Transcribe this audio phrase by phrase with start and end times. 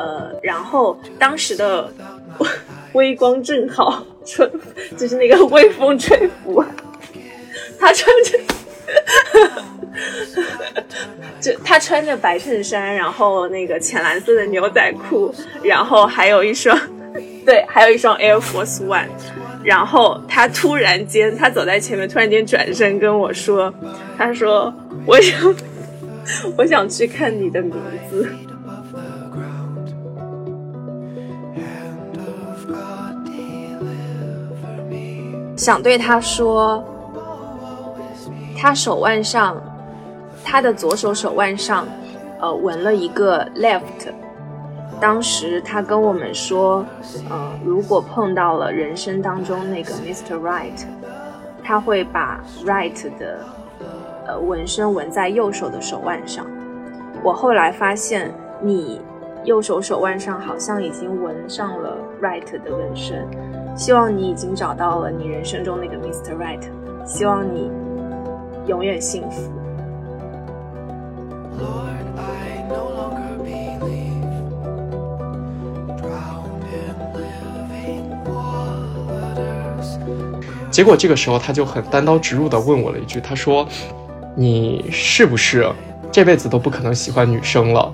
[0.00, 1.92] 呃，然后当时的
[2.94, 4.50] 微光正好，春
[4.96, 6.64] 就是那个微风吹拂，
[7.78, 8.38] 他穿着，
[11.38, 16.74] 就他穿着白衬衫，然后那个浅蓝色的牛仔裤，然后还有一双，
[17.44, 19.08] 对，还有一双 Air Force One，
[19.62, 23.72] 然后他突然间，他走在前面，突然间转身跟我说，
[24.16, 24.72] 他说，
[25.04, 25.54] 我想，
[26.56, 27.74] 我想去看你的名
[28.10, 28.26] 字。
[35.60, 36.82] 想对他说，
[38.56, 39.62] 他手腕上，
[40.42, 41.86] 他的左手手腕上，
[42.40, 44.08] 呃，纹了一个 left。
[44.98, 46.82] 当时他跟我们说，
[47.28, 50.40] 呃，如果碰到了人生当中那个 Mr.
[50.40, 50.82] Right，
[51.62, 53.40] 他会把 right 的
[54.28, 56.46] 呃纹身纹在右手的手腕上。
[57.22, 58.32] 我后来发现，
[58.62, 59.02] 你
[59.44, 63.28] 右手手腕上好像已经纹上了 right 的纹身。
[63.80, 66.36] 希望你已经找到了你人生中那个 Mr.
[66.36, 66.60] Right，
[67.06, 67.70] 希望你
[68.66, 69.50] 永远幸福。
[80.70, 83.66] 结果这个时候他就很单刀直入的问我了一句，他说
[84.36, 85.66] ：“你是不是
[86.12, 87.90] 这辈子都不可能喜欢女生了？”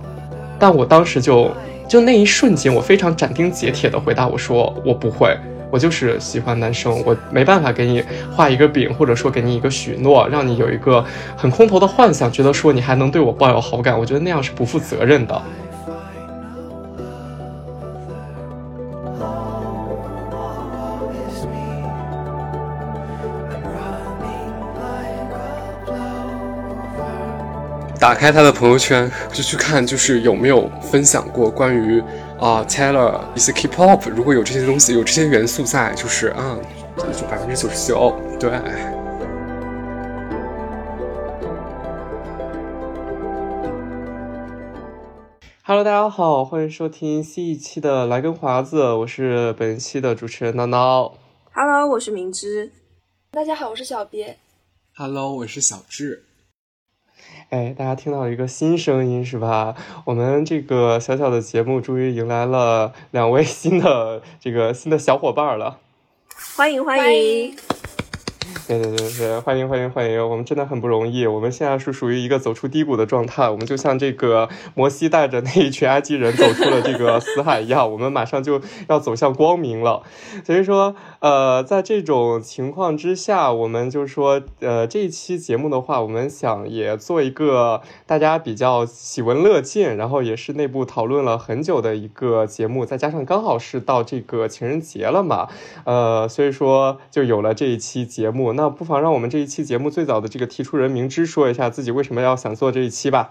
[0.58, 1.48] 但我当时就
[1.86, 5.32] 就那一瞬间，我非常斩钉截铁的回答我说：“我不会。”
[5.70, 11.04] 我就是喜欢男生，我没办法给你画一个饼，或者说给你一个许诺，让你有一个
[11.36, 15.42] 很空头的幻想，觉得说你还能对我抱有好感，我觉得那样是不负责任的。
[27.98, 32.00] 打开他的朋友圈，就去看，就是有没有分享过关于。
[32.38, 36.58] 啊，Taylor 一些 K-pop，如果有这些东西，有这些元素在，就是啊，
[36.96, 38.50] 就百分之九十九，对。
[45.62, 51.14] Hello，大家好，欢迎收听新一期的来根华子，我是本期的主持人闹闹。
[51.54, 52.70] Hello，我是明知。
[53.30, 54.36] 大家好，我是小别。
[54.94, 56.25] Hello，我是小智。
[57.50, 59.76] 哎，大家听到了一个新声音是吧？
[60.04, 65.78] 我们这个小小的节目终于迎来了两位新的这个新的小伙伴了，
[66.56, 67.56] 欢迎欢迎。
[68.66, 70.28] 对对对对，欢迎欢迎欢迎！
[70.28, 80.02] 我们真的很不容易，我们现在是属于一个走出低谷的状态，我们就像这个摩西带着那一群埃及人走出了这个死海一样，我们马上就要走向光明了。
[80.44, 95.48] 所以说，呃，在这种情况之下，我们就说，呃，这一期节目的话，我们想也做一个大家比较喜闻乐见，然后也是内部讨论了很久的一个节目，再加上刚好是到这个情人节了嘛，
[95.84, 98.35] 呃，所以说就有了这一期节目。
[98.54, 103.30] 那不妨让我们这一期节目最早的这个提出人明知说一下自己为什么要想做这一期吧。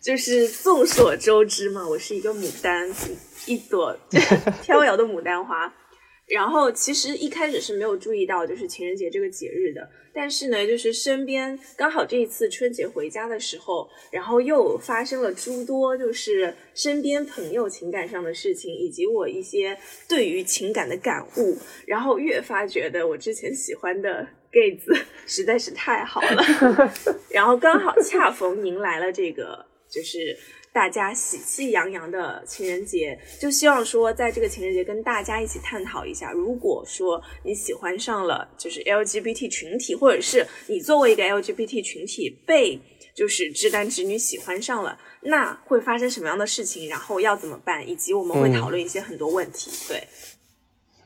[0.00, 2.88] 就是众所周知嘛，我是一个牡丹，
[3.46, 3.96] 一朵
[4.62, 5.72] 飘摇的牡丹花。
[6.28, 19.78] 然后其实一开始是没有注意到就是情人节这个节日的，但是呢，就是身边刚好这一次春节回家的时候，然后又发生了诸多就是身边朋友情感上的事情，以及我一些
[20.08, 24.92] 对于情感的感悟，然后越发觉得我之前喜欢的 gay 子
[25.28, 26.44] 实在是太好了，
[27.30, 30.36] 然后刚好恰逢迎来了这个就是。
[30.76, 42.78] 大家喜气洋洋的情人节，就希望说在这个情人节跟大家一起探讨一下，如果说你喜欢上了就是 LGBT 群体，或者是你作为一个 LGBT 群体被
[43.14, 46.90] 就是直男直女喜欢上了，那会发生什么样的事情？
[46.90, 47.88] 然后要怎么办？
[47.88, 49.70] 以及我们会讨论一些很多问题。
[49.88, 50.06] 对，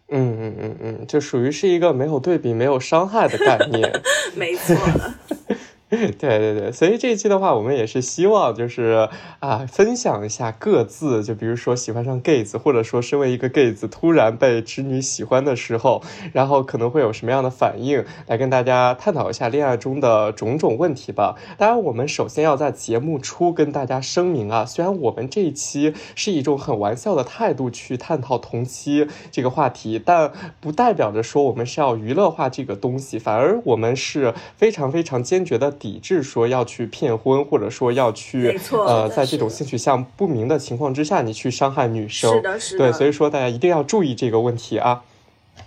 [0.09, 3.89] 嗯嗯嗯嗯，就属于是一个没有对比、没有伤害的概念。
[4.35, 5.21] 没错了。
[5.91, 9.09] 对对对，所以这一期的话，我们也是希望就是
[9.41, 16.01] 啊，分享一下各自，就比如说喜欢上 gay 子，或者说身为一个 gay 子突然被直女喜欢的时候，
[16.33, 21.35] 然后可能会有什么样的反应，来跟大家探讨一下恋爱中的种种问题吧。
[21.59, 35.75] 当然，我们首先要在节目初跟大家声明啊，虽然我们这一期是一种很玩笑的态度去探讨同期这个话题，但不代表着说我们是要娱乐化这个东西，反而我们是非常非常坚决的。
[35.81, 42.85] 抵制说要去骗婚，或者说要去呃，在这种性取向不明的情况之下，你去伤害女生，是的，是的。
[42.85, 45.03] 对，所以说大家一定要注意这个问题啊。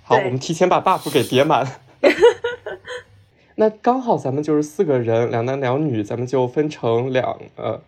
[0.03, 1.67] 好，我们提前把 buff 给叠满。
[3.55, 7.81] 那刚好咱们就是四个人，两男两女，咱们就分成两呃，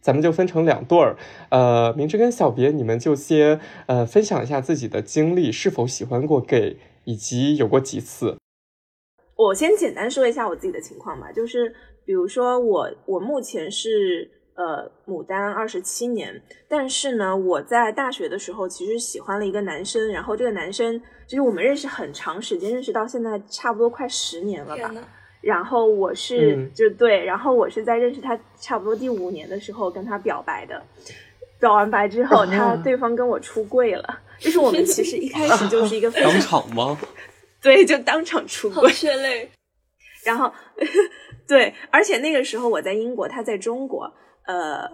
[0.00, 1.16] 咱们就分成两对儿，
[1.48, 8.36] 呃，明知跟小别，你们就先呃分享一下自己的经历，是否喜欢过 gay，以及有过几次。
[9.36, 24.92] 我先简单说一下我自己的情况吧，就是比如说我我目前是呃牡丹二十七年，但是呢我在大学的时候其实喜欢了一个男生，然后这个男生就是我们认识很长时间，认识到现在差不多快十年了吧。
[25.40, 30.82] 然后我是、嗯就对，然后我是在认识他差不多第五年的时候跟他表白的，
[31.60, 36.98] 表完白之后，他啊对方跟我出柜了，就是我们其实一开始就是一个非常当场吗？
[37.64, 39.50] 对，就当场出好，血泪。
[40.24, 40.52] 然后
[41.48, 44.04] 对，而且那个时候我在英国，他在中国，
[44.46, 44.88] 呃，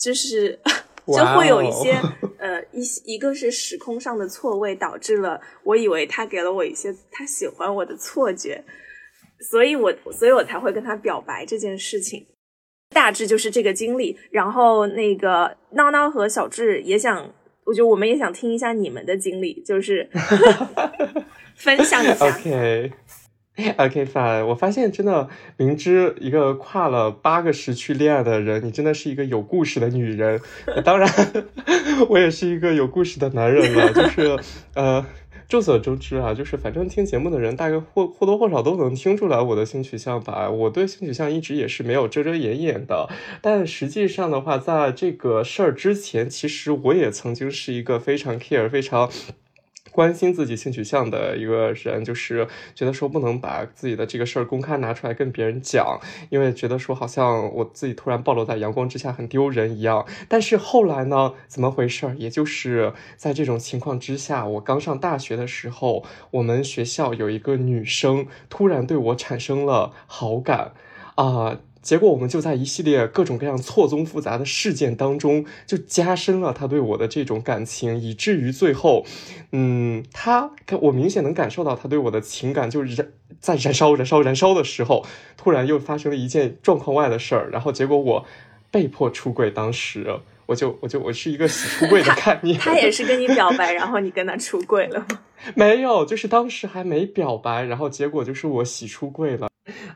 [0.00, 0.58] 就是
[1.06, 8.64] 就会有一些、哦呃一一个是时空上的错位，导致了我以为他给了我一些他喜欢我的错觉，
[9.50, 12.24] 所以我所以我才会跟他表白这件事情。
[12.90, 17.34] 大致就是这个经历，然后那个闹闹和小智也想，
[17.64, 20.08] 我觉得我们也想听一下你们的经历，就是
[21.58, 22.14] 分享一下。
[22.26, 22.92] OK。
[23.76, 30.40] OK fine，我发现真的明知一个跨了八个时区恋爱的人，你真的是一个有故事的女人。
[30.84, 31.10] 当然，
[32.08, 33.92] 我也是一个有故事的男人了。
[33.92, 34.38] 就是
[34.74, 35.04] 呃，
[35.48, 40.48] 众所周知啊，就是反正听节目的人大概或或多或少都能听出来我的性取向吧。
[40.48, 43.08] 我对性取向一直也是没有遮遮掩掩的。
[43.42, 49.10] 但实际上的话，在这个事儿之前，其实我也曾经是一个非常 care、非常。
[49.98, 55.98] 关心自己性取向的一个人，就是觉得说不能把自己的这个事儿公开拿出来跟别人讲，
[56.30, 60.06] 因为觉得说好像我自己突然暴露在阳光之下很丢人一样。
[60.28, 62.14] 但是后来呢，怎么回事儿？
[62.16, 70.74] 也就是在这种情况之下，我刚上大学的时候，我们学校有一个女生突然对我产生了好感，
[71.16, 79.06] 啊、结果我们就在一系列各种各样错综复杂的事件当中，就加深了他对我的这种感情，以至于最后，
[79.52, 80.50] 嗯，他
[80.82, 83.08] 我明显能感受到他对我的情感就燃
[83.40, 85.06] 在燃烧、燃烧、燃烧的时候，
[85.38, 88.26] 突然又发生了一件状况外的事儿，然后结果我
[88.70, 95.06] 被迫出柜，当时我就我就我是一个洗出柜的概念， 他也是跟你表白，然后你跟他出柜了吗？
[95.54, 99.48] 没有，就是当时还没表白，然后结果就是我洗出柜了。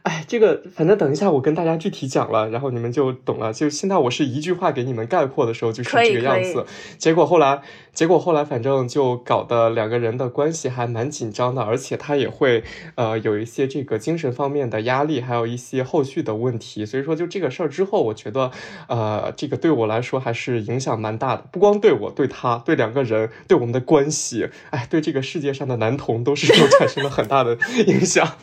[0.02, 3.52] 哎，这个反正等一下我跟大家具体讲了，然后你们就懂了。
[3.52, 6.66] 就现在我是一句话给你们概括的时候，就是这个样子。
[6.98, 7.62] 结果后来，
[7.94, 12.62] 结果后来反正就搞得两个人的关系还蛮紧张的，而且他也会
[12.96, 16.84] 呃有一些这个精神方面的压力，还有一些后续的问题。
[16.84, 18.50] 所以说就这个事儿之后，我觉得
[18.88, 28.36] 呃这个对我来说还是影响蛮大的，不光对我，对他，对两个人，对我们的关系，哎，对这个世界上的男童都是有产生了很大的影响。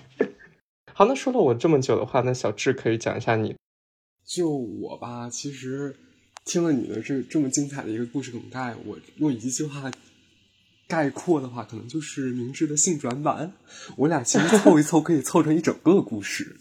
[0.91, 3.55] 好，那说了我这么久的话，那小智可以讲一下你。
[4.25, 5.95] 就我吧，其实
[6.45, 9.91] 听了你的这这么精彩的一个故事梗概，我用一句话
[10.87, 13.53] 概括的话，可能就是明智的性转版。
[13.95, 16.57] 我俩其实凑一凑可以凑成一整个故事。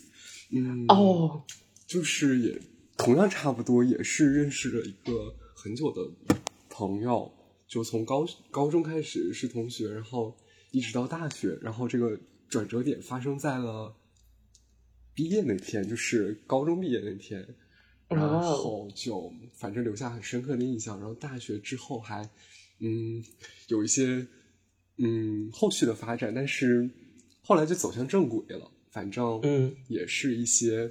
[0.53, 1.43] 嗯，哦，
[1.87, 2.61] 就是也
[2.99, 6.03] 同样差不多，也是认识了一个很久的
[6.69, 7.33] 朋友，
[7.69, 10.35] 就从高高中开始是同学，然后
[10.73, 13.95] 一直到大学，然后这个转折点发生在了
[15.15, 17.47] 毕业那天，就是高中毕业那天，
[18.09, 20.99] 然后就反正留下很深刻的印象。
[20.99, 22.29] 然后大学之后还
[22.81, 23.23] 嗯
[23.69, 24.27] 有一些
[24.97, 26.89] 嗯后续的发展，但是
[27.43, 28.71] 后来就走向正轨了。
[28.91, 30.91] 反正嗯也是一些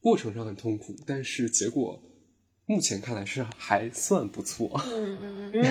[0.00, 2.02] 过程上很痛苦，但是结果
[2.70, 4.70] 目前看来是还算不错。
[4.92, 5.62] 嗯嗯嗯，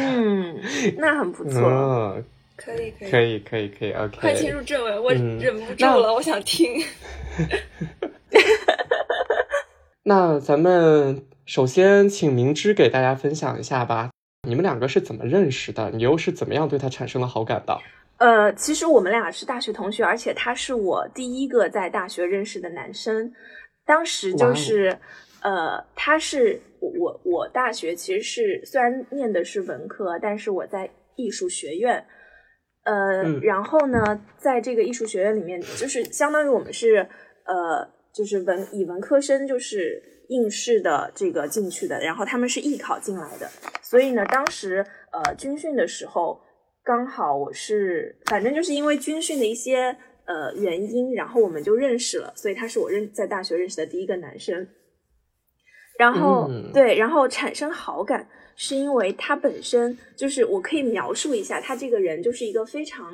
[0.58, 0.62] 嗯，
[0.98, 1.62] 那很不错。
[1.62, 2.26] 嗯，
[2.56, 4.18] 可以可以，可以可以可以，OK。
[4.20, 6.84] 快进入正文，我嗯忍不住那了，我想听。
[10.02, 14.10] 那咱们首先请明知给大家分享一下吧，
[14.48, 15.92] 你们两个是怎么认识的？
[15.92, 17.78] 你又是怎么样对他产生了好感的？
[18.18, 23.32] 呃，其实我们俩是大学同学，而且他是我第一个在大学认识的男生。
[23.86, 24.98] 当时就是，
[25.42, 32.06] 呃，他是我我我大学其实是虽然念的是文科，但是我在艺术学院。
[32.84, 37.06] 呃，嗯然后呢，在这个艺术学院里面，就是相当于我们是
[37.44, 43.50] 呃，就是文以文科生就是应试的这个进去的，然后他们是艺考进来的，
[43.82, 46.40] 所以呢，当时呃军训的时候，
[46.82, 54.66] 刚好我是反正就是因为军训的一些呃原因，然后我们就认识了，所以他是我认在大学认识的第一个男生。
[55.98, 56.72] 然后、嗯。
[56.74, 63.14] 对，然后产生好感，是因为他本身就是我可以描述一下，他这个人就是一个非常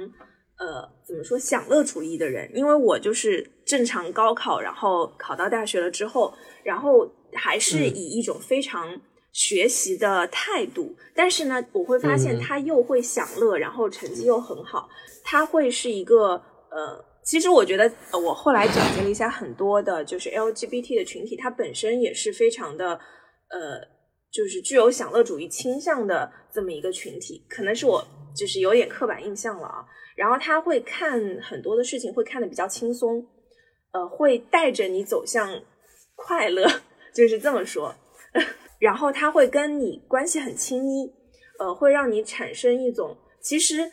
[0.57, 7.95] 呃怎么说享乐主义的人，因为我就是正常高考，然后考到大学了之后，然后还是嗯。
[7.95, 8.99] 以一种非常
[9.31, 12.39] 学习的态度，但是呢，我会发现嗯。
[12.39, 14.89] 他又会享乐，然后成绩又很好，
[15.23, 17.03] 他会是一个呃。
[17.25, 23.79] 其实我觉得，呃我后来总结了一下，很多的就是 LGBT 的群体，它本身也是非常的，呃，
[24.31, 27.45] 就是具有享乐主义倾向的这么一个群体。
[27.49, 29.85] 可能是我就是有点刻板印象了啊。
[30.15, 33.25] 然后他会看很多的事情，会看得比较轻松，
[33.93, 35.49] 呃，会带着你走向
[36.15, 36.67] 快乐，
[37.15, 37.95] 就是这么说。
[38.79, 41.11] 然后他会跟你关系很亲密，
[41.57, 43.89] 呃，会让你产生一种其实，呃，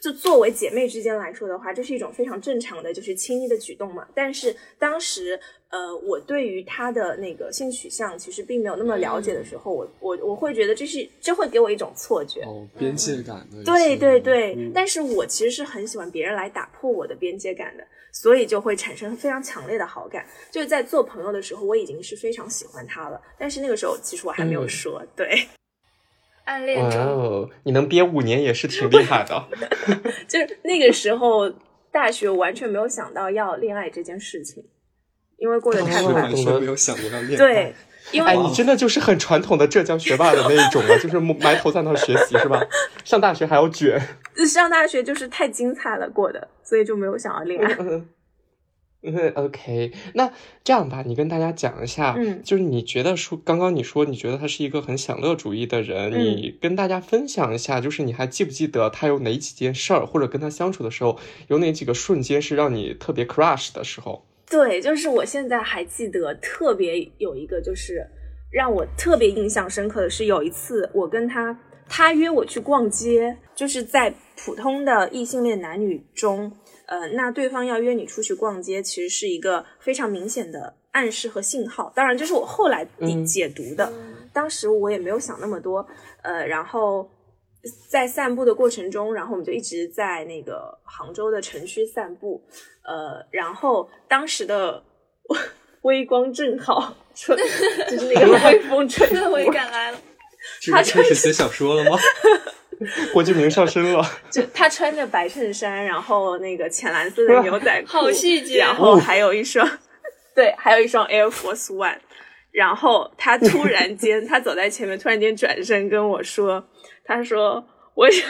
[0.00, 4.06] 就作为姐妹之间来说的话，这是一种非常正常的，就是亲昵的举动嘛。
[4.14, 5.38] 但是当时，
[5.68, 12.40] 呃，我对于他的那个性取向其实并没有那么了解的时候，我我我会觉得这是这会给我一种错觉。
[12.42, 20.26] 哦，边界感的，对对对，嗯但是我其实是很喜欢别人来打破我的边界感的，所以就会产生非常强烈的好感。
[20.50, 25.59] 就是在做朋友的时候，我已经是非常喜欢他了，但是那个时候其实我还没有嗯说，对，哇
[26.50, 29.46] 暗恋者，哦，你能憋五年也是挺厉害的。
[30.26, 31.48] 就是那个时候
[31.92, 34.64] 大学完全没有想到要恋爱这件事情，
[35.38, 36.08] 因为过得太快了。
[36.08, 37.36] 是完全没有想过要恋爱。
[37.36, 37.74] 对，
[38.10, 42.60] 因为哎，你真的就是很传统的浙江学霸的那一种啊，就是埋头在那学习是吧？
[43.04, 44.00] 上大学还要卷。
[44.52, 47.72] 上大学就是太精彩了过的，所以就没有想要恋爱。
[47.78, 48.08] 嗯嗯
[49.34, 50.30] OK，那
[50.62, 64.24] 这样吧，你跟大家讲一下，嗯就是你觉得说，刚刚你说你觉得他是一个很享乐主义的人，嗯你跟大家分享一下，就是你还记不记得他有哪几件事儿，或者跟他相处的时候有哪几个瞬间是让你特别 crush 的时候？
[64.50, 68.06] 对，就是我现在还记得特别有一个，就是
[68.50, 71.56] 让我特别印象深刻的是，有一次我跟他，
[71.88, 76.50] 他约我去逛街，就是在普通的异性恋男女中，
[76.90, 81.90] 呃，那对方要约你出去逛街，其实是一个非常明显的暗示和信号。
[81.96, 82.86] 当然，这是我后来
[83.24, 83.90] 解读的，
[84.32, 85.86] 当时我也没有想那么多，
[86.22, 87.08] 呃，然后。
[87.90, 92.42] 在散步的过程中，然后我们就一直在那个杭州的城区散步，
[92.82, 94.82] 呃，然后当时的
[95.82, 97.36] 微光正好，吹
[97.86, 100.00] 就是那个微风吹氛围过，感来了。
[100.58, 101.98] 这个开始写小说了吗？
[103.12, 109.68] 郭敬明上身了， 就他穿着白衬衫，然后那个浅蓝色的牛仔裤，好细节然后还有一双，
[110.34, 111.98] 对，还有一双 Air Force One。
[112.52, 116.68] 然后他突然间，他走在前面，突然间转身跟我说
[117.06, 118.28] ：“他说我想，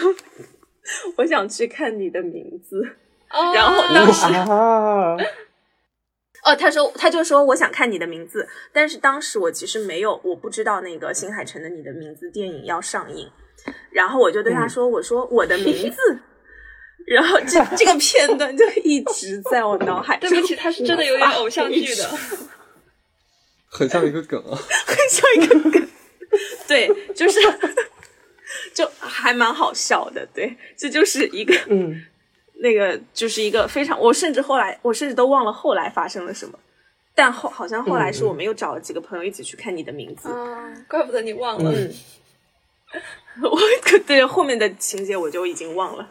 [1.16, 2.82] 我想去看你的名字。”
[3.32, 5.16] 哦然后当时啊，
[6.44, 13.26] 哦，他说他就说我想看你的名字，但是当时我其实没有，我不知道那个新海诚的《你的名字》电影要上映，
[13.90, 15.98] 然后我就对他说：“我说我的名字。
[17.06, 22.08] ”然后这这个片段就一直在我脑海， 对不起，他是真的有点偶像剧的。
[23.72, 24.56] 很像一个梗啊。
[24.86, 25.88] 很像一个梗。
[26.68, 27.40] 对，就是
[28.72, 30.24] 就还蛮好笑的。
[30.32, 32.00] 对，这就是一个嗯，
[32.62, 36.56] 那个就是一个非常，我甚至后来我甚至都忘了后来发生了什么，
[37.14, 40.28] 但后好像后来是我们又找了几个朋友一起去看你的名字。
[40.28, 41.72] 啊，怪不得你忘了。
[41.72, 41.92] 嗯，
[43.48, 43.58] 我
[44.06, 46.08] 对后面的情节我就已经忘了，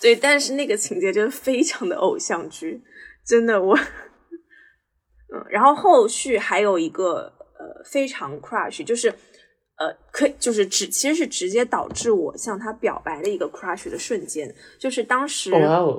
[0.00, 2.82] 对，但是那个情节真的非常的偶像剧，
[3.26, 15.52] 真的我，嗯，然后后续还有一个呃非常 crush，就是呃可以就是直其实是直接导致我向他表白的一个 crush 的瞬间，就是当时、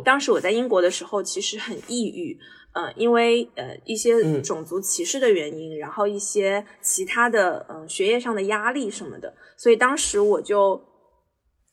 [0.04, 2.38] 当时我在英国的时候其实很抑郁，
[2.74, 10.82] 呃，因为呃一些嗯种族歧视的原因，然后一些其他的嗯、呃学业上的压力什么的，所以当时我就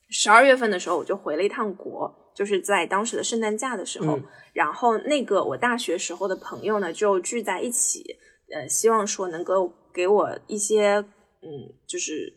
[0.09, 8.05] 十二月份的时候我就回了一趟国，就是在当时的圣诞假的时候，嗯然后那个我大学时候的朋友呢就聚在一起，
[8.53, 10.97] 呃，希望说能够给我一些
[11.41, 12.33] 嗯，就是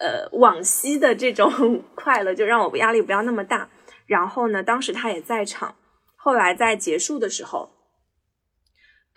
[0.00, 1.48] 呃往昔的这种
[1.94, 3.68] 快乐，就让我压力不要那么大。
[4.06, 5.76] 然后呢，当时他也在场。
[6.16, 7.68] 后来在结束的时候，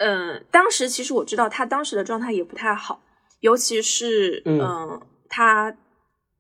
[0.04, 3.02] 嗯，当时其实我知道他当时的状态也不太好，
[3.40, 5.70] 尤其是嗯嗯，他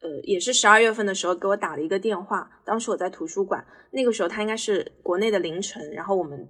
[0.01, 6.47] 呃也是十二月份的时候给我打了一个电话，当时我在图书馆，那个时候他应该是国内的凌晨，然后我们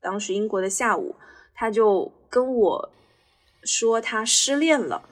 [0.00, 1.14] 当时英国的下午，
[1.54, 2.90] 他就跟我
[3.62, 5.08] 说他失恋了。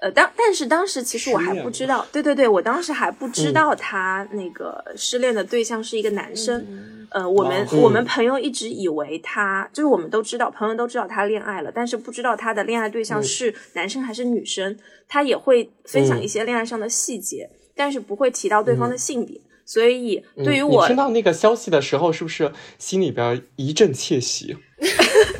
[0.00, 6.64] 呃，当但是当时其实我还不知道，对对对，我当时还不知嗯道他那个失恋的对象是一个男生。
[6.68, 14.76] 嗯呃，我们、哇我们嗯朋友一直以为他，就是我们都知道，朋友都知道他恋爱了，但是不知道他的恋爱对象嗯是男生还是女生。
[15.08, 19.40] 他也会分享嗯一些恋爱上的细节，但是不会提到对方的性别。
[19.64, 24.54] 所以对于嗯我，你听到那个消息的时候，是不是心里边一阵窃喜？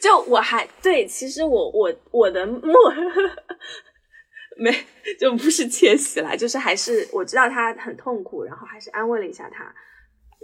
[0.00, 2.72] 就我还对，其实我我我的默
[4.56, 4.72] 没
[5.20, 9.64] 就不是窃喜啦，就是还是我知道他很痛苦，然后还是安慰了一下他，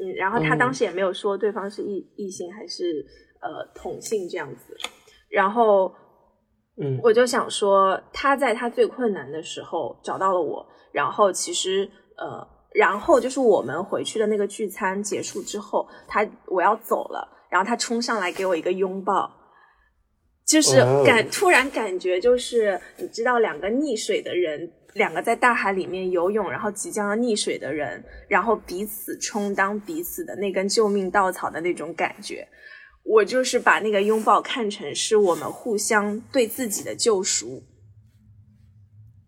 [0.01, 0.59] 嗯，然后他嗯。
[0.59, 3.05] 当时也没有说对方是异异性还是
[3.41, 4.77] 呃同性这样子，
[5.29, 5.93] 然后
[6.81, 7.01] 嗯。
[7.03, 19.29] 我就想说，他在他最困难的时候找到了我，然后其实呃，然后就是我们回去的那个聚餐结束之后，他我要走了，然后他冲上来给我一个拥抱，
[20.47, 24.71] 就是感突然感觉就是你知道两个溺水的人。
[24.95, 32.47] 两个在大海里面游泳，然后即将要溺水的人，然后彼此充当彼此的那根救命稻草的那种感觉，
[33.03, 37.65] 我就是把那个拥抱看成是我们互相对自己的救赎，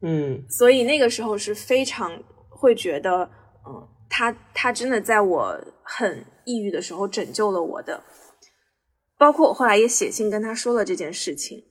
[0.02, 0.44] 嗯。
[0.49, 2.16] 所以那个时候是非常
[2.49, 3.28] 会觉得，
[3.66, 8.00] 嗯，他他真的在我很抑郁的时候拯救了我的，
[9.18, 11.64] 包括我后来也写信跟他说了这件事情，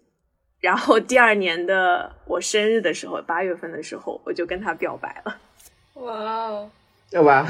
[0.59, 5.37] 然后第二年的我生日的时候，八月份的时候，我就跟他表白了。
[5.95, 6.13] 哇
[6.49, 6.71] 哦，
[7.23, 7.47] 哇，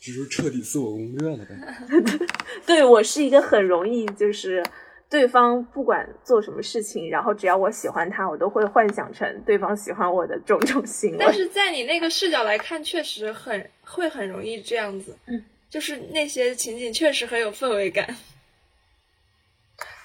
[0.00, 1.56] 这就是彻底自我攻略了呗。
[2.66, 4.64] 对我是一个很容易就是
[5.08, 11.18] 对方不管做什么事情，然后只要我喜欢他，我都会幻想成对方喜欢我的种种行为。
[11.20, 15.16] 但是在你那个视角来看，确实很会很容易这样子。
[15.26, 18.16] 嗯，就是那些情景确实很有氛围感。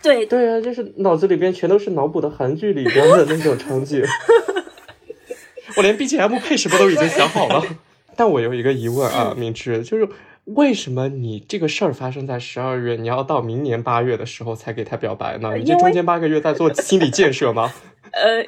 [0.01, 4.03] 对对啊，就是脑子里边全都是脑补的韩剧里边的那种场景。
[5.77, 7.63] 我连 BGM 配什么都已经想好了。
[8.15, 10.09] 但我有一个疑问啊，明知就是
[10.45, 15.55] 为什么你这个事儿发生在十二月，你要到明年八月的时候才给他表白呢？
[15.55, 17.71] 你这中间八个月在做心理建设吗？
[18.11, 18.43] 呃，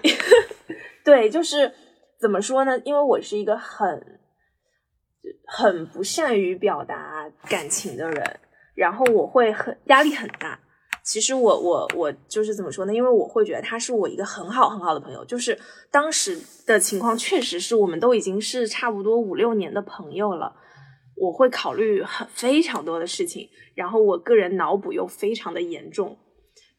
[1.06, 1.72] 对，就是
[2.20, 2.82] 怎么说呢？
[2.84, 4.20] 因为我是一个很
[5.46, 8.40] 很不善于表达感情的人，
[8.76, 10.60] 然后我会很压力很大。
[11.04, 12.94] 其实我我我就是怎么说呢？
[12.94, 15.58] 因为我会觉得他是我一个很好很好的朋友，就是
[15.90, 20.56] 当时的情况确实是我们都已经是差不多五六年的朋友了。
[21.18, 26.18] 我会考虑很非常多的事情，然后我个人脑补又非常的严重，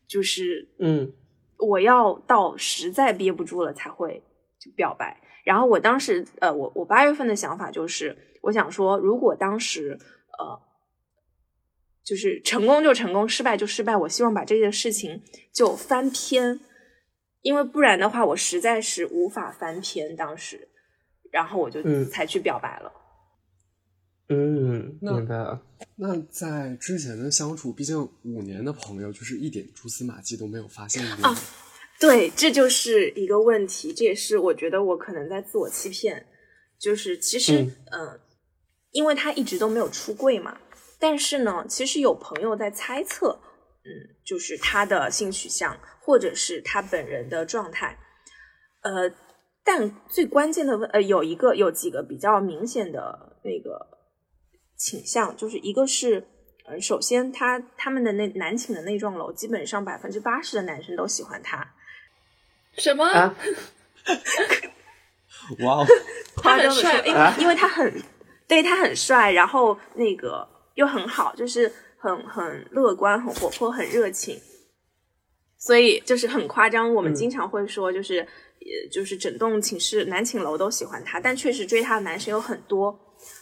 [0.09, 1.12] 就是嗯
[1.59, 4.22] 我要到实在憋不住了才会
[4.61, 5.20] 就表白。
[5.44, 9.98] 然后我当时呃，我我八月份的想法就是，我想说，如果当时
[10.38, 10.61] 呃，
[12.05, 16.61] 就是成功就成功，失败就失败，我希望把这件事情就翻篇，
[17.40, 20.14] 因为不然的话，我实在是无法翻篇。
[20.14, 20.68] 当时，
[21.31, 22.92] 然后我就嗯才去表白了。
[24.28, 25.62] 嗯，那明白了。
[25.96, 31.37] 那在之前的相处，毕竟五年的朋友，就是一点蛛丝马迹都没有发现过吗。
[32.00, 36.26] 对，这就是一个问题，这也是我觉得我可能在自我欺骗。
[36.78, 38.20] 就是其实，嗯呃，
[38.92, 40.57] 因为他一直都没有出柜嘛，
[40.98, 43.40] 但是呢，其实有朋友在猜测，
[43.85, 43.90] 嗯，
[44.24, 47.98] 就是他的性取向或者是他本人的状态，
[48.83, 49.12] 呃，
[49.64, 53.88] 但最关键的问，呃，有一个有几个比较明显的那个
[54.76, 56.28] 倾向，就是一个是。
[56.64, 61.74] 呃，首先他他们的那男寝的那幢楼，基本上百分之八十的男生都喜欢他，
[62.78, 63.05] 什么？
[63.05, 63.35] 啊，
[65.59, 65.87] 哇哦，
[66.37, 67.37] 夸张的说，他很帅因为、啊？
[67.40, 67.92] 因为他很，
[68.53, 74.38] 对他很帅，然后那个又很好，就是很很乐观、很活泼、很热情，
[75.57, 76.93] 所以就是很夸张。
[76.95, 82.95] 我们嗯经常会说，就是、呃，就是整栋寝室男寝楼都喜欢他，但确实追他的男生有很多，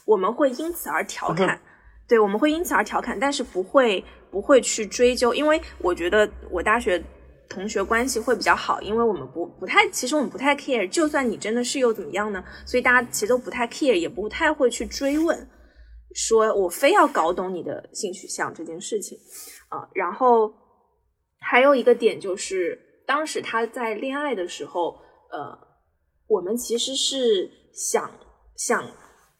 [0.04, 1.60] 我们会因此而调侃。
[2.06, 7.02] 对，我们会因此而调侃，但是不会不会去追究，因为我觉得我大学
[7.50, 12.42] 同学关系会比较好，因为我们不不太，其实我们不太 care，就算你真的是又怎么样呢？
[12.64, 15.48] 所以大家其实都不太 care，也不太会去追问，
[16.14, 19.18] 说我非要搞懂你的性取向这件事情
[19.68, 20.52] 啊、然后
[21.40, 24.96] 还有一个点就是，当时他在恋爱的时候，
[25.30, 25.58] 呃，
[26.28, 28.10] 我们其实是想
[28.56, 28.84] 想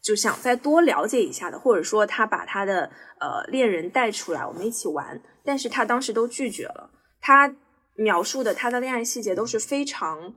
[0.03, 6.91] 就想再多了解一下的，或者说他把他的呃恋人带出来，我们一起玩，但是他当时都拒绝了。
[7.21, 7.55] 他
[8.01, 10.35] 描述的他的恋爱细节都是非常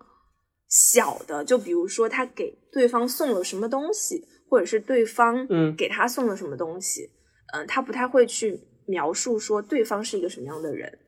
[0.67, 7.10] 小的，就比如说他给对方送了什么东西，或者是对方嗯给他送了什么东西，
[7.54, 10.99] 嗯、他不太会去描述说对方是一个什么样的人。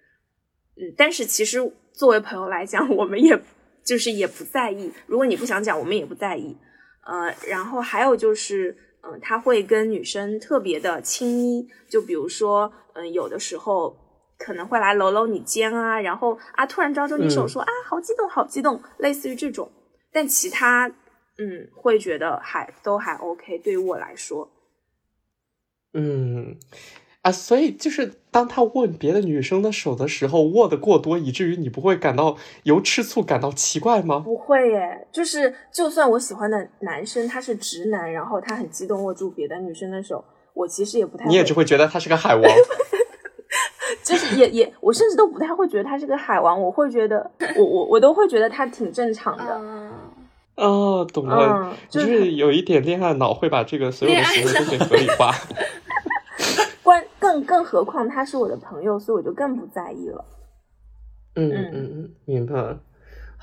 [0.77, 1.59] 嗯，但是其实
[1.91, 3.37] 作为朋友来讲，我们也
[3.85, 4.91] 就是也不在意。
[5.07, 6.55] 如果你不想讲，我们也不在意。
[7.05, 13.95] 呃，然后还有就是，嗯、他会跟女生特别的亲昵，就比如说，嗯、有的时候
[14.37, 19.69] 可能会来搂搂你肩啊，然后啊突然抓住你手嗯说、啊好激动好激动，类似于这种。
[20.11, 20.87] 但其他
[21.37, 23.57] 嗯，会觉得还都还 OK。
[23.59, 24.49] 对于我来说，
[25.93, 26.57] 嗯。
[27.21, 34.19] 啊，所以就是当他握别的女生的手的时候，握的过多，以至于你不会感到由吃醋感到奇怪吗？
[34.19, 42.43] 不会耶，就是就算我喜欢的男生他是直男，然后他很激动握住别的女生的手，我其实也不太，你也只会觉得他是个海王，
[44.05, 49.91] 就是也也，我甚至都不太会觉得他是个海王，我会觉得我我我都会觉得他挺正常的。
[50.55, 55.33] 哦，懂了，就是有一点恋爱脑，会把这个所有的行为都给合理化。
[56.83, 60.23] 关更更何况他是我的朋友，所以我就更不在意了。
[61.35, 62.77] 嗯嗯嗯，明白。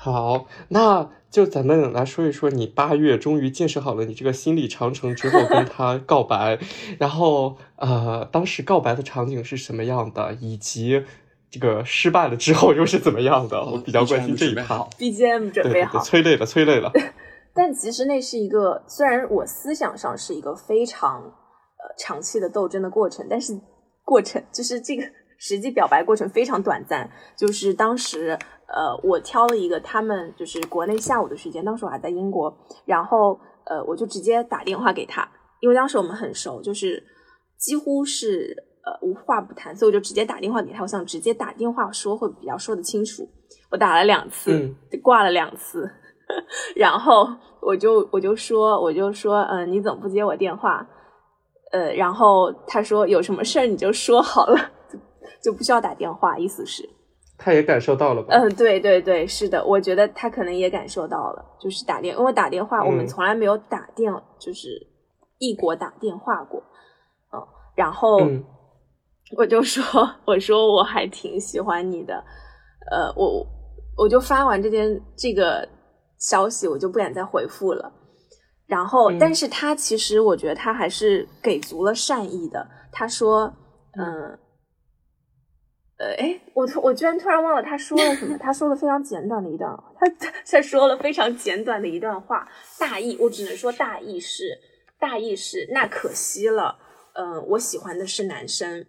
[0.03, 6.59] 好，那就咱们来说一说，你八月终于建设好了你这个心理长城之后，跟他告白，
[6.99, 11.05] 然后呃，当时告白的场景是什么样的，以及
[11.49, 13.63] 这个失败了之后又是怎么样的？
[13.63, 14.79] 我 比较关心这一趴。
[14.99, 16.91] BGM 准备好，催泪了，催泪了。
[17.55, 21.95] 但其实那是一个，虽然我思想上是一个非常呃。
[21.97, 23.57] 长期的斗争的过程，但是
[24.03, 25.03] 过程就是这个
[25.43, 27.09] 实际表白过程非常短暂。
[27.37, 35.29] 就是当时，呃，我挑了一个他们就是国内下午的时间，当时我还在英国，然后呃，我就直接打电话给他，
[35.59, 37.03] 因为当时我们很熟，就是
[37.57, 40.81] 几乎是呃无话不谈，所以我就直接打电话给他。
[40.81, 43.27] 我想直接打电话说会比较说得清楚。
[43.69, 45.89] 我打了两次，挂了两次，
[46.75, 47.27] 然后
[47.59, 50.87] 我就我就说我就说，嗯，你怎么不接我电话？
[51.71, 54.71] 呃，然后他说有什么事儿你就说好了，
[55.41, 56.87] 就不需要打电话，意思是，
[57.37, 58.33] 他也感受到了吧？
[58.35, 64.69] 嗯，对对对，是的，我觉得他可能也感受到了，就是打电，因为打电话，我们从来没有打电，就是
[65.39, 66.61] 异国打电话过，
[67.33, 67.39] 嗯，
[67.75, 68.19] 然后
[69.37, 69.83] 我就说，
[70.25, 72.23] 我说我还挺喜欢你的，
[72.91, 73.45] 呃，我
[73.97, 75.67] 我就发完这件这个
[76.19, 77.91] 消息，我就不敢再回复了。
[78.65, 82.65] 然后，但是他其实我觉得他还是给足了善意的。
[82.91, 83.53] 他说，
[83.97, 84.39] 嗯，呃，
[85.97, 88.37] 哎，我突我居然突然忘了他说了什么。
[88.41, 90.07] 他说了非常简短的一段，他
[90.45, 92.47] 他说了非常简短的一段话，
[92.79, 94.57] 大意我只能说大意是
[94.99, 96.77] 大意是那可惜了。
[97.13, 98.85] 嗯，我喜欢的是男生，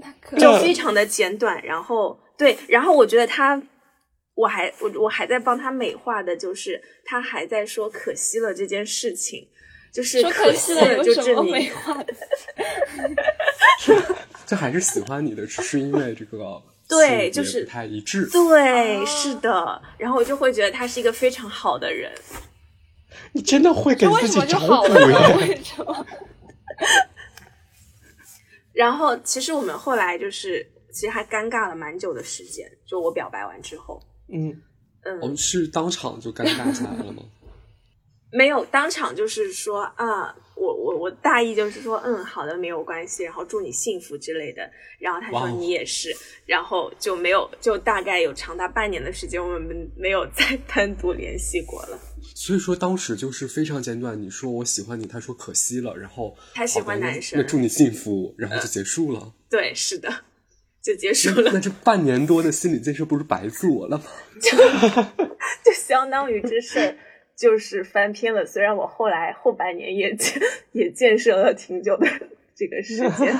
[0.00, 1.62] 那可就非常的简短。
[1.64, 3.62] 然后对，然后我觉得他。
[4.36, 9.46] 我还我我还在帮他美化的，就是他还在说可惜了这件事情，
[9.92, 12.14] 就是可惜了就证明美化的，
[14.46, 18.28] 这还是喜欢你的，只是因为这个 对，就是不太一致。
[18.30, 19.80] 对，是的。
[19.96, 22.12] 然后我就会觉得他是一个非常好的人。
[23.32, 26.06] 你真的会给自己找补呀？
[28.72, 34.02] 然后其实我们后来就是，其实还尴尬了蛮久的时间，就我表白完之后。
[34.32, 34.60] 嗯
[35.02, 37.22] 嗯，我们是当场就尴尬起来了吗？
[38.32, 44.70] 没有，当场就是说啊，我我我大意就是说，嗯，好的，没有关系，然后祝你幸福之类的。
[44.98, 46.14] 然后他说你也是，
[46.46, 51.98] 然后就没有，就大概有长达半年的时间，我们没有再 单独联系过了。
[52.34, 59.32] 所以说当时就是非常简短，你说我喜欢你，他说可惜了，然后他喜欢男生，那祝你幸福，然后就结束了。
[59.48, 60.08] 对，是的。
[60.82, 64.04] 就结束了，那这半年多的心理建设不是白做了吗？
[64.40, 64.56] 就
[65.62, 66.96] 就相当于这事儿
[67.40, 68.44] 就是翻篇了。
[68.44, 70.38] 虽然我后来后半年也建
[70.72, 72.06] 也建设了挺久的
[72.54, 73.34] 这个时间，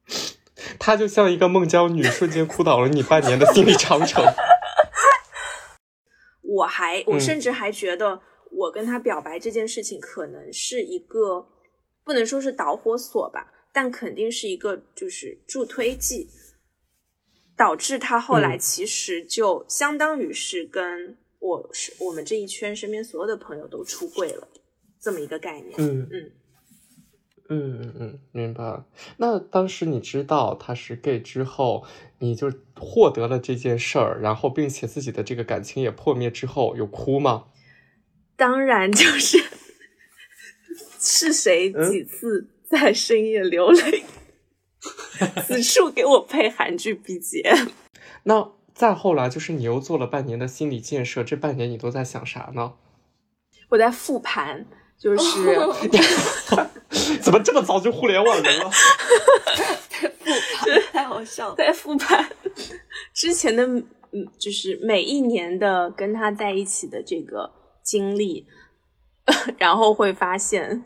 [0.78, 4.22] 他就像一个孟姜女，瞬间哭倒了你半年的心理长城。
[6.42, 11.48] 我还我甚至还觉得，我跟他表白这件事情可能是一个
[12.04, 16.28] 不能说是导火索吧，但肯定是一个就是助推剂。
[17.56, 24.48] 导致他后来其实就相当于是跟我是我们这一圈身边所有的朋友都出柜了，
[24.98, 25.74] 这么一个概念。
[25.76, 26.32] 嗯嗯
[27.50, 28.82] 嗯嗯嗯，明白。
[29.18, 31.84] 那当时你知道他是 gay 之后，
[32.20, 37.48] 你就获得了这件事儿，然后并且自己的这个感情也破灭之后，有哭吗？
[38.36, 39.44] 当然，就是
[40.98, 44.02] 是谁几次在深夜流泪。
[45.46, 47.68] 此处给我配韩剧 BGM。
[48.22, 52.74] 那再后来，就是你又做了半年的心理建设，这半年你都在想啥呢？
[53.68, 54.66] 我在复盘，
[54.98, 55.56] 就是
[57.22, 58.70] 怎么这么早就互联网人了？
[59.88, 60.24] 在复
[60.56, 61.54] 盘，太好笑了。
[61.54, 62.28] 在复盘
[63.12, 67.50] 之前的，嗯，就是每一年的跟他在一起的这个
[67.82, 68.46] 经历，
[69.56, 70.84] 然后会发现，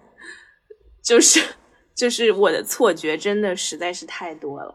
[1.03, 1.43] 就是。
[1.99, 4.73] 就是我的错觉真的实在是太多了，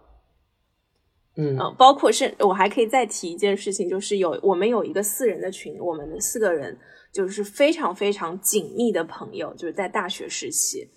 [1.35, 6.77] 嗯嗯，包括是，我还可以再提一件事情，就是有我们有一个四人的群，我们的四个人
[7.11, 10.87] 就是非常非常紧密的朋友，就是在大学时期，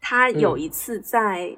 [0.00, 1.56] 他有一次在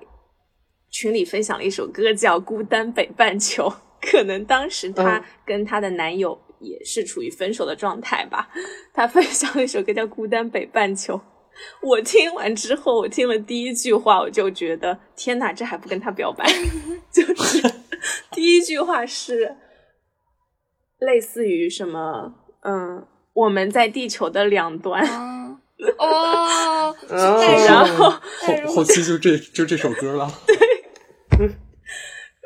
[0.90, 3.64] 群里分享了一首歌叫《孤单北半球》，
[4.00, 8.48] 可能当时她嗯跟她的男友也是处于分手的状态吧，
[8.92, 11.14] 她分享了一首歌叫《孤单北半球》。
[11.80, 16.46] 我听完之后，我听了第一句话，我就觉得天哪，这还不跟他表白？
[17.10, 17.66] 就是
[18.32, 19.56] 第一句话是
[20.98, 25.58] 类似于什么，嗯，我们在地球的两端，啊，
[25.98, 28.18] 哦，哦然后后
[28.66, 30.30] 后期就这就这首歌了。
[30.46, 30.56] 对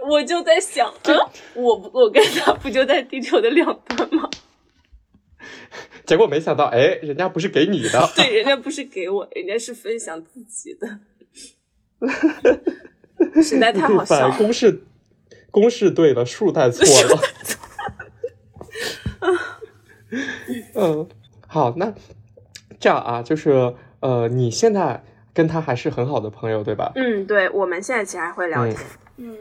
[0.08, 1.16] 我就在想，嗯，
[1.54, 4.28] 我不我跟他不就在地球的两端吗？
[6.06, 10.98] 结果没想到，哎，人家不是给你的，对，人家不是给我，人家是分享自己的，
[13.42, 14.36] 实在太好笑反了。
[14.36, 14.82] 公式
[15.50, 17.20] 公式对了，数带错了。
[20.74, 21.08] 嗯，
[21.46, 21.92] 好，那
[22.78, 26.92] 这样啊，就是呃，你现在跟他还是很好的朋友，对吧？
[26.94, 28.76] 嗯，对，我们现在其实还会聊天。
[29.16, 29.36] 嗯，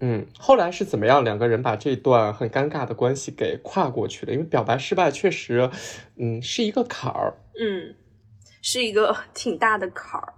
[0.00, 4.32] 嗯，后来是怎么样两个人把这段很尴尬的关系给跨过去的？
[4.32, 5.70] 因为表白失败确实，
[6.16, 7.34] 嗯，是一个坎儿。
[7.58, 7.94] 嗯，
[8.60, 10.34] 是一个 挺大的坎儿。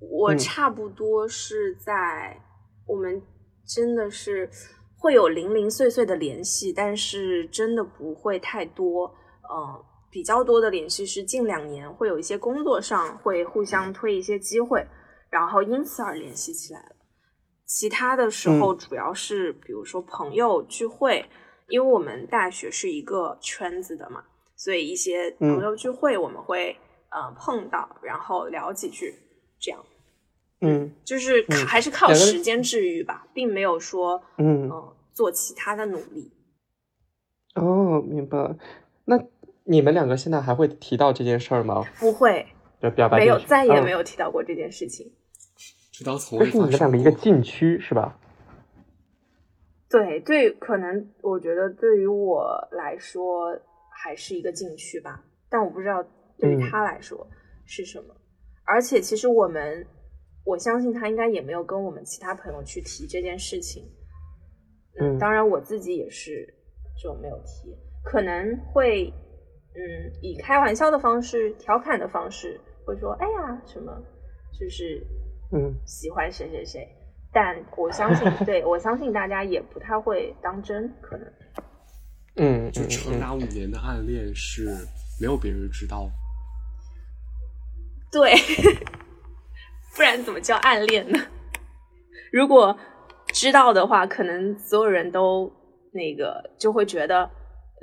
[0.00, 2.38] 我嗯差不多是在、
[2.84, 3.22] 我们
[3.66, 4.48] 真的是
[4.98, 9.06] 会有零零碎碎的联系，但是真的不会太多。
[9.48, 14.84] 嗯、比较多的联系是近两年会有一些工作上会互相推一些机会，
[15.30, 16.96] 然后因此而联系起来了。
[17.64, 21.24] 其他的时候主要是比如说朋友聚会，
[21.68, 24.22] 因为我们大学是一个圈子的嘛，
[24.56, 26.76] 所以一些朋友聚会我们会、
[27.10, 29.14] 呃碰到，然后聊几句，
[29.60, 29.84] 这样
[30.60, 34.70] 嗯就是还是靠时间治愈吧，并没有说嗯
[35.12, 36.32] 做其他的努力。
[37.54, 38.56] 哦，明白了。
[39.04, 39.18] 那
[39.64, 41.84] 你们两个现在还会提到这件事儿吗？
[41.98, 42.46] 不会，
[42.80, 45.10] 就表白没有，再也嗯没有提到过这件事情。
[45.92, 47.10] 直到从这未发生是你们两个一个。
[47.12, 48.18] 禁区是吧？
[49.88, 53.58] 对对，可能我觉得对于我来说
[53.90, 56.04] 还是一个禁区吧，但我不知道
[56.38, 57.26] 对于嗯他来说
[57.64, 58.14] 是什么。
[58.64, 59.86] 而且其实我们，
[60.46, 63.84] 我相信他应该也没有跟我们其他朋友去提这件事情。
[64.98, 66.46] 嗯当然我自己也是
[67.02, 69.12] 就没有提，可能会
[69.74, 73.92] 嗯以开玩笑的方式、调侃的方式会说，哎呀什么，
[74.58, 75.04] 就是
[75.52, 76.88] 嗯喜欢谁谁谁。
[77.32, 81.26] 但我相信， 对我相信大家也不太会当真，可能。
[82.38, 84.66] 嗯嗯就长嗯达五年的暗恋是
[85.20, 86.08] 没有别人知道。
[88.12, 88.32] 对，
[89.96, 91.18] 不然怎么叫暗恋呢？
[92.30, 92.78] 如果
[93.32, 95.50] 知道的话，可能所有人都
[95.92, 97.30] 那个就会觉得，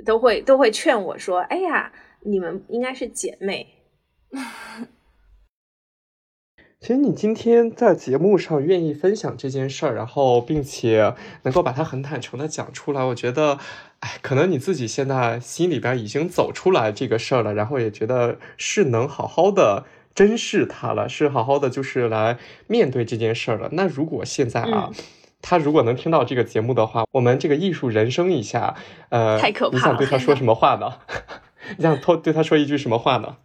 [0.06, 1.92] 都会都会劝我说：“哎呀，
[2.24, 3.66] 你们应该是姐妹。
[6.80, 13.58] 其实你今天在节目上愿意分享这件事儿，然后并且能够把它很坦诚的讲出来，我觉得，
[14.00, 23.68] 哎，可能你自己现在心里边已经走出来这个事儿了，然后也觉得是能好好的珍视它了，是好好的就是来面对这件事儿了。
[23.72, 24.90] 那如果现在啊。
[24.92, 25.04] 嗯
[25.46, 28.74] 他如果能听到这个节目的话，我们这个艺术人生一下，
[29.10, 31.00] 呃，太可怕了你想对他说什么话呢？
[31.76, 33.36] 你想偷对他说一句什么话呢？”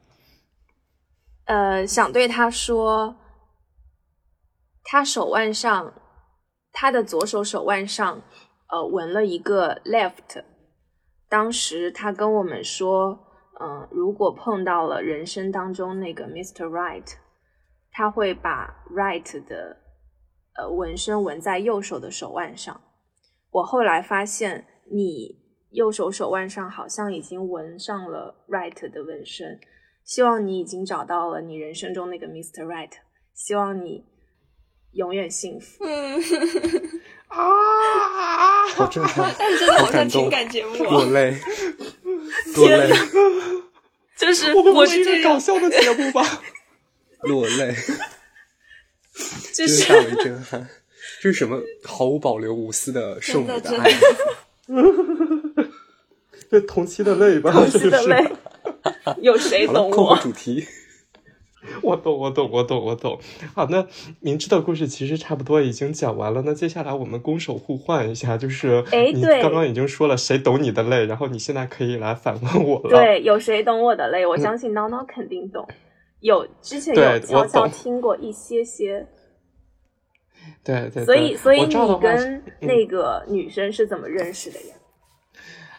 [1.43, 3.17] 呃，想对他说，
[4.81, 5.93] 他手腕上，
[6.71, 8.21] 他的左手手腕上，
[8.69, 10.45] 呃，纹了一个 left。
[11.27, 13.27] 当时他跟我们说，
[13.61, 16.65] 嗯、如果碰到了人生当中那个 Mr.
[16.65, 17.15] Right，
[17.91, 19.77] 他会把 right 的
[20.55, 22.79] 呃纹身纹在右手的手腕上。
[23.51, 25.37] 我后来发现，你
[25.71, 29.59] 右手手腕上好像已经纹上了 right 的纹身。
[30.03, 32.65] 希望你已经找到了你人生中那个 Mr.
[32.65, 32.91] Right，
[33.33, 34.05] 希望你
[34.93, 35.83] 永远幸福。
[35.85, 36.19] 嗯，
[37.29, 38.67] 啊！
[38.75, 41.09] 好震撼，但真的好像感动情 感节目落啊。
[41.11, 41.35] 泪，
[42.55, 42.89] 落泪，
[44.17, 46.41] 就是我们是一个搞笑的节目吧？
[47.23, 47.75] 落泪，
[49.53, 50.69] 就是是大为震撼。
[51.21, 53.93] 这是什么毫无保留、无私的圣母的爱？
[56.49, 58.31] 这同期的泪吧，同期的泪。
[59.21, 60.17] 有谁懂扣回我？
[60.21, 60.65] 主题。
[61.83, 63.19] 我懂，我懂，我懂，我懂。
[63.53, 63.85] 好，那
[64.21, 66.41] 明知的故事其实差不多已经讲完了。
[66.45, 74.25] 那接下来我们攻守互换一下，就是你刚刚已经说了谁懂你的泪，然后你现在可以来反问我了。，对，有谁懂我的泪？
[74.25, 75.67] 我相信叨叨肯定懂。
[76.21, 79.07] 有之前有悄悄听过一些些，
[80.63, 84.75] 对对，所以所以你跟那个女生是怎么认识的呀？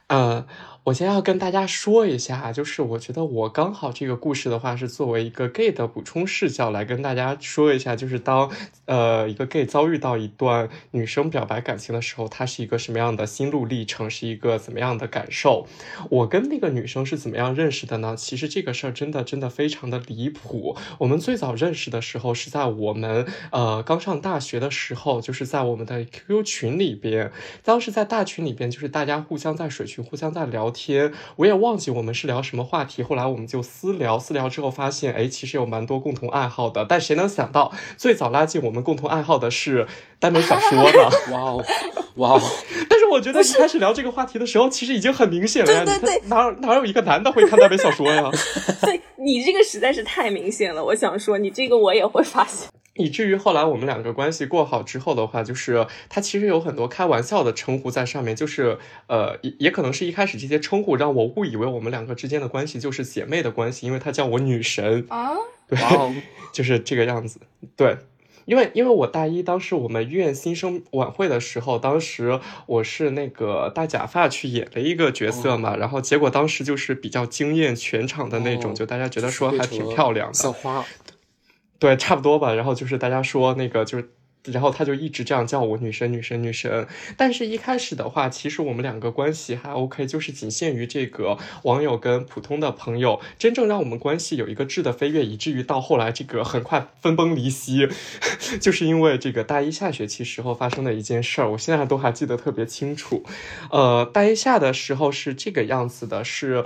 [0.08, 0.46] 呃，
[0.84, 8.50] 我先要跟大家说一下，就是我觉得我刚好这个故事的话，是作为一个 gay 的补充视角来跟大家说一下，就是当
[8.86, 15.66] 呃一个 gay 遭遇到一段女生表白感情的时候，他是一个什么样的心路历程，是一个怎么样的感受。
[16.08, 18.16] 我跟那个女生是怎么样认识的呢？
[18.16, 20.76] 其实这个事儿真的真的非常的离谱。
[20.98, 27.30] 我们最早认识的时候是在我们呃刚上大学的时候，就是在我们的 QQ 群里边，
[27.62, 33.02] 当时在大群里边，就是大家互相在水群互相在聊天，我也忘记我们是聊什么话题。
[33.02, 36.85] 后来我们就私聊，私聊之后发现，哎，其实有蛮多共同爱好的。
[36.85, 39.87] 但谁能想到，最早拉近我们共同爱好的是
[40.18, 41.11] 耽美小说呢？
[41.33, 41.64] 哇哦，
[42.16, 42.42] 哇哦，
[42.88, 45.85] 但是我觉得一开始聊这个话题的时候，其实已经很明显了呀。
[46.26, 48.30] 哪有哪有一个男的会看耽美小说呀？
[48.83, 52.68] 对你这个实在是太明显了，我想说你这个我也会发现。
[52.94, 65.32] 以至于后来我们两个关系过好之后的话，就是他其实有很多开玩笑的称呼在上面，就是呃，也也可能是一开始这些称呼让我误以为我们两个之间的关系就是姐妹的关系，因为她叫我女神， 啊，
[65.66, 65.78] 对，
[66.52, 67.40] 就是这个样子，
[67.76, 67.96] 对。
[68.46, 80.84] 因为因为我大一当时我们院新生晚会的时候，当时我是那个戴假发去演了一个角色嘛，然后结果当时就是比较惊艳全场的那种，哦就大家觉得说还挺漂亮的，小花，
[81.78, 82.52] 对，差不多吧。
[82.54, 84.10] 然后就是大家说那个就是。
[84.44, 93.20] 然后他就一直这样叫我女神女神女神，但是一开始的话，其实我们两个关系还 OK，就是仅限于这个网友跟普通的朋友。
[93.38, 97.88] 真正让我们关系有一个质的飞跃，以至于到后来这个很快分崩离析，
[98.61, 103.22] 就是因为这个大一下学期时候发生的一件事儿，我现在都还记得特别清楚。
[103.70, 106.64] 呃，大一下的时候是这个样子的，是，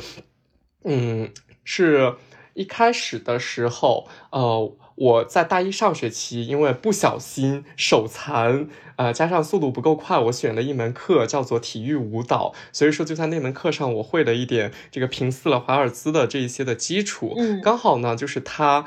[0.84, 1.30] 嗯，
[1.64, 2.14] 是
[2.54, 4.76] 一开始的时候，呃。
[4.94, 17.34] 我在大一上学期，因为不小心手残，呃，加上速度不够快，我选了一门课叫做体育舞蹈，所以说就在那门课上，我会了一点这个平四了华尔兹的这一些的基础。
[17.36, 18.84] 嗯刚好呢，就是他。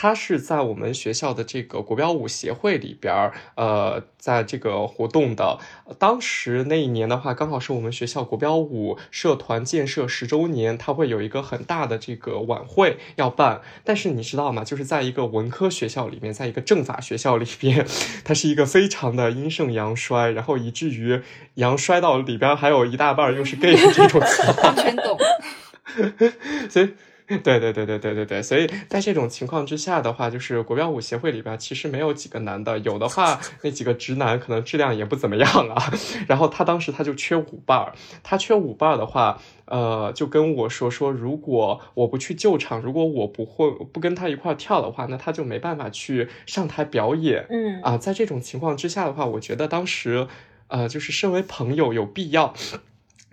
[0.00, 5.58] 他是在我们学校的这个国标舞协会里边儿，呃，在这个活动的。
[5.98, 13.60] 当时那一年的话，刚好是我们学校国标舞社团建设十周年，他会有一个很大的这个晚会要办。
[13.82, 14.62] 但是你知道吗？
[14.62, 17.84] 就是在一个文科学校里面，在一个政法学校里边，
[18.24, 21.20] 它是一个非常的阴盛阳衰，然后以至于
[21.54, 24.76] 阳衰到里边还有一大半儿又是 gay 的这种情况。
[24.76, 25.18] 完全懂。
[26.70, 26.94] 所以，
[27.44, 35.92] 对对对对对对对，所以在这种情况之下的话，就是国标舞协会里边其实没有几个男的，有的话 那几个直男可能质量也不怎么样啊。
[36.26, 47.46] 然后他当时他就缺舞伴儿，他缺舞伴儿的话，呃，就跟我说说，如果我不去救场，如果我不会不跟他一块儿跳的话，那他就没办法去上台表演。
[47.50, 50.26] 嗯啊，在这种情况之下的话，我觉得当时，
[50.68, 52.54] 呃，就是身为朋友有必要。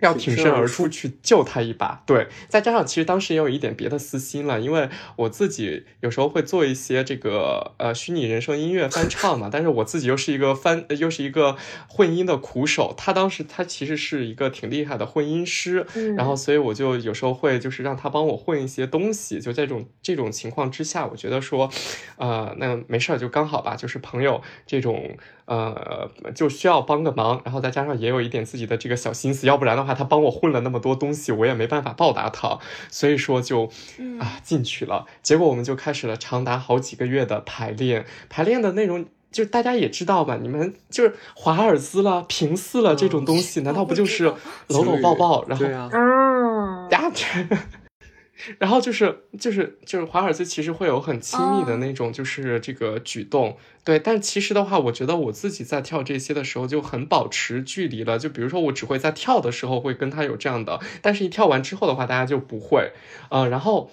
[0.00, 11.56] 要挺身而出去救他一把，对，再加上其实当时也有一点别的私心了，因为我自己有时候会做一些这个呃虚拟人声音乐翻唱嘛，但是我自己又是一个翻呃又是一个
[11.88, 21.70] 混音的苦手，他当时他其实是一个挺厉害的混音师，嗯然后所以我就有时候会就是让他帮我混一些东西，就在这种这种情况之下，我觉得说，
[22.16, 32.58] 呃，那没事儿就刚好吧，就是朋友这种呃就需要帮个忙，然后再加上也有一点自己的这个小心思，要不然的话他帮我混了那么多东西，我也没办法报答他，
[32.90, 34.18] 所以说就嗯。
[34.20, 39.04] 啊进去了，结果我们就开始了长达好几个月的排练，排练的内容。
[39.32, 44.32] 就大家也知道吧，你们就是华尔兹了、平四了这种东西，难道不就是
[44.68, 47.10] 搂搂抱抱，然后对啊，嗯 呀，
[48.58, 62.92] 然后就是就是就是华尔兹其实会有很亲密的那种就是这个举动，对，但其实的话，我觉得我自己在跳这些的时候就很保持距离了，就比如说我只会在跳的时候会跟他有这样的，但是一跳完之后的话，大家就不会，
[63.30, 63.90] 呃，然后。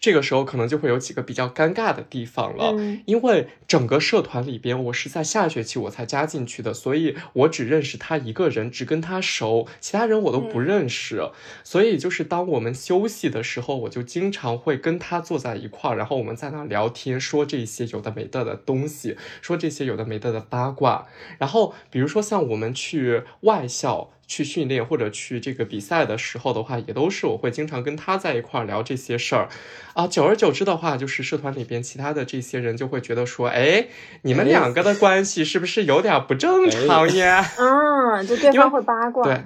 [0.00, 11.30] 这个时候可能就会有几个比较尴尬的地方了，嗯因为整个社团里边，我是在下学期我才加进去的，所以我只认识他一个人，只跟他熟，其他人我都不认识。
[11.62, 21.06] 所以就是当我们休息的时候，我就经常会跟他坐在一块儿，然后我们在那聊天，说这些有的没的的东西，说这些有的没的的八卦。
[21.38, 24.10] 然后比如说像我们去外校。
[24.30, 29.48] 去训练或者去这个比赛的时候的话，也都是我会经常跟他在一块儿聊这些事儿，
[29.94, 33.88] 啊，久而久之的话，就是社团里边其他的这些人就会觉得说，哎，
[34.22, 37.38] 你们两个的关系是不是有点不正常呀？
[37.58, 39.42] 啊，就对方会八卦，对，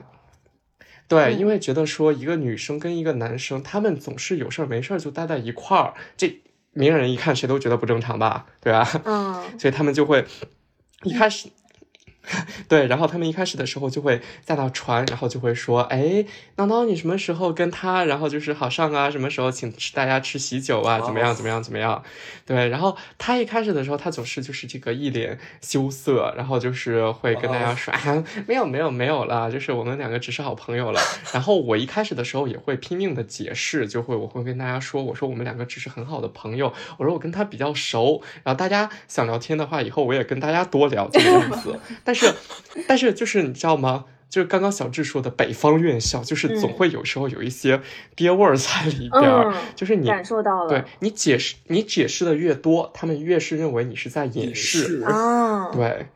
[1.09, 8.87] 对，嗯因为觉得说一个女生跟一个男生，他们总是有事儿没事儿就待在一块儿，这明眼人一看谁都觉得不正常吧，对吧？
[9.07, 10.26] 嗯 所以他们就会
[11.05, 11.49] 一开始。
[12.68, 16.25] 对，然后他们一开始的时候就会在那传，然后就会说，哎，
[16.57, 19.11] 闹闹，你什么时候跟他，然后就是好上啊？
[19.11, 21.01] 什么时候请大家吃喜酒啊？
[21.01, 21.35] 怎么样？
[21.35, 21.62] 怎么样？
[21.62, 22.03] 怎么样？
[22.47, 31.01] 对，然后他一开始的时候，他总是就是这个一脸羞涩，然后就是会跟大家说，啊，没有没有没有啦，就是我们两个只是好朋友了。
[31.33, 42.14] 然后我一开始的时候也会拼命的解释，就会我会跟大家说，我说我们两个只是很好的朋友，我说我跟他比较熟，然后大家想聊天的话，以后我也跟大家多聊这个样子，但。
[42.15, 42.35] 但是，
[42.89, 44.05] 但是就是你知道吗？
[44.31, 47.81] 就是刚刚小智说的北方院校，就是总会有时候有一些
[48.17, 49.55] 爹味儿在里边儿。
[49.77, 55.71] 就是你感受到了，对你解释你解释的越多，他们越是认为你是在掩饰啊。
[55.71, 56.09] 对。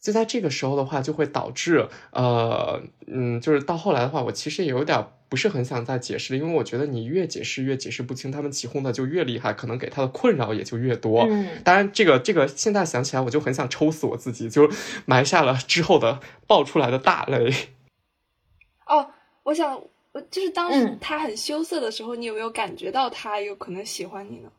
[0.00, 11.26] 就在这个时候的话，就会导致，呃，嗯，就是到后来的话，我其实也有点不是很想再解释了，因为我觉得你越解释越解释不清，他们起哄的就越厉害，可能给他的困扰也就越多。
[11.28, 14.70] 嗯，当然，这个这个现在想起来，我就很想抽死我自己，就
[15.04, 17.52] 埋下了之后的爆出来的大雷。
[18.86, 19.10] 哦，
[19.42, 19.82] 我想，
[20.30, 24.50] 就是当时他很羞涩的时候，你有没有感觉到他有可能喜欢你呢？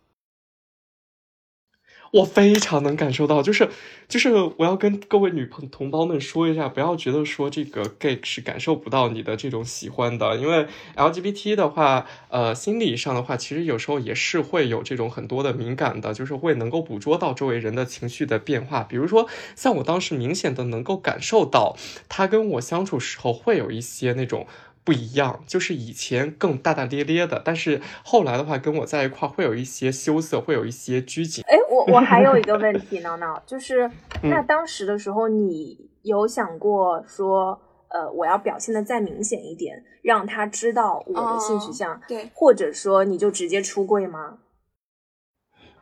[2.11, 3.69] 我非常能感受到，就是
[4.07, 18.83] 就是我要跟各位女朋同胞们说一下，不要觉得说这个 gay 是感受不到你的这种喜欢的，因为 LGBT 的话，呃，心理上的话，其实有时候也是会有这种很多的敏感的，就是会能够捕捉到周围人的情绪的变化。
[18.83, 24.47] 比如说，像我当时明显的能够感受到，他跟我相处时候会有一些那种。
[24.89, 31.43] 不一样，就是以前更大大咧咧的，但是后来的话，跟我在一块会有一些羞涩，会有一些拘谨。
[31.47, 33.87] 哎，我我还有一个 问题，闹闹，就是
[34.23, 44.39] 那当时的时候，你有想过说，呃，我要表现的再明显一点，让他知道我的性取向，对，或者说你就直接出柜吗？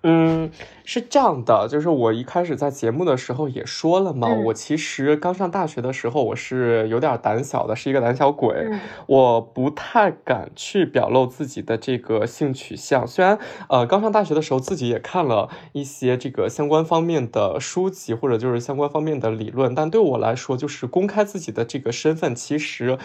[0.04, 0.50] 嗯，
[0.86, 8.70] 是这样的，就是我一开始在节目的时候也说了嘛，我其实刚上大学的时候我是有点胆小的，是一个胆小鬼，
[9.08, 13.08] 我不太敢去表露自己的这个性取向。
[13.08, 13.39] 虽然
[13.70, 22.98] 呃刚上大学的时候自己也看了一些这个相关方面的书籍或者就是相关方面的理论，但对我来说，就是公开自己的这个身份，其实。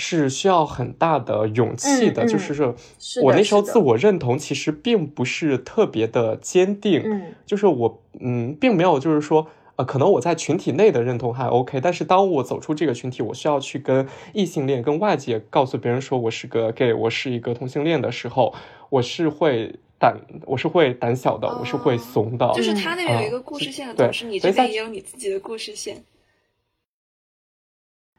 [0.00, 2.72] 是需要很大的勇气的，就是说，
[3.20, 18.54] 我那时候自我认同其实并不是特别的坚定，嗯，就是我，嗯，并没有就是说，呃，可能我在群体内的认同还 OK，但是当我走出这个群体，我需要去跟异性恋、跟外界告诉别人说我是个 gay，我是一个同性恋的时候，
[18.90, 22.48] 我是会胆，我是会胆小的，我是会怂的。
[22.54, 26.04] 就是他那边有一个故事线，同时你这边也有你自己的故事线。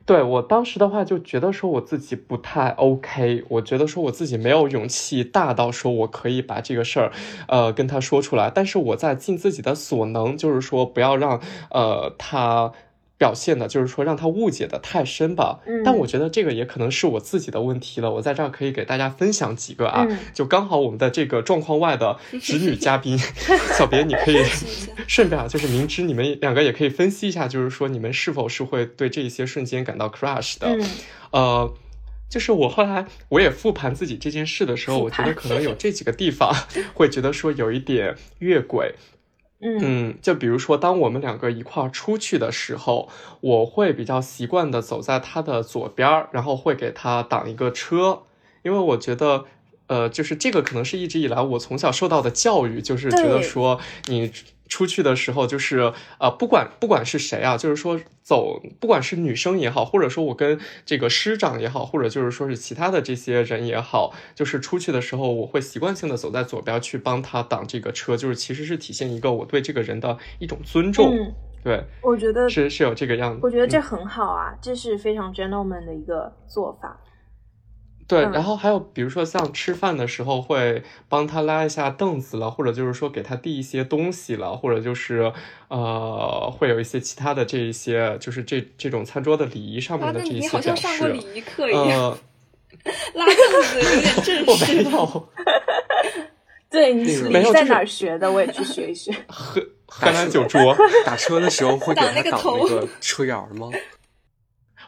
[0.10, 7.12] 对我当时的话就觉得说我自己不太 OK，我觉得说我自己没有勇气大到说我可以把这个事儿，
[7.48, 8.50] 呃，跟他说出来。
[8.50, 11.40] 但是我在尽自己的所能，就是说不要让
[11.70, 12.74] 呃他。
[13.20, 18.10] 表现的就是说让他误解的太深吧，但我觉得这个也可能是我自己的问题了。
[18.14, 23.20] 我在这儿可以给大家分享几个啊，就刚好我们的这个状况外的直女嘉宾
[23.78, 24.38] 小别，你可以
[25.06, 30.80] 顺便啊，就是明知你们两个也可以分析一下，就是说你们是否是会对这一些瞬间感到 crush 的。
[31.32, 31.74] 呃，
[32.30, 36.56] 就是我后来我也复盘自己这件事的时候，我觉得可能有这几个地方
[36.94, 38.96] 会觉得说有一点越轨。
[39.62, 43.10] 嗯，就比如说，当我们两个一块儿出去的时候，
[43.42, 48.24] 我会比较习惯的走在他的左边儿，然后会给他挡一个车，
[48.64, 49.46] 因为我觉得，
[49.88, 54.32] 呃，就是这个可能是一直以来我从小受到的教育，就是觉得说你。
[54.70, 71.34] 出去的时候，就是呃，不管不管是谁啊，就是说走，不管是女生也好，或者说我跟这个师长也好，或者就是说是其他的这些人也好，就是出去的时候，我会习惯性的走在左边去帮他挡这个车，就是其实是体现一个我对这个人的一种尊重。
[71.62, 73.40] 对，我觉得是是有这个样子。
[73.44, 76.98] 我觉得这很好啊，这是非常 gentleman 的一个做法。
[78.10, 85.32] 对，然后还有比如说像吃饭的时候会帮他拉一下凳子了，或者就是说给他递一些东西了，或者就是
[85.68, 90.70] 呃会有一些其他的这一些就是这这种餐桌的礼仪上面的这一些表示。
[90.70, 92.18] 你好像上过礼仪课一样，
[93.14, 94.74] 拉凳子有点正 式。
[94.74, 95.30] 没有。
[96.72, 98.32] 对，你没有在哪儿学的？
[98.32, 99.12] 我也去学一学。
[99.28, 103.70] 河河南酒桌打车的时候会给他挡那个车眼吗？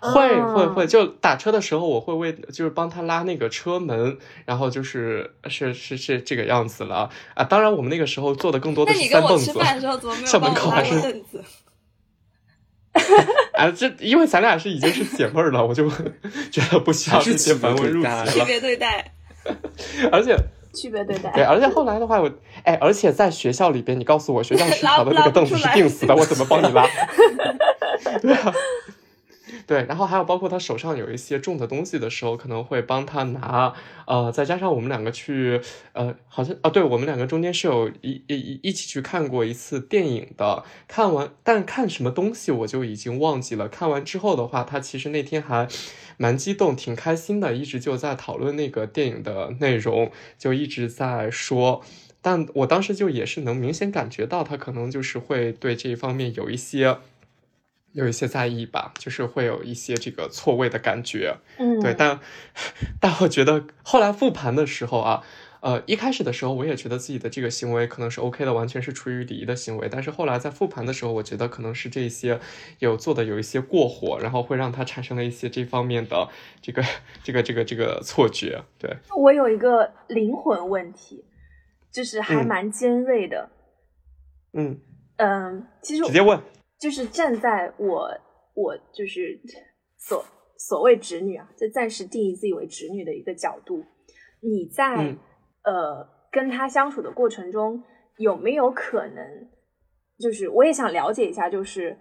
[0.02, 7.44] 会会会，就打车的时候，我会为就是帮他拉那个车门，然后就是是是是这个样子了啊。
[7.44, 9.54] 当然，我们那个时候坐的更多的是三蹦子。
[10.26, 11.44] 校门口还是凳子？
[13.54, 15.88] 啊，这因为咱俩是已经是姐妹了，我就
[16.52, 18.26] 觉得不需要这些繁文缛节了。
[18.28, 19.14] 区别对待。
[20.12, 20.36] 而且
[20.74, 21.32] 区别对待。
[21.32, 22.30] 对，而且后来的话，我
[22.64, 26.86] 哎，而且在学校里边，你告诉我学校食堂的那个凳子是定死的，我怎么帮你拉？
[28.22, 28.54] 对啊。
[29.72, 33.74] 对，然后还有包括他手上有一些重的东西的时候，可能会帮他拿，
[34.06, 35.62] 呃，再加上我们两个去，
[35.94, 43.70] 呃，好像啊，对我们两个中间是有一一一起去看过一次电影的，看完，但看什么东西我就已经忘记了。
[43.70, 45.70] 看完之后的话，他其实那天还
[46.18, 51.82] 蛮激动，挺开心的，一直就在讨论那个电影的内容，就一直在说，
[52.22, 56.98] 但我当时就也是能明显感觉到他可能就是会对这一方面有一些。
[57.94, 62.20] 有一些在意吧，就是会有一些这个错位的感觉，嗯，对，但
[63.00, 65.24] 但我觉得后来复盘的时候啊，
[65.60, 72.40] 呃，一开始的时候我也觉得自己的这个行为可能是 OK 的，完全是出于礼仪的行为，但是后来在复盘的时候，我觉得可能是这些
[72.80, 76.30] 有做的有一些过火，然后会让他产生了一些这方面的
[76.62, 76.84] 这个
[77.24, 78.64] 这个这个这个错觉。
[78.80, 81.26] 对，我有一个灵魂问题，
[81.92, 83.50] 就是还蛮尖锐的，
[84.54, 84.80] 嗯。
[85.18, 86.42] 嗯，其实直接问。
[86.82, 88.10] 就是站在我
[88.56, 89.40] 我就是
[90.00, 90.26] 所
[90.58, 93.86] 所谓侄女啊，就暂时定义自己为侄女的一个角度，
[94.42, 95.16] 你在
[95.64, 97.84] 呃跟他相处的过程中，
[98.18, 99.52] 有没有可能，
[100.18, 101.96] 就是我也想了解一下，就是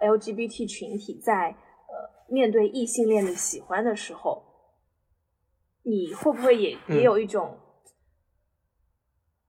[0.00, 4.44] 呃 LGBT 群体在呃面对异性恋的喜欢的时候，
[5.82, 7.58] 你会不会也也有一种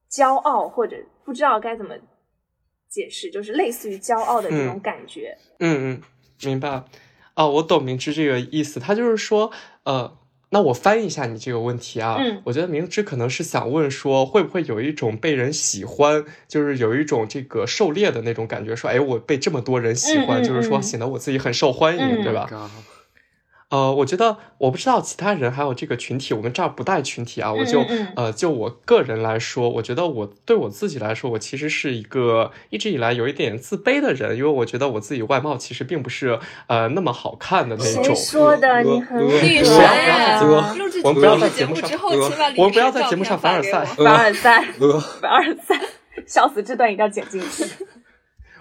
[0.09, 1.93] 骄傲或者不知道该怎么？
[2.89, 5.38] 解释就是类似于骄傲的这种感觉。
[5.59, 6.01] 嗯嗯，
[6.43, 6.83] 明白。
[7.35, 8.79] 哦，我懂明知这个意思。
[8.79, 9.51] 他就是说，
[9.83, 10.17] 呃，
[10.49, 12.17] 那我翻译一下你这个问题啊。
[12.19, 22.49] 嗯，我觉得明知可能是想问说，会不会有一种被人喜欢，就是有一种这个狩猎的那种感觉，说，哎，我被这么多人喜欢，就是说显得我自己很受欢迎，对吧？
[23.70, 27.51] 呃，我觉得我不知道其他人还有这个群体，我们这儿不带群体啊。
[27.51, 27.84] 我就
[28.15, 38.03] 呃，就我个人来说，我觉得我对我自己来说，我其实是一个一直以来有一点自卑的人，因为我觉得我自己外貌其实并不是呃那么好看的那种。
[38.05, 38.82] 谁说的？
[38.84, 40.41] 你很女神呀！
[41.03, 41.89] 我们不要在节目上，
[42.55, 44.65] 我们不要在节目上凡尔赛， 凡尔赛，
[45.22, 45.78] 凡尔赛，
[46.26, 46.63] 笑死！
[46.63, 47.65] 这段一定要剪进去。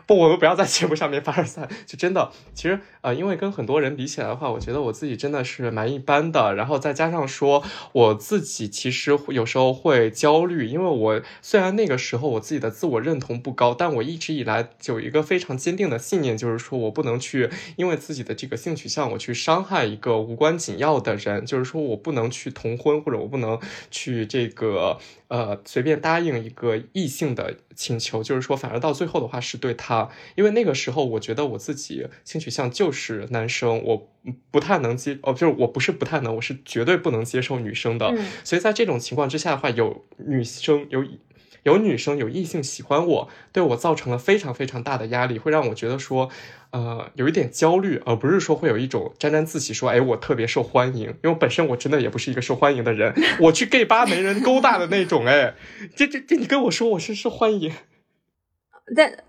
[0.07, 6.55] 不，我们不要在节目上面凡尔赛，就真的，其实呃，因为跟很多人比起来的话，我觉得我自己真的是蛮一般的。
[6.55, 23.59] 然后再加上说，我自己其实有时候会焦虑，因为我虽然那个时候我自己的自我认同不高，但我一直以来有一个非常坚定的信念，就是说我不能去因为自己的这个性取向，我去伤害一个无关紧要的人，就是说我不能去同婚，或者我不能
[23.91, 24.99] 去这个。
[25.29, 34.11] 呃，随便答应一个异性的请求，就是说，反而到最后的话是对他，因为那个时候我觉得我自己性取向就是男生，我
[34.51, 38.13] 不太能接哦，就是我不是不太能，我是绝对不能接受女生的。
[38.43, 41.05] 所以在这种情况之下的话，有女生有
[41.67, 46.31] 有女生有异性喜欢我，对我造成了非常非常大的压力，会让我觉得说。
[46.73, 55.55] 呃，有一点焦虑，而不是说会有一种沾沾自喜，说哎，我特别受欢迎，因为本身我真的也不是一个受欢迎的人， 我去 gay 吧没人勾搭的那种，哎，
[55.95, 57.73] 这这这，你跟我说我是受欢迎，
[58.95, 59.25] 但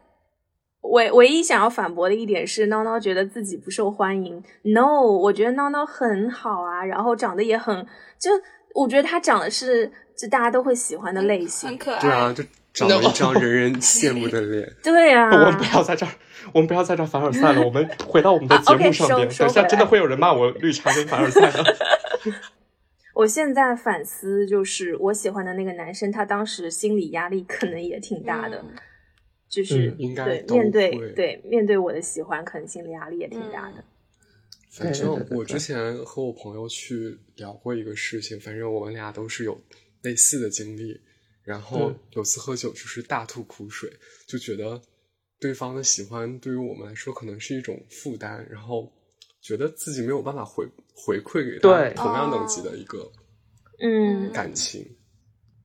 [0.81, 7.85] 唯唯一想要反驳的一点是，孬孬觉得自己不受欢迎，no，我觉得孬孬很好啊，然后长得也很，
[8.19, 8.31] 就
[8.75, 12.43] 我觉得他长得是就大家都会喜欢的类型，很可爱，对啊，就
[12.73, 16.11] 长了一张人人羡慕的脸， 对啊，我们不要在这儿。
[16.53, 19.27] 我们不要在这凡尔赛了，我们回到我们的节目上边。
[19.27, 21.75] 等下真的会有人骂我绿茶跟凡尔赛的。
[23.13, 28.63] 我现在反思，就是我喜欢的那个男生，他当时心理压力可能也挺大的，
[29.49, 33.83] 就是对面对对面对我的喜欢，可能心理压力也挺大的。
[34.71, 39.59] 反正我之前和我朋友去聊过一个事情，反正我们俩都是有
[40.07, 40.99] 类似的经历，
[41.43, 43.91] 然后有次喝酒就是大吐苦水，
[44.27, 44.81] 就觉得。
[45.39, 48.91] 对方的喜欢对于我们来说可能是一种负担，然后
[49.39, 53.11] 觉得自己没有办法回回馈给他同样等级的一个
[53.79, 54.83] 嗯感情。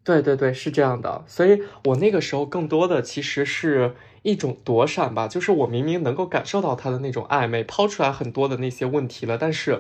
[0.04, 1.24] 对对对，是这样的。
[1.26, 9.78] 所以我那个时候更多的其实是一种躲闪吧，就是我明明能够感受到他的那种暧昧，抛出来很多的那些问题了，但是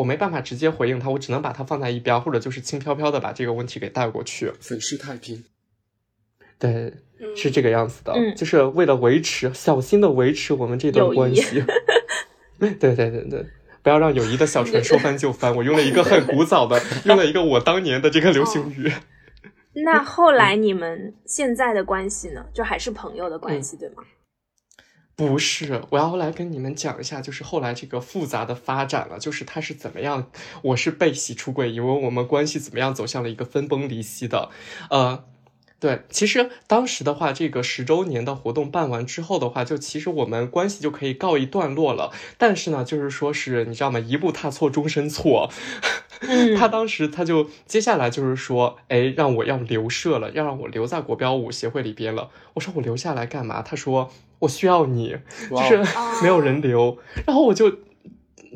[0.00, 5.44] 我没办法直接回应他，我只能把他放在一边，或者就是轻飘飘的把这个问题给带过去，粉饰太平。
[6.58, 6.92] 对。
[7.36, 11.62] 是这个样子的，就是为了维持小心的维持我们这段关系。
[12.58, 13.46] 对对对对，
[13.82, 15.54] 不要让友谊的小船说翻就翻。
[15.54, 18.90] 我用了一个很古早的， 用了一个我当年的这个流行语。
[19.84, 22.42] 那后来你们现在的关系呢？
[22.54, 24.02] 就还是朋友的关系，对吗？
[25.28, 30.30] 不是，我要来跟你们讲一下，就是后来这个复杂的发展了，就是他是怎么样，
[30.62, 34.48] 我是被洗出轨，因为我们关系怎么样走向了一个分崩离析的，
[34.88, 35.24] 呃。
[35.80, 42.12] 对，其实当时的话，这个十周年的活动办完之后的话，就其实我们关系就可以告一段落了。
[42.36, 43.98] 但是呢，就是说是你知道吗？
[43.98, 45.50] 一步踏错，终身错。
[46.58, 52.28] 他当时他就接下来就是说，哎，让我要留社了，要让我留在国标舞协会里边了。
[52.52, 53.62] 我说我留下来干嘛？
[53.62, 55.16] 他说我需要你，
[55.48, 55.78] 就是
[56.22, 56.98] 没有人留。
[57.26, 57.74] 然后我就。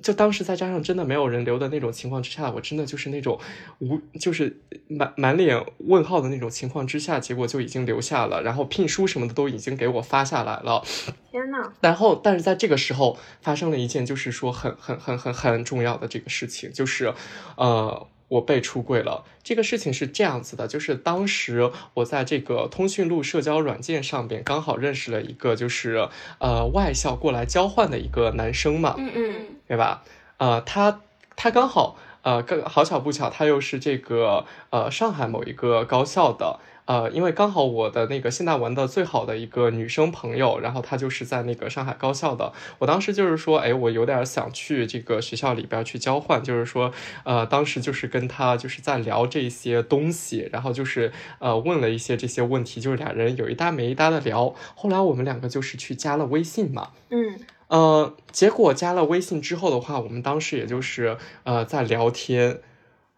[0.05, 3.41] 就当时再加上真的没有人留的那种情况之下，我真的就是那种
[3.79, 10.85] 无就是满满脸问号的那种情况之下，结果就已经留下了，然后聘书什么的都已经给我发下来了。
[11.33, 17.15] 天呐，然后但是在这个时候发生了一件就是说很很很很很重要的这个事情，就是
[17.57, 18.07] 呃。
[18.29, 26.09] 我被出柜了，这个事情是这样子的，就是当时我在这个通讯录社交软件上边刚好认识了一个，就是
[26.39, 29.35] 呃外校过来交换的一个男生嘛，嗯嗯，
[29.69, 30.03] 对吧？
[30.39, 31.01] 呃，他
[31.37, 36.59] 他刚好呃，更好巧不巧，他又是这个呃上海某一个高校的。
[36.87, 42.53] 呃，因为刚好我的那个现在玩的最好的一个女生朋友，然后她就是在那个上海高校的。
[42.79, 46.93] 我当时就是说，哎，我有点想去这个学校里边去交换，就是说，
[47.25, 54.55] 呃，当时就是跟她就是在聊这些东西，然后就是呃问了一些这些问题，就是俩人有一搭没一搭的聊。
[54.75, 62.61] 后来我们两个就是去加了微信嘛，嗯，呃，结果加了微信之后的话，我们当时也就是呃在聊天。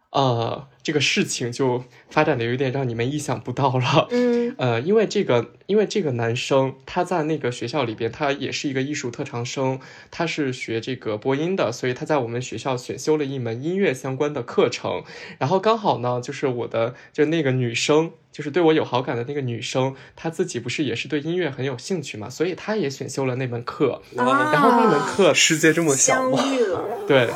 [0.09, 4.07] 呃，这个事情就发展的有点让你们意想不到了。
[4.09, 9.79] 嗯， 呃，因为这个，因为这个男生他在那个学校里边，他也是一个艺术特长生，
[10.09, 15.03] 他是学这个播音的，所以他在我们学校选修了一门音乐相关的课程。
[15.37, 24.01] 然后刚好呢，就是我的就那个女生，就是对我有好感的那个女生，她自己不是也是对音乐很有兴趣嘛，所以她也选修了那门课。
[24.15, 26.41] 然后那门课世界这么小吗？
[27.05, 27.29] 对。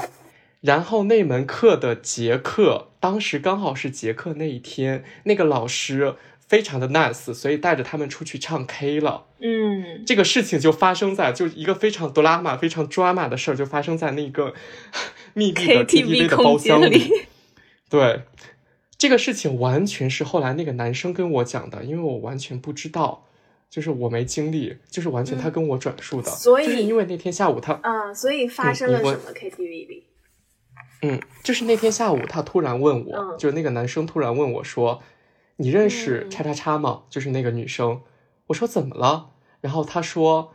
[0.61, 9.25] 然后那门课的结课，当时刚好是结课那一天，那个老师非常的 nice，所以带着他们出去唱 K 了。
[9.39, 14.53] 嗯，这个事情就发生在就一个非常 drama、非常 drama 的事儿，就发生在那个
[15.33, 17.11] 密闭的 KTV 的包厢里。
[17.89, 18.21] 对，
[18.99, 23.25] 这个事情完全是后来那个男生跟我讲的，因为我完全不知道，
[23.67, 26.29] 就是我没经历，就是完全他跟我转述的。
[26.29, 30.03] 所以因为那天下午他，嗯，所以发生了什么 KTV 里？
[31.01, 35.01] 嗯，就是那天下午，他突然问我，就是那个男生突然问我说
[35.57, 38.01] ：“你认识叉叉叉吗？”就是那个女生。
[38.47, 39.31] 我说怎么了？
[39.61, 40.53] 然后他说：“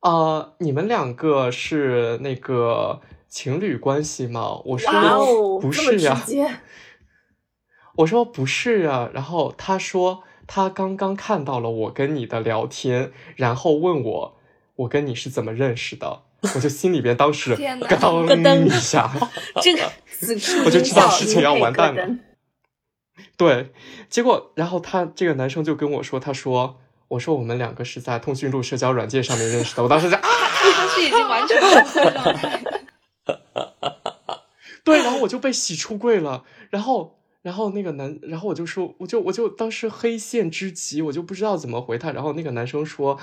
[0.00, 4.90] 啊，你们两个是那个情侣关系吗？”我说
[5.60, 6.20] ：“不是呀。
[7.96, 14.38] ”我说：“不是呀。”然后他说：“他刚刚看到了我跟你的聊天，然后问我
[14.76, 16.24] 我跟你是怎么认识的。”
[16.54, 19.10] 我就心里边当时咯噔一下，
[19.60, 19.92] 这个
[20.64, 22.08] 我就知道事情要完蛋了。
[23.36, 23.72] 对，
[24.08, 26.78] 结果然后他这个男生就跟我说，他说
[27.08, 32.60] ：“我说我们两个是在通讯录社交软件上面认识的。”我当时就啊，他是已经完全状态。
[34.82, 36.44] 对，然后我就被洗出柜了。
[36.70, 42.12] 然后，然后那个男，然后我就说，我就我就当时黑线之极，我就不知道怎么回他。
[42.12, 43.18] 然后那个男生说。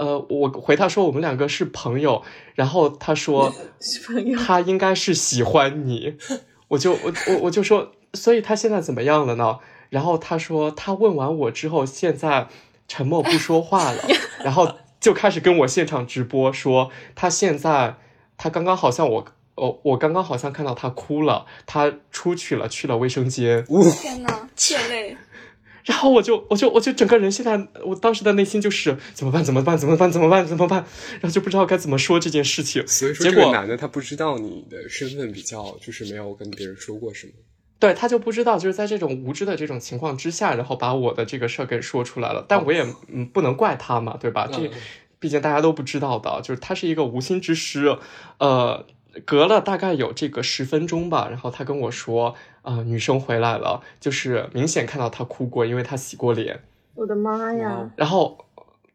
[0.00, 2.22] 呃，我回他说我们两个是朋友，
[2.54, 3.52] 然后他说
[4.46, 6.16] 他应该是喜欢你，
[6.68, 9.58] 我就我我我就说，所以他现在怎么样了呢？
[9.90, 12.48] 然后他说他问完我之后，现在
[12.88, 14.02] 沉默不说话了，
[14.42, 17.96] 然后就开始跟我现场直播说他现在
[18.38, 19.26] 他刚刚好像我
[19.56, 23.64] 哦我刚刚好像看到他哭了，他出去了去了卫生间，
[24.00, 25.16] 天呐，血泪。
[25.90, 30.84] 然后我就我就我就整个人现在，我当时的内心就是怎么办怎么办怎么办怎么办怎么办，
[31.14, 32.86] 然后就不知道该怎么说这件事情。
[32.86, 37.32] 所以说，这个男的他不知道你的身份比较，就是没有跟别人说过什么。
[37.80, 42.44] 对他就不知道，就是在这种无知的这种情况之下，然后把我的这个事儿给说出来了。
[42.48, 44.48] 但我也嗯不能怪他嘛，对吧？
[44.52, 44.70] 这
[45.18, 47.98] 毕竟大家都不知道的，就是他是一个无心之失，
[48.38, 48.86] 呃。
[49.26, 56.60] 隔了大概有这个十分钟吧，然后他跟我说，啊，女生回来了，就是明显看到她哭过，因为她洗过脸。
[56.94, 57.90] 我的妈呀！
[57.96, 58.44] 然后，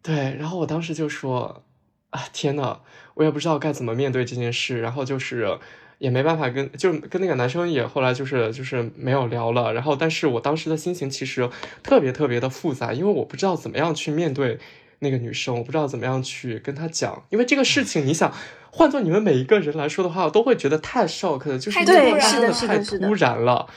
[0.03, 1.63] 对，然后我当时就说，
[2.11, 2.79] 啊，天呐，
[3.15, 5.57] 我也不知道该怎么面对这件事，然后就是
[5.97, 9.73] 也没办法跟，就跟那个男生也后来就是就是没有聊了。
[9.73, 11.49] 然后，但是我当时的心情其实
[11.81, 14.59] 特别特别的复杂，因为我不知道怎么样去面对
[14.99, 18.33] 那个女生，我不知道怎么样去跟她讲，因为这个事情，你想。
[18.77, 23.69] 换做你们每一个人来说的话，我都会觉得太 shock 了，就是对，是的，太突然了，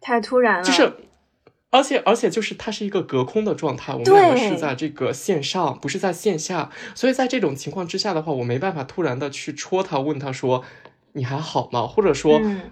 [0.00, 0.64] 太突然了。
[0.64, 0.90] 就是，
[1.68, 10.64] 而且而且就是它是一个隔空的状态，我们两个是在这个线上，不是在线下，所以在这种情况之下的话，我没办法突然的去戳他，问他说
[11.12, 11.86] 你还好吗？
[11.86, 12.40] 或者说。
[12.42, 12.62] 嗯，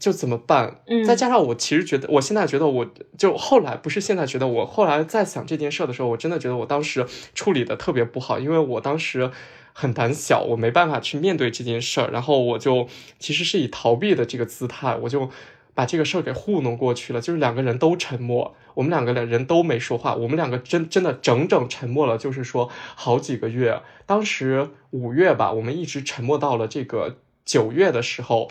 [0.00, 0.80] 就怎么办？
[0.86, 2.86] 嗯，再加上我其实觉得，我现在觉得，我
[3.16, 9.30] 就后来不是现在觉得，我后来在想这件事的时候，我真的觉得我当时处理的特别不好，因为我当时
[9.72, 12.88] 很胆小，我没办法去面对这件事儿，然后我就
[13.20, 15.30] 其实是以逃避的这个姿态，我就
[15.72, 28.50] 把这个事儿给糊弄过去了，就是两个人都沉默，我们两个人都没说话，我们两个真真的整整沉默了，就是说好几个月，当时五月吧，我们一直沉默到了这个九月的时候。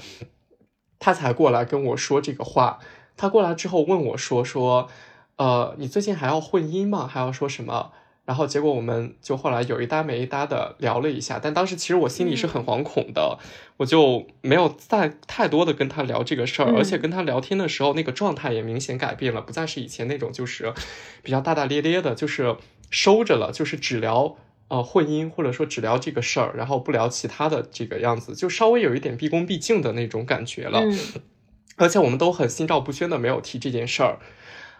[1.03, 2.79] 他才过来跟我说这个话。
[3.17, 4.87] 他过来之后问我说：“说，
[5.35, 7.05] 呃，你最近还要混音吗？
[7.05, 7.91] 还要说什么？”
[8.23, 11.41] 然后结果我们就后来有一搭没一搭的聊了一下。
[11.43, 13.37] 但当时其实我心里是很惶恐的，
[13.75, 16.73] 我就没有再太多的跟他聊这个事儿。
[16.73, 20.73] 而且跟他聊天的时候，那个状态也明显改变了，不再是以前那种就是
[21.21, 22.55] 比较大大咧咧的，就是
[22.89, 24.37] 收着了，就是只聊。
[24.69, 30.79] 呃，婚姻或者说只聊这个事儿，然后不聊其他的这个样子，就稍微有一点毕恭毕敬的那种感觉了。
[30.79, 30.97] 嗯，
[31.77, 34.17] 而且我们都很心照不宣的没有提这件事儿。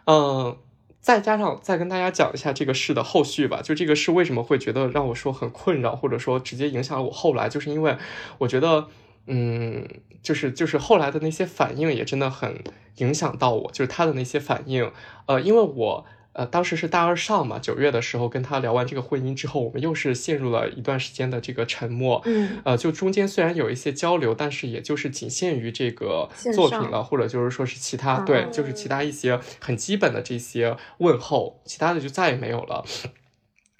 [0.05, 0.57] 嗯，
[0.99, 3.61] 再加上再跟大家讲一下这个事的后续吧。
[3.61, 7.97] 就这个事为什么会觉得让我说很困扰，或者说直接影响了我后来，就是因为
[8.39, 8.87] 我觉得，
[9.27, 9.87] 嗯，
[10.23, 12.63] 就是就是后来的那些反应也真的很
[12.97, 14.91] 影响到我，就是他的那些反应。
[15.27, 16.05] 呃，因为我。
[16.33, 22.23] 呃，当时是大二上嘛，九月的时候跟他聊完这个婚姻之后，我们又是陷入了一段时间的这个沉默。
[22.25, 32.83] 嗯，呃，就中间虽然有一些交流，但是也就是仅限于这个作品了，或者就是说是其他，对，就是其他一些很基本的这些问候，其他的就再也没有了。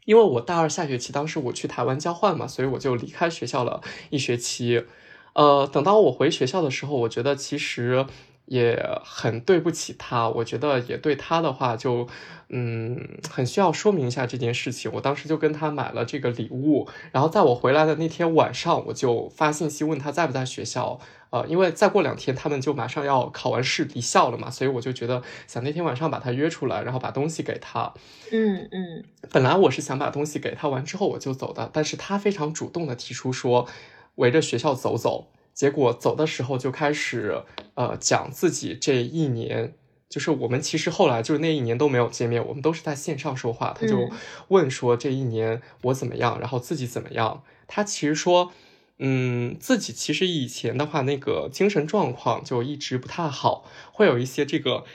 [0.06, 3.82] 因为我大二下学期，当时我去台湾交换嘛，所以我就离开学校了
[4.12, 4.86] 一学期。
[5.34, 8.06] 呃，等到我回学校的时候，我觉得其实。
[8.46, 12.08] 也很对不起他，我觉得也对他的话就，
[12.50, 14.92] 嗯，很需要说明一下这件事情。
[14.94, 21.00] 我当时就跟他买了这个礼物，然后在我回来的那天晚上，我就发信息问他在不在学校。
[21.32, 27.92] 呃，因为再过两天他们就马上要考完试离校了嘛，所以我就觉得想那天晚上把他约出来，然后把东西给他。
[28.32, 33.68] 嗯嗯，本来我是想把东西给他完之后我就走的，但是他非常主动的提出说
[34.16, 35.30] 围着学校走走。
[35.54, 37.44] 结果走的时候就开始，
[37.76, 39.76] 呃，讲自己这一年，
[40.10, 43.76] 就是我们其实后来就是那一年都没有见面，我们都是在线上说话。
[43.80, 44.10] 他就
[44.48, 47.44] 问说这一年我怎么样，然后自己怎么样。
[47.68, 48.52] 他其实说，
[48.98, 54.86] 嗯，自己其实以前的话那个精神状况就一直不太好，会有一些这个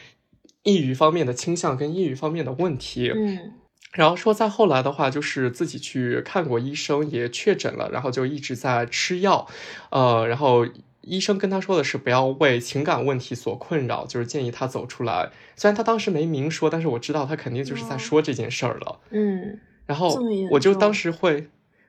[0.65, 3.11] 抑郁方面的倾向跟抑郁方面的问题。
[3.11, 3.55] 嗯。
[3.93, 9.49] 然后说，再后来的话，就是自己去看过医生，也确诊了，然后就一直在吃药，
[9.91, 10.67] 呃，然后
[11.01, 15.31] 医生跟他说的是不要为情感问题所困扰，就是建议他走出来。
[15.57, 19.01] 虽然他当时没明说，但是我知道他肯定就是在说这件事儿了。
[19.11, 20.19] 嗯，然后
[20.51, 21.49] 我就当时会，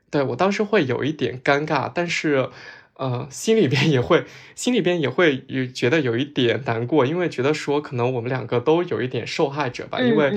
[0.10, 2.50] 对我当时会有一点尴尬，但是。
[3.00, 4.26] 呃，心里边也会，
[4.56, 10.34] 心里边也会有觉得有一点难过，因为觉得说可能我们两个都有一点受害者吧，因为，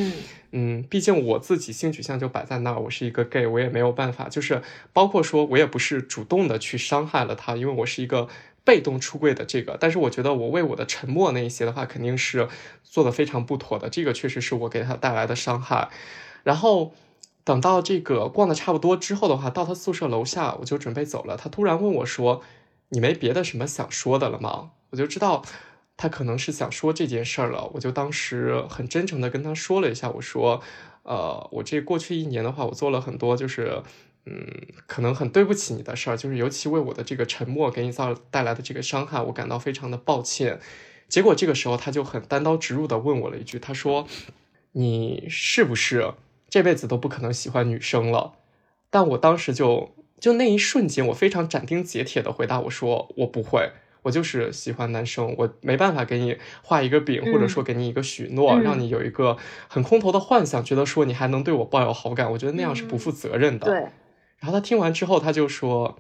[0.53, 8.29] 嗯，毕竟我自己性取向就摆在那儿，我是一个 gay，我也没有办法，就是包括说我也不是主动的去伤害了他，因为我是一个
[8.63, 12.47] 被动出柜的这个，但是我觉得我为我的沉默那一些的话，肯定是
[12.85, 15.89] 做的非常不妥的，这个确实是我给他带来的伤害，
[16.45, 16.95] 然后。
[17.45, 21.37] 等到这个逛的差不多之后的话，到他宿舍楼下，我就准备走了。
[21.37, 22.43] 他突然问我说
[22.91, 25.43] ：“你没别的什么想说的了吗？”我就知道
[25.97, 27.71] 他可能是想说这件事了。
[27.75, 30.63] 我就当时很真诚的跟他说了一下，我说
[31.03, 33.83] ：“呃，我这过去一年的话，我做了很多，就是
[34.27, 34.47] 嗯，
[34.87, 40.61] 可能很对不起你的事儿，就是尤其为我的这个沉默给你造带来的这个伤害，我感到非常的抱歉。”
[41.09, 44.07] 结果这个时候他就很单刀直入的问我了一句，他说
[44.73, 46.15] ：“你是不是？”
[46.53, 48.35] 这辈子都不可能喜欢女生了，
[48.91, 53.71] 但我当时就就那一瞬间，我非常斩钉截铁的回答我说我不会，
[54.03, 63.67] 我就是喜欢男生，我没办法给你画一个饼，或者说给你一个许诺，让你有一个很空头的幻想，觉得说你还能对我抱有好感，我觉得那样是不负责任的。
[63.67, 63.75] 对。
[64.41, 65.99] 然后他听完之后，他就说，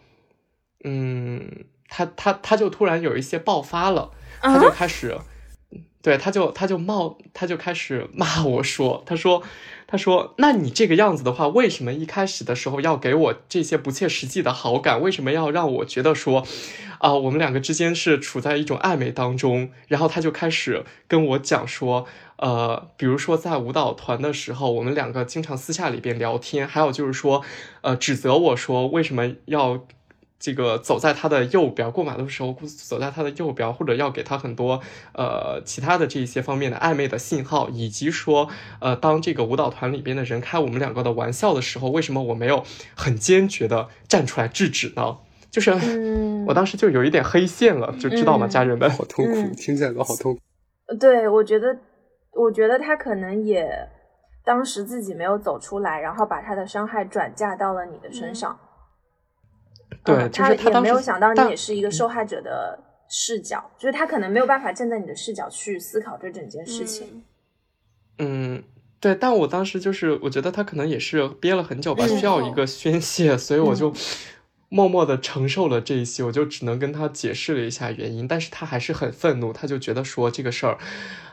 [0.85, 4.11] 嗯，他他他就突然有一些爆发了，
[4.43, 5.17] 他就开始，
[6.03, 9.43] 对，他就他就冒，他就开始骂我说，他说。
[9.93, 15.03] 他说：“那你这个样子的话，为什么一开始的时候要给我这些不切实际的好感？
[15.03, 16.47] 为什么要让我觉得说，
[16.97, 19.69] 啊，我们两个之间是处在一种暧昧当中？
[19.89, 27.45] 然后他就开始跟我讲说，呃，比如说在舞蹈团的时候，我们两个经常私下里边聊天，还有就是说，
[27.83, 29.87] 呃，指责我说为什么要。”
[30.43, 34.81] 这个走在他的右边，过马路的时候走在他的右边，或者要给他很多
[35.15, 38.49] 呃其他的这一些方面的暧昧的信号，以及说
[38.81, 42.65] 呃当这个舞蹈团里边的人开我们两个的玩笑的时候，为什么我没有
[42.97, 45.19] 很坚决的站出来制止呢？
[45.49, 45.71] 就是
[46.49, 48.49] 我当时就有一点黑线了，就知道吗？
[48.49, 50.41] 家人们， 好痛苦，听起来都好痛苦。
[50.99, 51.79] 对，我觉得，
[52.33, 53.69] 我觉得他可能也
[54.45, 58.59] 当时自己没有走出来，然后把他的伤害转嫁到了你的身上。
[60.05, 62.79] 对，他也没有想到你也是一个受害者的
[63.09, 67.25] 视角，就是他可能没有办法站在你的视角去思考这整件事情。
[68.19, 68.63] 嗯，
[69.01, 73.93] 对，但我当时就是我觉得他可能也是憋了很久吧，需要一个宣泄，所以我就
[74.69, 80.79] 默默的承受了这一些，我就只能跟他解释了一下原因，但是他还是很愤怒，他就觉得说这个事儿，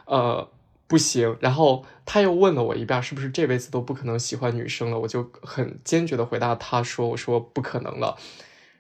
[0.05, 0.49] 呃。
[0.89, 4.97] 不行，然后他又问了我一遍，是不是这辈子都不可能喜欢女生了？
[4.97, 8.18] 我就很坚决的回答他说：“我说不可能了。”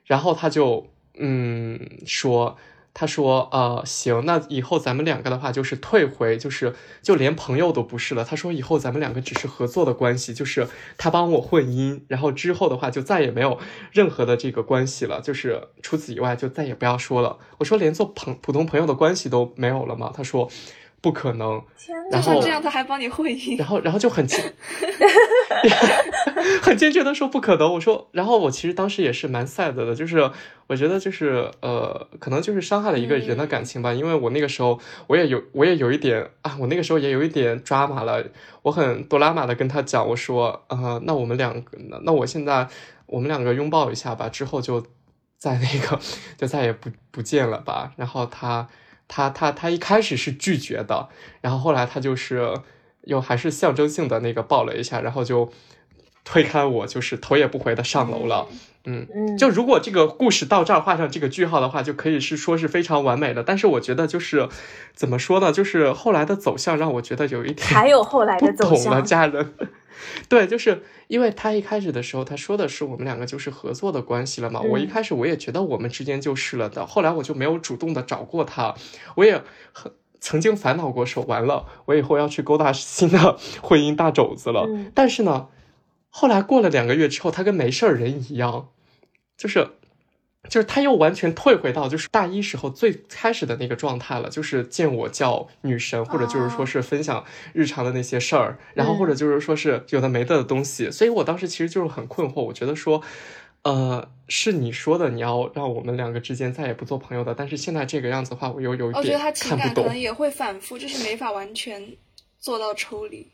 [0.09, 0.87] 然后他就
[1.19, 2.57] 嗯说
[2.95, 8.25] ：“他说呃行，那以后咱们两个的话就是退回，就是就连朋友都不是了。
[8.25, 13.59] 他说以后咱们两个只是合作的关系，就是他帮我混音，然后之后的话就再也没有
[13.91, 20.49] 任何的这个关系了，就是除此以外就再也不要说了。”我说：“连做朋普通朋友的关系都没有了吗？”他说。
[21.01, 21.61] 不可能，
[22.11, 24.53] 然后这样他还帮你会议，然后然后就很坚，
[26.61, 27.73] 很坚决的说不可能。
[27.73, 30.29] 我说，然后我其实当时也是蛮 sad 的，就是
[30.67, 33.93] 我觉得就是呃，可能就是伤害了一个人的感情吧。
[33.93, 38.23] 因为我那个时候我也有我也有一点啊，我那个时候也有一点抓马了。
[38.63, 42.67] 我很多拉马的跟他讲，我说呃，那我们两个，那我现在
[43.05, 44.85] 我们两个拥抱一下吧，之后就
[45.37, 45.97] 在那个
[46.37, 47.93] 就再也不不见了吧。
[47.95, 48.67] 然后他。
[49.09, 51.09] 他他他一开始是拒绝的，
[51.41, 52.53] 然后后来他就是
[53.01, 55.51] 又还是象征性的那个抱了一下，然后就
[56.23, 58.47] 推开我，就是头也不回的上楼了。
[58.85, 63.43] 嗯嗯，就如果这个故事到这儿画上这个句号的话，就可以是说是非常完美的。
[63.43, 64.47] 但是我觉得就是
[64.93, 69.53] 怎么说呢，就是后来的走向让我觉得有一点还有后来的走向了，家人。
[70.29, 74.61] 对，就是因为他一开始的时候，他说的是我们两个就是合作的关系了嘛。
[74.61, 78.75] 我一开始我也觉得我们之间就是了的，后来我就没有主动的找过他。
[79.15, 84.67] 我也很曾经烦恼过，说完了，我以后要去勾搭新的 婚姻大肘子了。
[84.93, 85.47] 但是呢，
[86.09, 88.69] 后来过了两个月之后，他跟没事人一样，
[89.37, 89.69] 就是。
[90.49, 97.23] 就是他又完全退回到就是大一时候最开始的那个状态了，就是见我叫女神，或者就是说是分享
[97.53, 100.89] 日常的那些事儿，然后或者就是说是有的没的的东西。
[100.91, 103.01] 所以我当时其实就是很困惑，我觉得说，
[103.61, 111.95] 呃，是你说的你要让我们两个之间再也不做朋友的，但是现在这个样子的话，我又有我觉得他情感可能也会反复，就是没法完全
[112.39, 113.27] 做到抽离。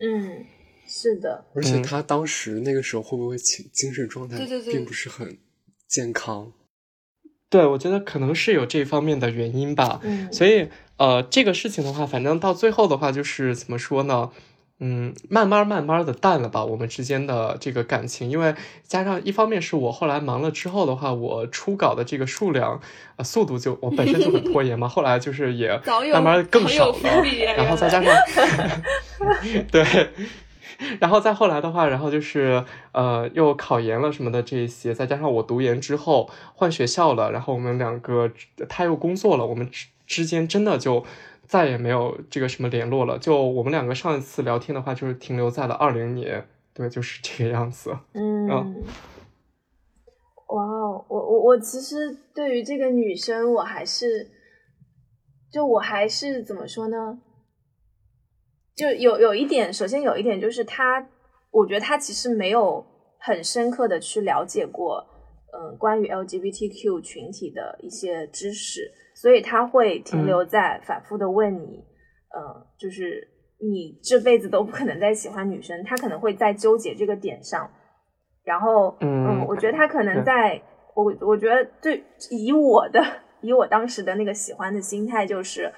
[0.00, 0.46] 嗯。
[0.86, 4.38] 是的，而且他当时那个时候会不会精精神状态
[4.70, 5.38] 并不是很
[5.88, 6.52] 健康？
[7.50, 10.00] 对，我觉得可能是有这方面的原因吧。
[10.02, 14.30] 嗯，所以呃，这个事情的话，反正到最后的话，就是怎么说呢？
[14.80, 22.80] 嗯，慢慢慢慢的淡了吧，我们之间的这个感情，因为加上一方面是我后来忙了之后的话，我初稿的这个数量
[23.14, 25.80] 啊速度就我本身就很拖延嘛， 后来就是也
[26.12, 26.98] 慢慢更少了，
[27.56, 28.12] 然后再加上
[29.70, 29.84] 对。
[31.00, 38.30] 然后再后来的话，然后就是呃，又考研了什么的这一些，再加上我读研之后换学校了，然后我们两个
[38.68, 41.04] 他又工作了，我们之之间真的就
[41.46, 43.18] 再也没有这个什么联络了。
[43.18, 47.96] 就我们两个上一次聊天的话，就是停留在了二零年，对，就是这个样子。
[48.12, 48.48] 嗯，
[50.48, 54.30] 哇哦，我我我其实对于这个女生，我还是
[55.50, 57.18] 就我还是怎么说呢？
[58.76, 61.06] 就有有一点，首先有一点就是他，
[61.52, 62.84] 我觉得他其实没有
[63.18, 65.06] 很深刻的去了解过，
[65.52, 71.84] 嗯，关于 LGBTQ 群体的一些知识，所以他会停留在反复的问你，
[72.36, 73.28] 嗯，就是
[73.60, 77.70] 你这辈子都不可能再喜欢女生，他可能会在纠结这个点上，
[78.42, 80.60] 然后，嗯，我觉得他可能在，
[80.96, 83.00] 我我觉得对，以我的
[83.40, 85.72] 以我当时的那个喜欢的心态就是。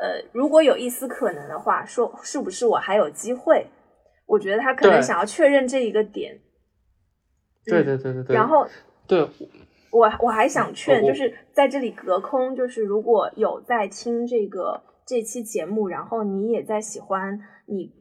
[0.00, 3.66] 呃，如果有一丝可能的话，说是不是我还有机会？
[4.26, 6.40] 我觉得他可能想要确认这一个点。
[7.64, 8.36] 对对对对对。
[8.36, 8.66] 然后，
[9.06, 9.28] 对，
[9.90, 17.92] 我我还想劝，就是在这里隔空，就是如果有在听这个这期节目，然后你也在喜欢你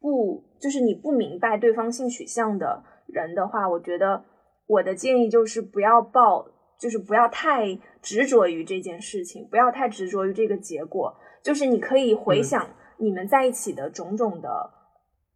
[0.00, 4.24] 不就是你不明白对方性取向的人的话，我觉得
[4.66, 6.46] 我的建议就是不要抱，
[6.82, 11.14] 就是不要太执着于这件事情，不要太执着于这个结果。
[11.44, 14.68] 就是你可以回想你们在一起的种种的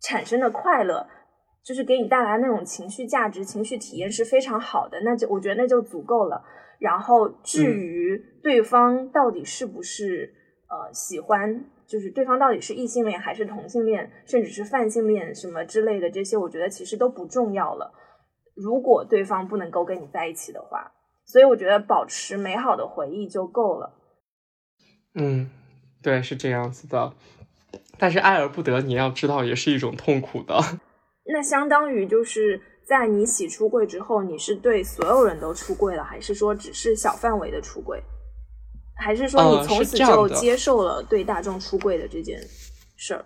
[0.01, 1.07] 产生的快乐，
[1.63, 6.43] 就是给你带来那种情绪价值、情绪体验是非常好的，那就我觉得那就足够了。
[6.81, 10.35] 然后至于对方到底是不是
[10.69, 17.93] 呃喜欢，就是对方到底是异性恋还是同性恋，甚至是泛性恋什么之类的这些，我觉得其实都不重要了。
[18.57, 20.93] 如果对方不能够跟你在一起的话，
[21.27, 23.93] 所以我觉得保持美好的回忆就够了。
[25.15, 25.51] 嗯，
[26.03, 27.13] 对，是这样子的。
[27.99, 30.59] 但是爱而不得，你要知道也是一种痛苦的。
[31.33, 38.03] 那相当于就是在你洗出柜之后，你是对所有人都出柜了，还是说只是小范围的出柜？
[38.99, 42.41] 还是说你从此就接受了对大众出柜的这件
[42.97, 43.25] 事儿？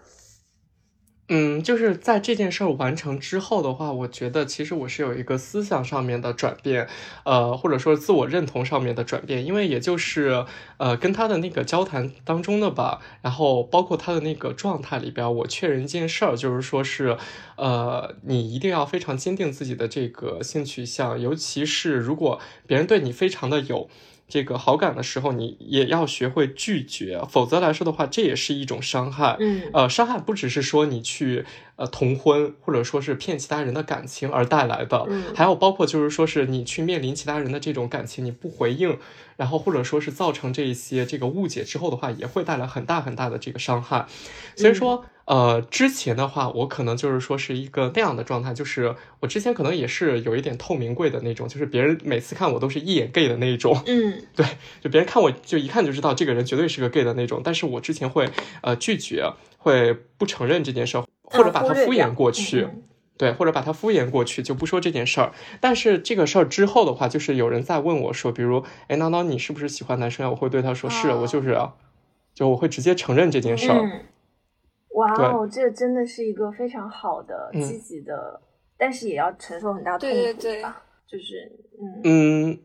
[1.33, 6.89] 嗯，就是在这件事儿完成之后的话，我觉得其实我是有一个思想上面的转变，
[7.25, 10.45] 呃，或者说自我认同上面的转变，因为也就是
[10.79, 17.17] 呃跟他的那个交谈当中的吧，然后包括他的那个状态里边，我确认一件事儿，就是说是，
[17.55, 23.89] 呃，你一定要非常坚定自己的这个性取向，尤其是如果别人对你非常的有。
[24.31, 29.37] 这个好感的时候，你也要学会拒绝，否则来说的话，这也是一种伤害。
[29.41, 31.45] 嗯，呃，伤害不只是说你去
[31.77, 38.97] 呃同婚，或者说是骗其他人的感情而带来的，还有包括就是说是你去面临其他人的这种感情，你不回应，
[39.37, 44.07] 然后或者说是造成这一些这个误解之后的话，也会带来很大很大的这个伤害。
[44.57, 45.05] 所以说。
[45.31, 53.81] 呃，之前的话，我可能就是说是一个那样的状态，就是我之前可能也是有一点透明柜的那种，就是别人每次看我都是一眼 gay 的那种。
[53.87, 54.45] 嗯， 对，
[54.81, 57.43] 就别人看我就一看就知道这个人绝对是个 gay 的那种。
[57.45, 58.29] 但是我之前会
[58.63, 62.67] 呃拒绝，会不承认这件事儿，或者把它敷衍过去，
[63.17, 65.33] 对，或者把它敷衍过去，就不说这件事儿。
[65.61, 70.31] 但是这个事儿之后的话，就是有人在问我说，比如，哎，挠挠你是不是喜欢男生啊？
[70.31, 71.57] 我会对他说，是我就是，
[72.35, 74.07] 就我会直接承认这件事儿。
[75.01, 78.41] 哇哦，这真的是一个非常好的、积极的，
[78.77, 80.83] 但是也要承受很大痛苦吧？
[81.07, 82.01] 就是嗯。
[82.05, 82.59] 嗯，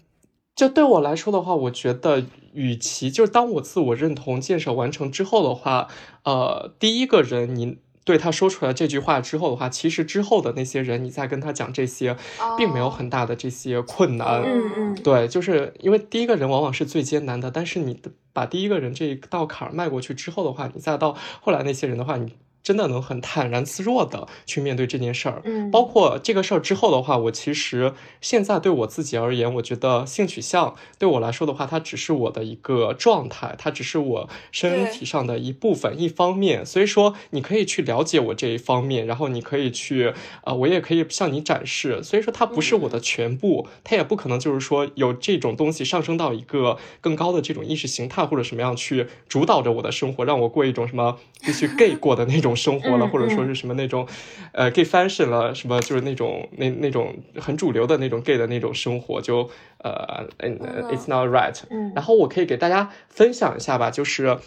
[0.55, 2.23] 就对我来说的话，我觉得，
[2.53, 5.87] 与其就是当我自我认同建设完成之后的话，
[6.23, 12.15] 呃，第一个人你对他说出来这句话之后的话，其实之后的那些人你再跟他讲这些，
[12.57, 14.41] 并没有很大的这些困难。
[14.43, 18.11] 嗯嗯，对，就是因为第一个人往往是最艰难的，但是你的。
[18.35, 22.33] 把第一个人这一道坎儿迈过去之后的话，你再到后来那些人的话，你。
[22.65, 36.65] 真的能很坦然自若的去面对这件事儿，嗯，包括这个事儿之后的话，我其实现在对我自己而言，我觉得性取向对我来说的话，它只是我的一个状态，它只是我身体上的一部分一方面。
[36.65, 40.11] 所以说，你可以去了解我这一方面，然后你可以去，
[40.45, 42.01] 呃，我也可以向你展示。
[42.01, 52.54] 所以说，它不是我的全部，它也不可能就是说有这种东西上升到一个更高的这种意识形态或者什么样去主导着我的生活，让我过一种什么必须 gay 过的那种。
[52.55, 54.07] 生活了，或者说是什么那种，
[54.51, 59.49] 呃，gay fashion 了，什么就是那种那那种很主流的那种 gay 的那种生活，就
[59.79, 61.55] 呃，it's not right。
[61.93, 64.37] 然后我可以给大家分享一下吧，就是，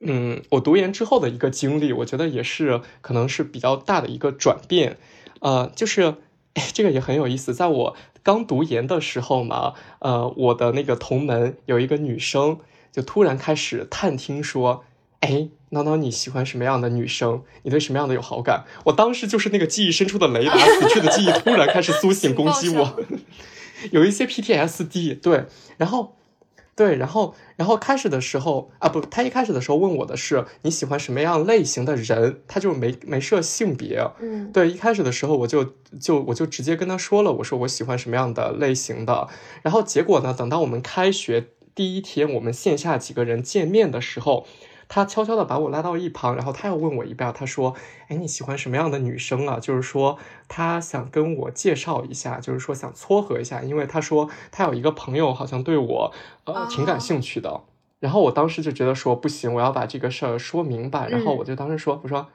[0.00, 4.96] 嗯，我读研之后的一个经历，我觉得也是可能是比较大的一个转变，
[5.40, 6.16] 呃，就是
[6.72, 12.58] 这个也很有意思，在我刚读研的时候嘛，呃，我的那个同门有一个女生，
[12.92, 14.84] 就突然开始探听说。
[15.20, 17.42] 哎，挠挠你喜欢什么样的女生？
[17.62, 18.64] 你对什么样的有好感？
[18.84, 23.00] 我当时就是那个记忆深处的雷达，死去的记忆突然开始苏醒，攻击我，
[23.92, 25.20] 有一些 PTSD。
[25.20, 25.44] 对，
[25.76, 26.16] 然后，
[26.74, 34.04] 对，然后，然后开始的时候啊，不，他一开始的时候问我的是你喜欢什么样类型的人，他就没没设性别。
[34.20, 39.28] 嗯，对，一开始的时候我就就我就直接跟他说了，我说我喜欢什么样的类型的。
[39.62, 41.46] 然后结果呢，等到我们开学
[41.76, 44.48] 第一天，我们线下几个人见面的时候。
[44.92, 47.76] 他悄悄的把我拉到一旁，然后他又问我一遍，他说
[48.10, 50.18] ：“哎，你喜欢什么样的女生啊？”就是说
[50.48, 56.12] 他想跟我介绍一下，就是说想撮合一下，因为他说他有一个朋友好像对我
[56.42, 57.60] 呃挺感兴趣的。
[58.00, 61.08] 然后我当时就觉得说不行，我要把这个事儿说明白。
[61.08, 62.26] 然后我就当时说：“我说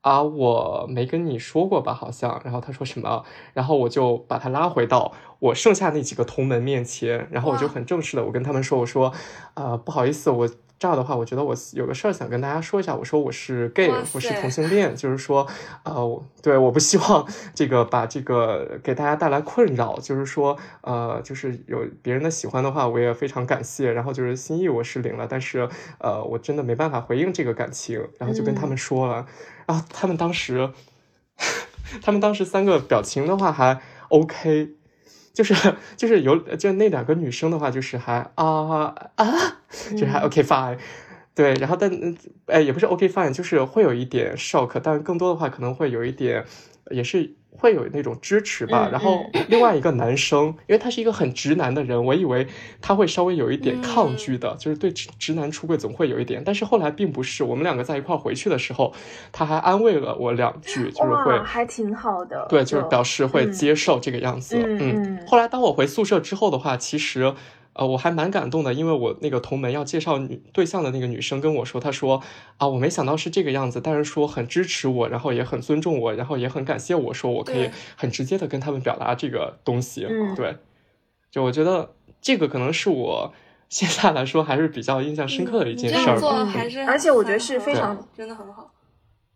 [0.00, 1.94] 啊，我没跟你说过吧？
[1.94, 3.24] 好像。”然后他说什么？
[3.54, 9.12] 然后我就把他拉回到我剩下那几个同门面前，然后我就很正式的我跟他们说：“我说
[9.54, 10.48] 呃，不好意思，我。”
[10.80, 12.94] 这样的话，我觉得我有个事儿想跟大家说一下。
[12.96, 15.46] 我说我是 gay，我是同性恋，就是说，
[15.84, 20.00] 呃，对，我不希望这个把这个给大家带来困扰。
[20.00, 23.92] 就是说，呃，就是有别人的喜欢的话，我也非常感谢。
[23.92, 25.68] 然后就是心意我是领了，但是
[25.98, 28.08] 呃，我真的没办法回应这个感情。
[28.16, 29.26] 然后就跟他们说了，
[29.66, 30.70] 然后他们当时，
[32.00, 34.70] 他们当时三个表情的话还 OK。
[35.32, 35.54] 就是
[35.96, 39.26] 就是有就那两个女生的话，就是还啊啊，
[39.92, 40.78] 就是还 OK fine，
[41.34, 41.90] 对，然后但
[42.46, 46.44] 哎也不是 OK fine，就是会有一点 shock，但更多的话可能会有一点，
[46.90, 48.88] 也是会有那种支持吧。
[48.90, 52.46] 然后另外一个男生，因为他是一个很直男的人，我以为
[52.80, 56.42] 他会稍微有一点抗拒的，就是对直直男出柜总会有一点。
[56.44, 58.92] 但是后来并不是，我们两个在一块回去的时候，
[59.32, 64.56] 他还安慰了我两句，就是会还挺好的，对，就是表示会接受这个样子。
[64.58, 67.34] 嗯，后来当我回宿舍之后的话，其实。
[67.80, 72.22] 呃，我还蛮感动的，因为我那个同门要介绍女对象的那个女生跟我说，她说
[72.58, 80.04] 啊，我没想到是这个样子，但是说很支持我，然后也很尊重我，然后也很感谢我说我可以很直接的跟他们表达这个东西。
[80.04, 80.58] 嗯，对，
[81.30, 83.32] 就我觉得这个可能是我
[83.70, 86.44] 现在来说还是比较印象深刻的一件事儿。
[86.44, 88.70] 还是而且我觉得是非常真的很好。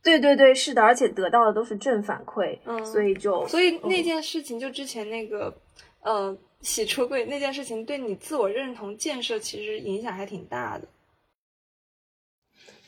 [0.03, 5.57] 对对对，是的，而且得到的都是正反馈，嗯，所以就所以那件事情就之前那个，
[6.03, 6.36] 呃。
[6.64, 10.88] 洗出柜那件事情对你自我认同建设其实影响还挺大的。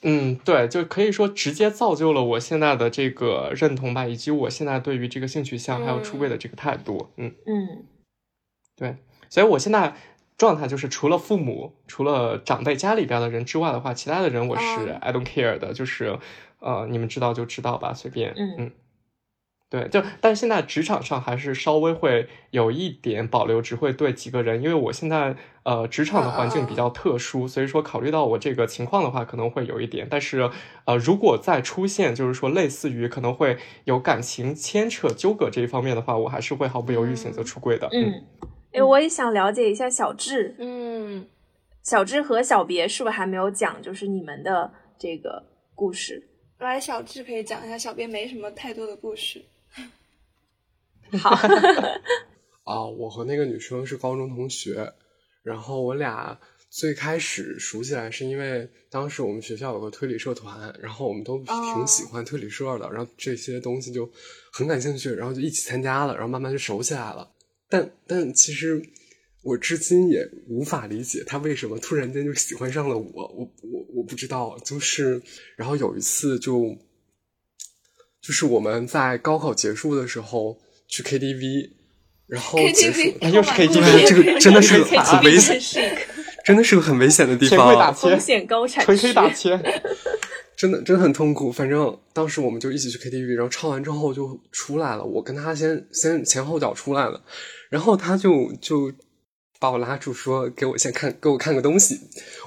[0.03, 7.11] 嗯，对，就可以说直接造就了我现在的这个认同吧，以及我现在对于这个性取向还有出柜的这个态度。
[7.17, 7.87] 嗯嗯，
[8.77, 8.97] 对，
[9.29, 9.97] 所以我现在
[10.37, 16.19] 状态就是除了父母、除了长辈家里边的人之外的话，其他的人我是 I don't care 的，就是
[16.61, 18.33] 呃，你们知道就知道吧，随便。
[18.37, 18.73] 嗯嗯。
[19.69, 30.07] 对，就但是现在职场上还是稍微会有一点保留，只会对几个人，因为我现在呃职场的环境比较特殊，所以说考虑到我这个情况的话，可能会有一点。
[30.09, 30.49] 但是
[30.85, 37.89] 呃，如果再出现就是说类似于可能会有感情牵扯纠葛这一方面的话，我还是会毫不犹豫选择出柜的。
[37.91, 38.25] 嗯，
[38.71, 41.27] 哎，我也想了解一下小智，嗯，
[41.83, 45.45] 小智和小别是不是还没有讲，就是你们的这个
[45.75, 46.29] 故事？
[46.61, 49.45] 来，小智可以讲一下，小别没什么太多的故事。
[51.19, 51.31] 好
[52.65, 54.93] 啊，我和那个女生是高中同学，
[55.45, 56.37] 然后我俩
[56.69, 64.11] 最开始熟起来是因为当时我们学校有个推理社团，然后我们都挺喜欢推理社的，然后这些东西就
[64.53, 67.31] 很感兴趣，然后就一起参加了，然后慢慢就熟起来了。
[67.69, 68.83] 但但其实
[69.43, 75.23] 我至今也无法理解他为什么突然间就喜欢上了我，我我我不知道，就是
[75.55, 76.77] 然后有一次就
[78.21, 80.59] 就是我们在高考结束的时候。
[80.89, 81.71] 去 KTV，
[82.27, 83.01] 然后结束，
[83.33, 85.61] 又是 KTV，这个真的是很危险，
[86.45, 89.59] 真的是个很危险的地方，风险高产，吹吹打切，
[90.57, 91.51] 真的真的很痛苦。
[91.51, 97.23] 反正当时我们就一起去 KTV，然后唱完之后就出来了，我跟他先先前后脚出来了，
[97.71, 98.93] 然后他就就。
[99.59, 101.99] 把我拉住，说：“给我先看，给我看个东西。”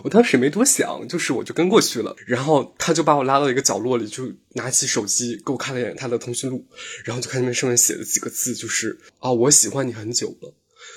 [0.04, 2.16] 我当时也没多想，就是我就跟过去了。
[2.28, 6.64] 然后他就把我拉到一个角落里，就拿起手机给我看了一眼他的通讯录，
[7.04, 10.54] 然后就看那上面写的几个字，就是“啊，我喜欢你很久了。”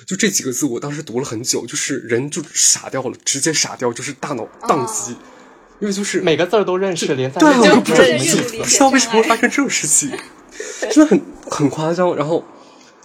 [0.07, 5.15] 就这几个字，我当时读了很久，就是人就傻掉了，直接傻掉，就是大脑宕机，
[5.79, 8.07] 因为就是每个字都认识，连在对，我都不知道
[8.59, 10.11] 不知道为什么会发生这种事情，
[10.91, 12.15] 真的很很夸张。
[12.15, 12.45] 然后。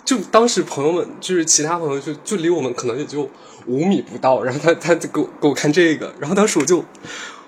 [0.08, 3.28] 就当时朋友们，就是其他朋友，就就离我们可能也就
[3.66, 6.82] 五米不到，然后他他就给我给我看这个，然后当时我就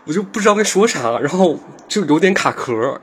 [0.05, 1.59] 我就不知道该说啥，然后
[1.89, 3.01] 就有点卡壳，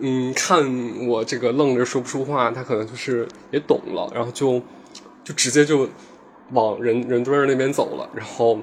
[0.00, 4.60] 嗯，看我这个愣着说不出话，他可能就是也懂了，然后就
[5.24, 5.88] 就直接就
[6.50, 8.58] 往人人堆儿那边走了，然后。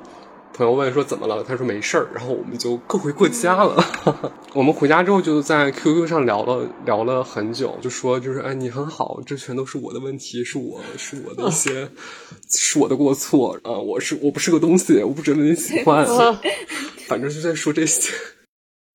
[0.58, 1.44] 朋友问说怎么了？
[1.44, 3.78] 他说没事儿，然后我们就各回各家了。
[4.56, 11.88] 我们回家之后就在 QQ 上聊了聊了很久，就说就是哎你很好，这全都是我的问题，是我是我的一些
[12.50, 16.04] 是我的过错啊，我是我不是个东西，我不值得你喜欢，
[17.06, 18.12] 反正就在说这些。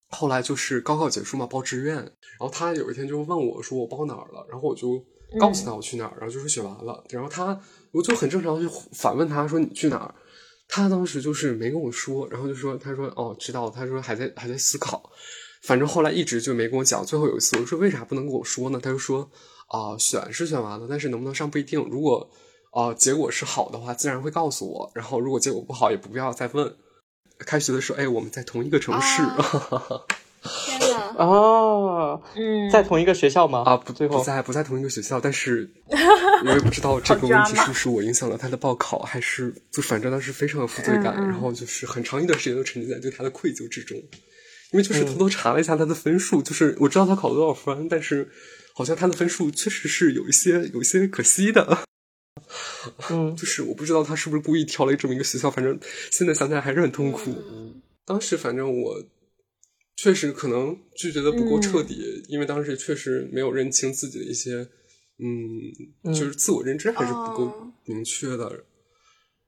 [0.09, 5.01] 后来就是高考结束嘛，报志愿，然后他有一天就问我说我报哪儿了，然后我就
[5.39, 7.57] 告诉他我去哪儿，然后就说写完了，然后他
[7.93, 10.13] 我就很正常就反问他说你去哪儿。
[10.75, 15.13] 他当时就是没跟我说，然后就说：“他说哦，知道了。”他说还在还在思考，
[15.65, 17.05] 反正后来一直就没跟我讲。
[17.05, 19.31] 最后有一次，我说：“为啥不能跟我说呢？”他就说
[19.69, 21.79] ：“啊，选是选完了，但是能不能上不一定。
[21.91, 22.27] 如果
[22.71, 24.91] 啊结果是好的话，自然会告诉我。
[24.95, 26.75] 然后如果结果不好，也不必要再问。”
[27.45, 29.21] 开学的时候，哎，我们在同一个城市。
[30.67, 31.15] 天呐！
[31.19, 33.63] 哦，嗯，在同一个学校吗？
[33.67, 35.69] 啊，不，最后不在不在同一个学校，但是
[36.45, 43.97] 我也不知道 这个问题是不是我影响了他的报考，还是就反正当时非常有负罪感，然后就是很长一段时间都沉浸在对他的愧疚之中，
[44.73, 48.31] 因为就是偷偷查了一下他的分数，就是我知道他考了多少分，但是
[48.75, 51.85] 好像他的分数确实是有一些有一些可惜的，
[53.11, 55.79] 嗯， 就是我不知道他是不是故意挑了这么一个学校，反正
[56.11, 57.35] 现在想起来还是很痛苦。
[58.05, 59.03] 当时反正我。
[59.97, 64.69] 确实可能拒绝的不够彻底，因为当时确实没有认清自己的一些，
[65.19, 68.65] 嗯，就是自我认知还是不够明确的，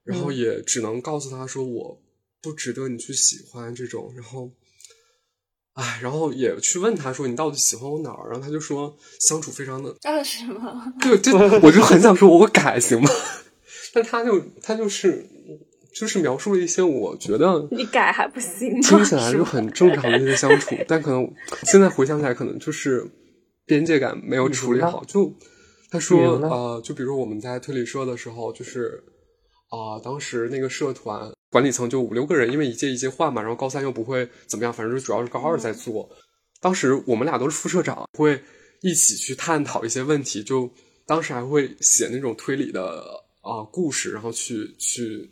[0.05, 2.03] 然后也只能告诉他说我
[2.43, 4.53] 不值得你去喜欢这种，然后
[5.73, 8.31] 哎，然后也去问他说你到底喜欢我哪儿？
[8.31, 10.93] 然后他就说相处非常的啊什么？
[11.01, 13.11] 对对，我就很想说我改行吗？
[13.93, 15.29] 但他就他就是
[15.95, 18.81] 就是描述了一些我觉得你改还不行？
[18.83, 23.07] 听起来就很正常的一些相处，但可能现在回想起来，可能就是
[23.65, 25.05] 边界感没有处理好。
[25.05, 25.33] 就
[25.91, 29.03] 他说呃，就比如我们在推理社的时候，就是
[29.71, 31.31] 啊，当时那个社团。
[31.51, 36.11] 管理层就五六个人，因为一届一届换嘛，然后高三又不会怎么样，反正就主要是高二在做。
[36.61, 38.43] 当时我们俩都是副社长，会
[38.81, 40.69] 一起去探讨一些问题，就
[41.07, 43.05] 当时还会写那种推理的
[43.41, 45.31] 啊故事，然后去去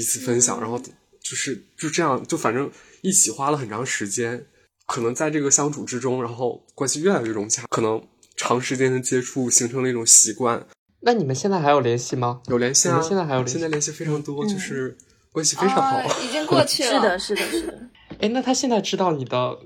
[0.00, 2.70] 彼此分享，然后就是就这样，就反正
[3.02, 4.46] 一起花了很长时间。
[4.86, 8.02] 可能在这个相处之中，然后关系越来越融洽，可能
[8.34, 10.66] 长时间的接触形成了一种习惯。
[11.00, 12.40] 那你们现在还有联系吗？
[12.46, 14.96] 有联系啊，现在还有联系，现在联系非常多，就是
[15.32, 16.00] 关系非常好。
[16.24, 17.90] 已经过去了，是的，是的，是的。
[18.20, 19.58] 哎，那他现在知道你的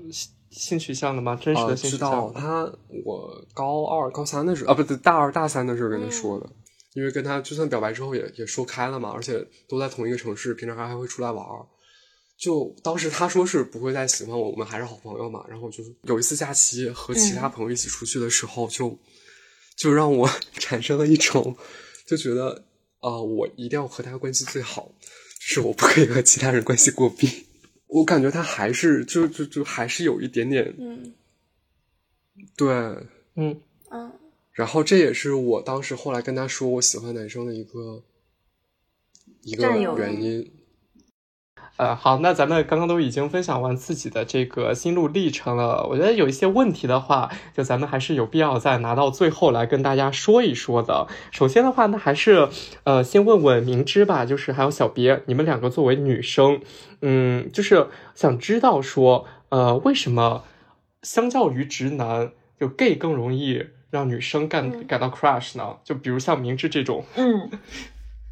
[0.49, 1.39] 性取向了吗？
[1.41, 2.09] 真实的性取向？
[2.09, 2.33] 知道。
[2.35, 2.69] 他
[3.05, 6.49] 我高二、高三的时候啊，不对，大二、大三的时候跟他说的，
[6.95, 11.63] 因为跟他就算表白之后也也说开了嘛，而且都在同一个城市，平常还还会出来玩儿。
[12.35, 15.45] 就当时他说是不会再喜欢我，我们还是好朋友嘛。
[15.47, 18.97] 然后就是有一次假期和其他朋友一起出去的时候就。
[19.77, 20.25] 就让我
[20.57, 21.53] 产生了一种，
[22.07, 22.63] 就觉得
[23.01, 24.89] 啊，我一定要和他关系最好，
[25.37, 27.27] 就是我不可以和其他人关系过密。
[27.87, 31.13] 我感觉他还是就就就还是有一点点，嗯，
[32.55, 32.69] 对，
[33.35, 33.59] 嗯
[33.91, 34.13] 嗯。
[34.55, 38.03] 然后这也是我当时后来跟他说我喜欢男生的一个
[39.43, 40.51] 一个原因。
[41.77, 45.85] 呃，好，那咱们刚刚都已经分享完自己的这个心路历程了。
[45.89, 51.05] 我觉得有一些问题的话，就咱们还是有必要再拿到最后来跟大家说一说的。
[51.33, 52.47] 首先的话，那还是
[52.85, 56.61] 呃，先问问明知吧，就是还有小别，你们两个作为女生，
[57.01, 60.45] 嗯，就是想知道说，呃，为什么
[61.01, 65.77] 相较于直男，就 gay 更容易让女生感感到 crush 呢？
[65.83, 67.49] 就比如像明知这种，嗯，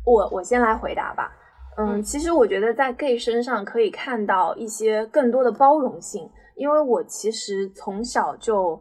[0.06, 1.32] 我我先来回答吧。
[1.78, 8.80] 嗯，其实我觉得在 gay 身上可以看到一些更多的包容性，因为我其实从小就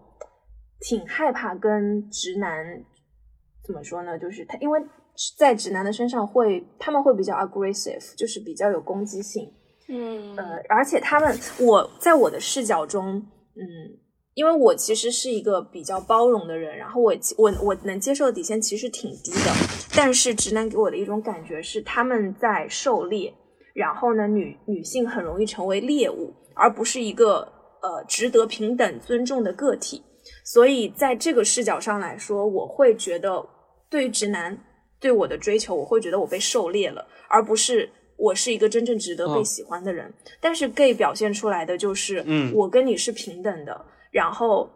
[0.81, 2.85] 挺害怕跟直男
[3.65, 4.19] 怎么说呢？
[4.19, 4.81] 就是他，因为
[5.39, 9.51] 在直男的身上会他们会比较 aggressive，就是比较有攻击性。
[9.89, 13.15] 嗯，呃，而且他们我在我的视角中，
[13.55, 14.02] 嗯。
[14.35, 19.53] 因为我其实是一个比较包容的人，然后我我我能接受的底线其实挺低的，
[19.95, 23.33] 但是直男给我的一种感觉是他们在狩猎，
[23.75, 27.41] 然后呢女女性很容易成为猎物，而不是一个
[27.83, 30.03] 呃值得平等尊重的个体，
[30.45, 33.45] 所以在这个视角上来说，我会觉得
[33.91, 34.59] 对直男
[34.99, 40.11] 对我的追求，我会觉得我被狩猎了，而不是我是一个真正值得被喜欢的人。
[40.41, 43.85] 但是 gay 表现出来的就是，嗯，我跟你是平等的。
[44.13, 44.71] 然后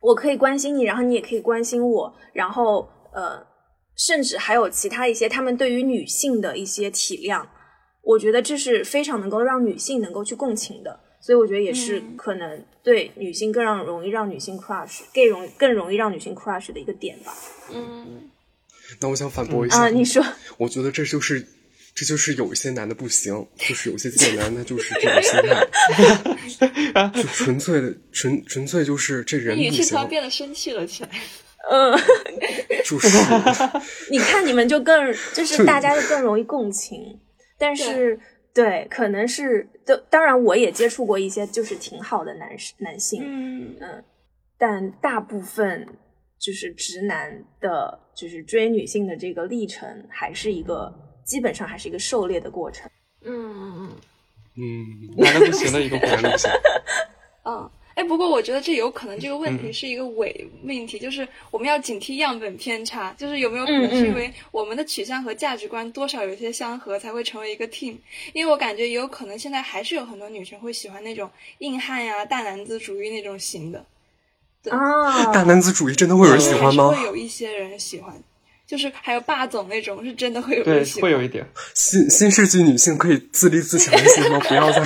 [0.00, 3.44] 我可以关心你，然后你也可以关心我，然后呃，
[3.94, 7.44] 甚至还有其他一些他们对于女性的一些体谅，
[8.02, 17.34] 我觉得这是非常能够让女性能够去共情的，所以我觉得也是可能对女性更让容易让女性 crush，更容更容易让女性 crush 的一个点吧。
[17.74, 18.30] 嗯，
[19.00, 20.24] 那我想反驳一下，啊，你说，
[20.58, 21.46] 我觉得这就是。
[21.94, 25.40] 这就是有一些男的不行，就是有些贱男他就是这种心
[26.90, 29.84] 态，就纯粹的纯纯粹就是这人不行。
[29.84, 31.10] 突然变得生气了起来。
[31.70, 31.92] 嗯，
[32.84, 33.08] 就是。
[34.10, 37.20] 你看你们就更就是大家就更容易共情，
[37.58, 38.18] 但是
[38.54, 42.48] 对，可能是都当然我也接触过一些就是挺好的男
[42.78, 44.04] 男性，嗯嗯，
[44.58, 45.86] 但大部分
[46.40, 50.90] 就是直男的，就是追女性的这个历程还是一个。
[51.24, 52.90] 基本上还是一个狩猎的过程。
[53.24, 53.96] 嗯嗯嗯
[54.56, 56.50] 嗯，男的不行的一个过程。
[57.44, 67.96] 嗯，哎，不过我觉得这有可能这个问题是一个伪命题，就是我们要警惕样本偏差，就是有没有可能是因为我们的取向和价值观多少有些相合，才会成为一个 team？
[68.32, 73.84] 因为我感觉也有可能现在还是有很多女生会喜欢那种硬汉呀、大男子主义那种型的。
[74.70, 76.88] 啊，大男子主义真的会有人喜欢吗？
[76.88, 78.22] 会有一些人喜欢。
[78.72, 81.46] 就是还有霸总那种，是真的会有对，会有一点。
[81.74, 84.40] 新新世纪女性可以自立自强一些吗？
[84.48, 84.82] 不要再。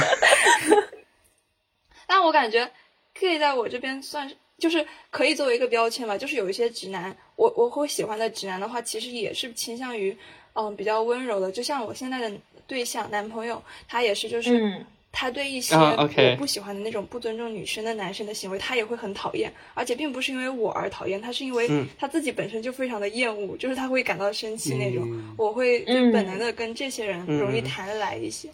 [2.08, 2.68] 但我感觉
[3.16, 6.18] 可以在我这边算是，就是可以作为一个标签吧。
[6.18, 10.18] 就是有一些直男，我我会喜欢的直男的话，其实也是倾向于
[10.54, 11.52] 嗯比较温柔的。
[11.52, 12.36] 就像我现在的
[12.66, 14.84] 对象男朋友，他也是就是。
[15.18, 21.66] 他对一些我不喜欢的那种不尊重女生的男生的行为，他也会很讨厌，而且并不是因为我而讨厌，他是因为
[21.98, 25.10] 他自己本身就非常的厌恶，就是他会感到生气那种。
[25.38, 28.51] 我会就本能的跟这些人容易谈得来一些。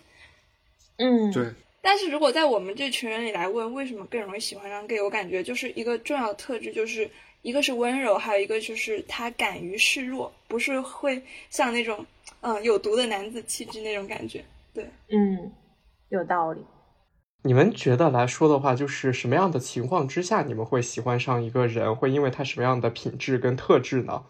[0.98, 7.10] 嗯，对，但是如果在我们这群人里来问为什么更容易喜欢上 gay，我感觉就是一个重要的特质，就是
[7.42, 11.20] 一个是温柔，还有一个就是他敢于示弱，不是会
[11.50, 12.06] 像那种
[12.40, 14.44] 嗯有毒的男子气质那种感觉。
[14.72, 15.52] 对，嗯，
[16.12, 16.64] 有道理。
[17.44, 24.22] 你们觉得来说的话，就是什么样的情况之下你们会喜欢上一个人，会因为他什么样的品质跟特质呢？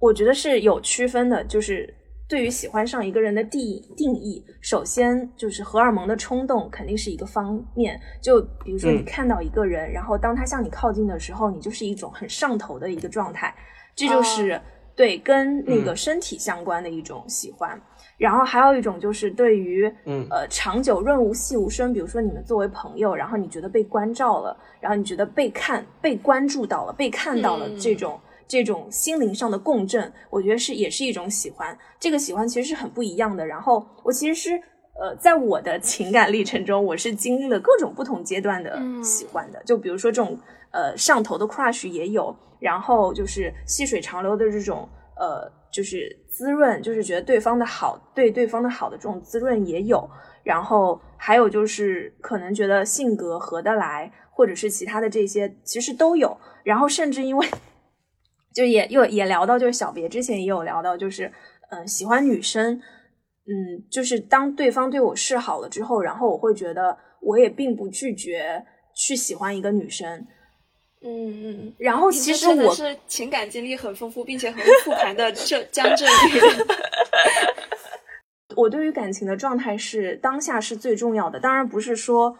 [0.00, 1.94] 我觉得是有区分的，就是
[2.28, 3.60] 对于喜欢上一个人的定
[3.96, 7.98] 定义，首先就是荷尔蒙的冲动肯定是一个方面。
[8.20, 13.54] 就比如说你看到一个人，然后当他向你靠近的时候，你就是一种很上头的一个状态，
[13.94, 14.60] 这就是
[14.94, 17.80] 对跟那个身体相关的一种喜欢。
[18.18, 21.92] 然后还有一种就是对于，嗯，呃，长久润物细无声。
[21.92, 31.76] 比如说你们作为朋友，然后你觉得被关照了，然后你觉得被看、被关注到了、被看到了，这种这种心灵上的共振，我觉得是也是一种喜欢。
[31.98, 33.44] 这个喜欢其实是很不一样的。
[33.44, 34.56] 然后我其实是，
[35.00, 39.60] 呃，在我的情感历程中，我是经历了各种不同阶段的喜欢的。
[39.64, 40.38] 就比如说这种，
[40.70, 45.50] 呃，上头的 crush 也有，然后就是细水长流的这种，呃。
[45.72, 50.08] 就是滋润，就是觉得对方的好，对对方的好的这种滋润也有，
[50.44, 57.48] 然后还有就是可能觉得性格合得来，或者是其他的这些其实都有，然后甚至因为
[58.54, 61.32] 就也又也聊到，就是小别之前也有聊到，就是
[61.70, 68.62] 嗯喜欢女生，嗯就是当对方对我示好了之后，然后我会觉得我也并不拒绝
[68.94, 70.26] 去喜欢一个女生。
[71.04, 76.40] 嗯嗯，然后其实我是情感经历很丰富并且很复盘的这江浙女。
[78.54, 82.36] 我对于感情的状态是当下是最重要的，当然不是说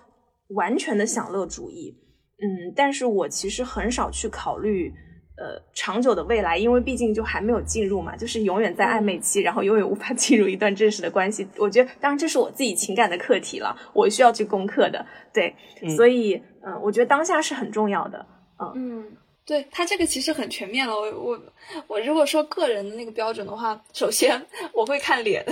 [0.48, 1.96] 完全的享乐主义。
[2.38, 4.92] 嗯，但是我其实很少去考虑
[5.38, 11.48] 呃长久的未来，因为毕竟就还没有进入嘛，就是永远在暧昧期，然后永远无法进入一段正式的关系。
[11.56, 15.04] 我觉得，当然这是我自己情感的课题了，我需要去攻克的。
[15.32, 15.54] 对，
[15.96, 16.34] 所以
[16.64, 18.26] 嗯，我觉得当下是很重要的。
[18.74, 20.94] 嗯，对他这个其实很全面了。
[20.94, 21.40] 我我
[21.88, 24.40] 我如果说个人的那个标准的话，首先
[24.72, 25.44] 我会看脸，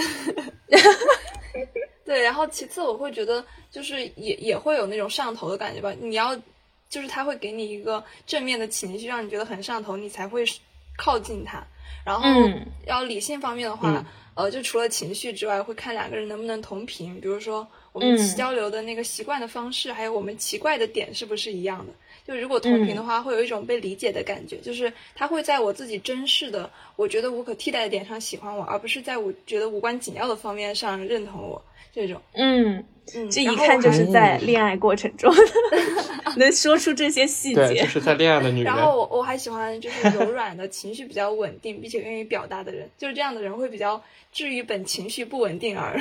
[2.05, 5.93] 对，然后其次我会觉得就是也也会有那种上头的感觉吧。
[6.01, 6.37] 你要
[6.89, 10.45] 就是他会给你一个正面的情绪，让你觉得很上头，你才会
[10.97, 11.65] 靠近他。
[12.05, 12.28] 然后
[12.87, 14.05] 要理性方面的话，
[14.35, 21.93] 呃，就除了情绪之外，会看两个人能不能同频，比如说我们交流的那个习惯的方式，还有我们奇怪的点是不是一样的。
[22.27, 31.61] 就如果同频的话，会有一种被理解的感觉，就是他会在我自己珍视的、我觉得无可替代的点上喜欢我，而不是在我觉得无关紧要的方面上认同我。
[31.93, 32.85] 这种，嗯
[33.17, 35.35] 嗯，这一看就是在恋爱过程中
[36.37, 38.73] 能说出这些细节，就是在恋爱的女人。
[38.73, 44.01] 然后我我还喜欢就是 柔软的情绪比较稳定，并且愿意表达的人，就是这样的人会比较
[44.33, 46.01] 治愈本情绪不稳定而。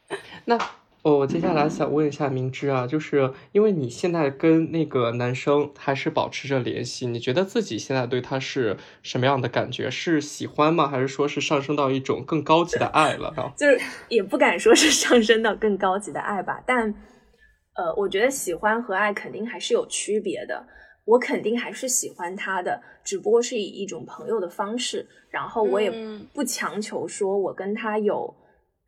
[0.46, 0.58] 那。
[1.06, 9.88] 哦，我接下来想问一下明知啊，就是因为你现在跟那个男生还是保持着联系，你觉得自己现在对他是什么样的感觉？
[9.88, 10.88] 是喜欢吗？
[10.88, 13.32] 还是说是上升到一种更高级的爱了？
[13.56, 13.78] 就是
[14.08, 16.92] 也不敢说是上升到更高级的爱吧，但
[17.76, 20.66] 呃，我觉得喜欢和爱肯定还是有区别的。
[21.04, 25.88] 我肯定还是喜欢他的，只不过是以一种朋友的方式，然后我也
[26.34, 28.34] 不强求说我跟他有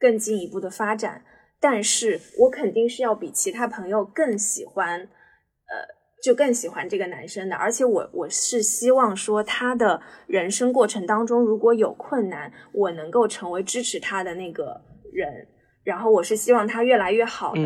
[0.00, 1.22] 更进一步的发展。
[1.60, 5.74] 但是我肯定是要比其他朋友更喜欢，呃，
[6.22, 7.56] 就更喜欢这个男生的。
[7.56, 14.80] 而且我我是希望说他的人生过程当中如果有困难，我能够成为支持他的那个
[15.12, 15.48] 人。
[15.84, 17.60] 然后我是希望他越来越好的。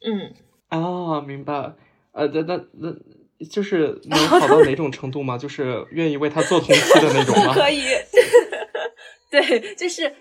[0.00, 0.34] 嗯，
[0.68, 1.74] 啊，明白。
[2.12, 2.94] 呃，那那那
[3.48, 5.36] 就是 能好到哪种程度吗？
[5.38, 7.52] 就是愿意为他做同期的那种吗？
[7.54, 7.82] 可以。
[9.30, 10.12] 对，就是。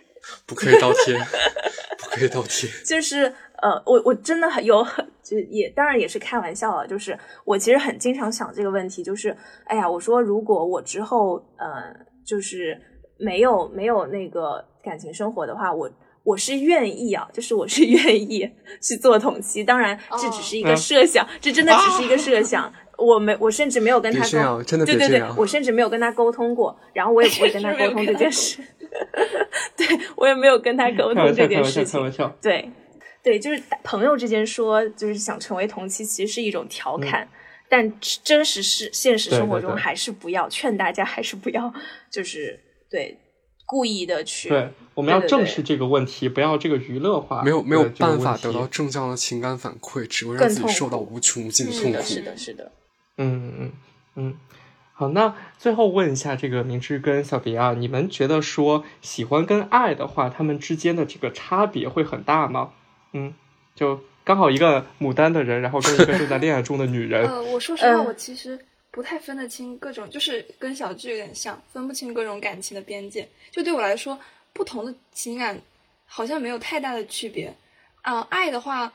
[0.46, 1.18] 不可以倒贴，
[2.00, 2.70] 不可以倒贴。
[2.86, 3.24] 就是
[3.62, 6.88] 呃，我我真的很有很，就也当然也是开玩笑了。
[6.88, 9.36] 就是我其实很经常想这个问题，就是
[9.66, 11.96] 哎呀，我说如果我之后呃，
[12.26, 12.80] 就是
[13.18, 15.90] 没有没有那个感情生活的话，我
[16.24, 18.50] 我是愿意啊，就是我是 愿意
[18.82, 19.64] 去做同期。
[19.64, 22.72] 当然，这只是一个设想，这真的只是一个设想。
[22.98, 28.60] 我没，我甚至没有跟他沟，真的对对对，我甚至没有跟他沟通过，然后我也不会跟他沟通这件事。
[29.76, 32.14] 对我也没有跟他沟通这件事情。
[32.42, 32.70] 对，
[33.24, 37.28] 对，就是朋友之间说，就是想成为同期，其实是一种调侃，
[37.70, 37.94] 但
[38.24, 41.74] 真实是现实生活中还是不要劝大家，还是不要，
[42.12, 42.60] 就是
[42.90, 43.18] 对
[43.66, 44.50] 故意的去。
[44.50, 47.44] 对，我们要正视这个问题，不要这个娱乐化。
[47.44, 52.02] 没有没有办法得到正向的情感反馈，只会让自己受到无穷无尽的痛苦。
[52.02, 52.72] 是的，是的。
[53.18, 53.72] 嗯嗯
[54.16, 54.38] 嗯。
[55.00, 62.72] 好，那最后问一下这个明智跟小迪啊，你们觉得说喜欢跟爱的话，他们之间的这个差别会很大吗？
[63.14, 63.36] 嗯，
[63.76, 67.30] 就刚好一个牡丹的人，然后跟一个正在恋爱中的女人。
[67.30, 68.58] 呃，我说实话，嗯我其实
[68.90, 73.30] 不太分得清各种，就是跟小智有点像，分不清各种感情的边界。
[73.52, 74.18] 就对我来说，
[74.52, 75.62] 不同的情感
[76.08, 77.56] 好像没有太大的区别。
[78.02, 78.92] 啊、爱的话，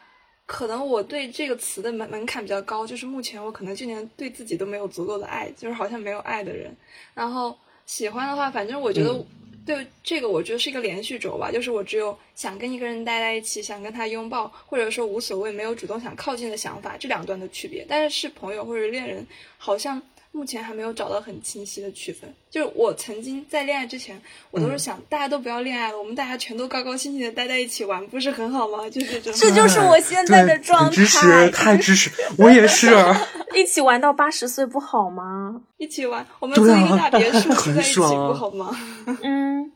[0.53, 6.71] 可能我对这个词的门门槛比较高，就是目前我可能就连对自己都没有足够的爱，就是好像没有爱的人。
[7.15, 7.57] 然后
[7.87, 9.27] 喜欢的话，反正我觉得嗯
[9.65, 17.87] 对这个，我觉得是一个连续轴吧，就是我只有想跟一个人待在一起，想跟他拥抱，或者说无所谓，没有主动想靠近的想法，这两段的区别。
[17.89, 19.27] 但是是朋友或者恋人，
[19.57, 20.03] 好像
[20.33, 22.33] 目前还没有找到很清晰的区分。
[22.51, 28.89] 就是我曾经在恋爱之前，我都是想、大家都不要恋爱了，我们大家全都高高兴兴的待在一起玩，不是很好吗？
[28.91, 29.33] 就是这种。
[29.35, 31.51] 这就是我现在的状态支持，态。
[31.51, 32.91] 太支持，我也是。
[33.55, 35.61] 一起玩到八十岁不好吗？
[35.77, 38.75] 一起玩，我们租一个大别墅 在一起不好吗？
[39.23, 39.71] 嗯，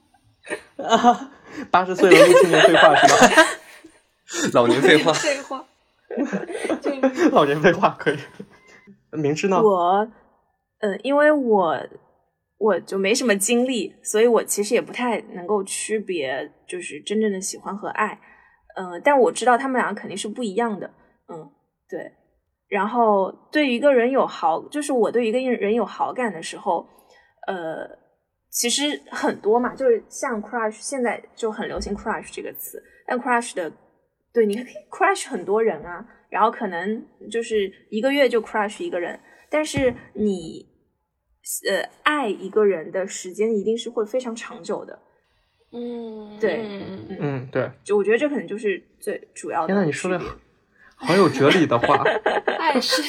[0.79, 1.31] 啊，
[1.71, 3.47] 八十岁了录青年废话是吧？
[4.55, 5.65] 老年废话，废话，
[6.81, 6.91] 就
[7.31, 8.19] 老年废话可以。
[9.13, 9.61] 明知呢？
[9.63, 10.09] 我，
[10.81, 11.79] 呃，因为我
[12.59, 18.19] 我就没什么经历，所以我其实也不太能够区别，就是真正的喜欢和爱。
[18.77, 20.87] 呃，但我知道他们俩肯定是不一样的。
[21.29, 21.51] 嗯，
[21.89, 22.13] 对。
[22.69, 26.85] 然后对一个人有好，就是我对一个人有好感的时候，
[27.47, 27.89] 呃，
[28.51, 33.73] 其实很多嘛，就是像 crush，现在就很流行 crush 这个词，但 crush 的，
[34.33, 39.19] 对，你可以 crush 很多人啊，然后可能就是一个月就 crush 一个人，
[39.51, 40.67] 但是你
[41.69, 44.99] 呃爱一个人的时间一定是会非常长久的，
[45.73, 47.71] 嗯，对嗯嗯，对。
[47.85, 49.69] 就我觉得这可能就是最主要的。
[49.69, 50.21] 天呐，你说的
[50.97, 52.03] 好有哲理的话。
[52.59, 53.03] 爱是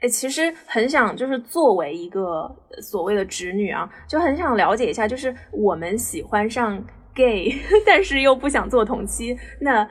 [0.00, 7.52] 哎，其实很想就是作为一个呃所谓的直女啊，就很想了解一下，就是我们喜欢上 gay，
[7.86, 9.88] 但是又不想做同妻，那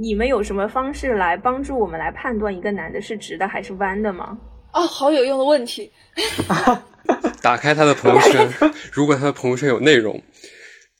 [0.00, 4.38] 你们有什么方式来帮助我们来判断一个男的是直的还是弯的吗？
[4.72, 5.90] 哦，好有用的问题。
[7.42, 10.20] 打开他的朋友圈，如果他的朋友圈有内容，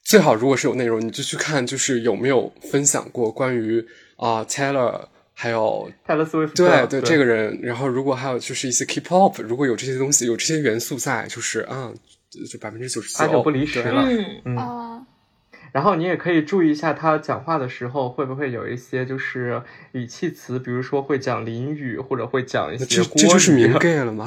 [0.03, 3.85] 最好如果是有内容，你就去看，就是有没有分享过关于
[4.17, 11.91] 啊、Taylor 还有泰勒斯威夫特对对这个人，然后如果还有就是一些 K-pop，如果有这些东西，有这些元素在，就是啊，
[12.31, 15.03] 就百分之九十九八九不离十对了嗯，嗯，啊，
[15.75, 19.61] 然后你也可以注意一下他讲话的时候会不会有一些就是
[19.91, 24.25] 语气词，比如说会讲俚语，或者会讲一些这就是语明 gay 了吗？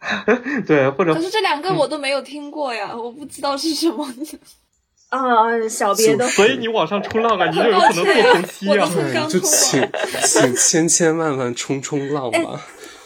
[0.66, 4.08] 对，或者可是这两个我都没有听过呀，我不知道是什么。
[5.10, 8.88] 啊，小别的，所以你往上冲浪啊，你就有可能做同期啊。
[8.96, 9.86] 对，就请
[10.24, 12.60] 请千千万万冲冲浪吧。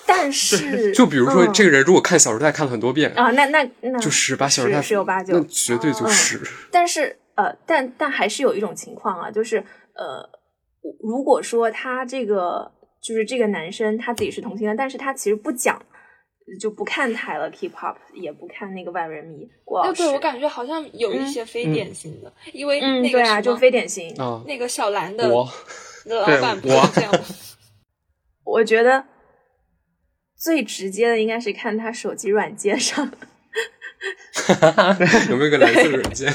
[0.07, 6.41] 但是就比如说，嗯这个人如果看《小时代》看了很多遍，啊，那那那就是把《小时代》十十有八九那绝对就是。
[6.71, 9.59] 但是呃，但但还是有一种情况啊，就是
[9.95, 10.29] 呃，
[11.01, 15.81] 如果说他这个就是这个男生他自己是同性恋，但是他其实不讲，
[16.61, 19.49] 就不看台了 K-pop，也不看那个万人迷
[19.97, 24.15] 对，我感觉好像有一些非典型的，因为嗯，那对啊，就非典型。
[24.17, 25.45] 啊，那个小兰的老
[26.43, 27.21] 板不我是这样吗？
[28.45, 29.05] 我觉得
[30.37, 33.11] 最直接的应该是看他手机软件上，
[35.31, 36.33] 有没有个蓝色软件？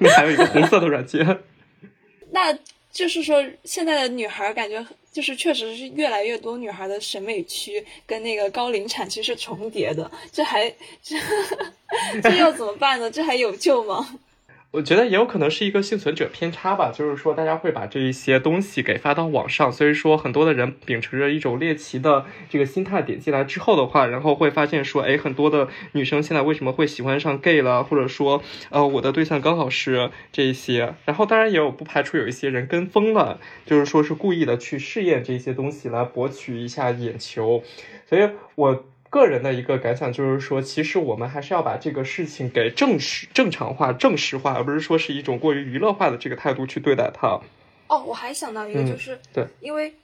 [0.00, 1.24] 那 还有一个红色的软件，
[2.30, 2.56] 那
[2.92, 10.68] 就是说，现在的女孩感觉就是确实是越来越多女孩的审美区跟那个高龄产区是重叠的，这还
[11.02, 11.16] 这
[12.22, 13.10] 这要怎么办呢？
[13.10, 14.18] 这还有救吗？
[14.74, 37.62] 我觉得也有可能是一个幸存者偏差吧，就是说大家会把这一些东西给发到网上，所以说很多的人秉持着一种猎奇的这个心态点进来之后的话，然后会发现说，哎，很多的女生现在为什么会喜欢上 gay 了，或者说，呃，我的对象刚好是这一些，然后当然也有不排除有一些人跟风了，就是说是故意的去试验这些东西来博取一下眼球，
[38.08, 38.84] 所以我。
[39.14, 47.40] 个人的一个感想就是说，其实我们还是要把这个事情给正式、正常化、正式化，而不是说是一种过于娱乐化的这个态度去对待它。
[47.86, 49.94] 哦，我还想到一个，嗯就是、对，因为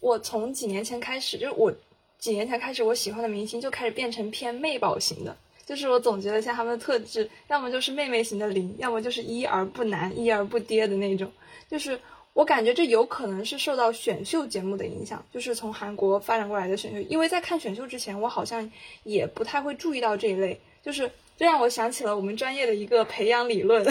[0.00, 1.72] 我从几年前开始，就是我
[2.18, 5.36] 几年前开始，我喜欢的明星就开始变成偏妹宝型的。
[5.64, 11.30] 就是我总结了一下他们的特质，要么就是妹妹型的零，要么就是一而不男、一而不爹的那种。
[11.70, 11.96] 就是
[12.36, 17.00] 我感觉这有可能是受到选秀节目的影响，就是从韩国发展过来的选秀。
[17.08, 18.70] 因为在看选秀之前，我好像
[19.04, 23.82] 也不太会注意到这一类，就是这让我想起了我们专业的一个培养理论。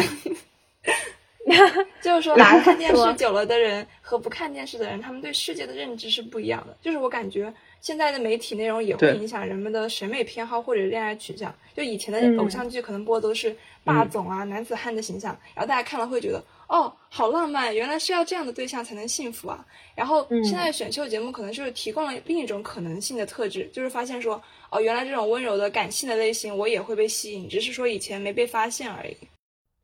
[2.03, 6.77] 就是说， 看电视久了的人和不看电视的人，他们对世界的认知是不一样的。
[6.83, 7.51] 就是我感觉
[7.81, 11.51] 现在的媒体内容也会影响人们的审美偏好或者恋爱取向。
[11.75, 19.65] 就以前嗯的偶像剧可能播的都是霸总啊、男子汉的形象，然后大家看了会觉得哦，好浪漫，原来是要这样的对象才能幸福啊。
[19.95, 29.15] 然后嗯现在选秀节目可能就是提供了另一种可能性的特质，就是发现说，哦，原来这种温柔的感性的类型我也会被吸引，只是说以前没被发现而已。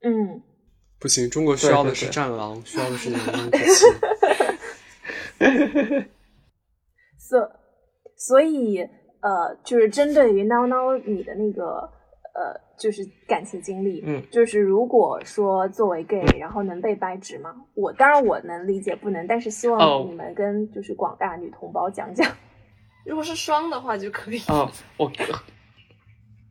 [0.03, 0.41] 嗯，
[0.99, 3.85] 不行，中国需要的是对对对战狼，需要的是阳光可期。
[7.17, 7.39] 所
[8.17, 8.79] 所以
[9.21, 11.89] 呃，就是针对于孬孬你的那个
[12.33, 17.53] 呃，就是感情经历，嗯，就是如果说作为 gay，然后能被掰直吗？
[17.73, 22.31] 我当然我能理解不能，但是希哦望你们跟就是广大女同胞讲讲。
[23.05, 24.39] 如果是双的话就可以。
[24.47, 25.11] 啊，我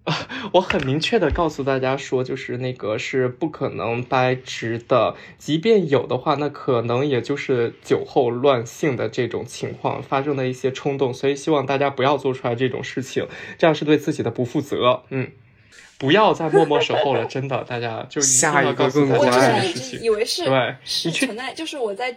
[0.53, 13.29] 我很明确的告诉大家说，就是那个是不可能掰直的，即便有的话，那可能也就是酒后乱性的这种情况发生的一些冲动，所以希望大家不要做出来这种事情，
[13.59, 15.03] 这样是对自己的不负责。
[15.11, 15.31] 嗯，
[16.01, 19.99] 不要再默默守候了，真的，大家就一定下一个要告诉大更家这我之前一件事情。
[19.99, 22.17] 直以为是对是存在，就是我在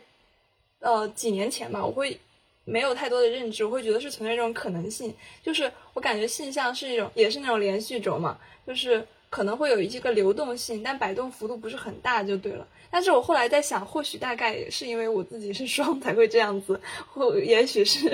[0.79, 2.17] 呃几年前吧，我会
[2.63, 5.13] 没有太多的认知，我会觉得是存在这种可能性。
[5.43, 12.65] 就是我感觉性向是一种，也是那种连续轴嘛，就是可能会有一个流动性，但摆动幅度不是很大就对了。
[12.89, 16.79] 但是我后来在想，或许大概也是因为我自己是双才会这样子，
[17.11, 18.09] 或也许是，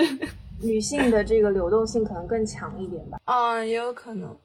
[0.62, 3.20] 女性的这个流动性可能更强一点吧。
[3.26, 4.36] 嗯，也有可能。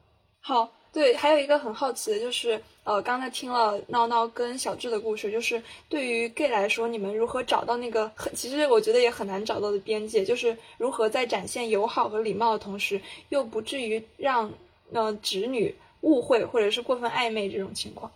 [0.41, 14.49] 好，对，还有一个很好奇的就是，呃，刚才听了闹闹跟小智的故事，就是对于 gay 来说，你们如何找到那个很，其实我觉得也很难找到的边界，就是如何在展现友好和礼貌的同时，又不至于让
[14.93, 18.09] 呃直女误会或者是过分暧昧这种情况。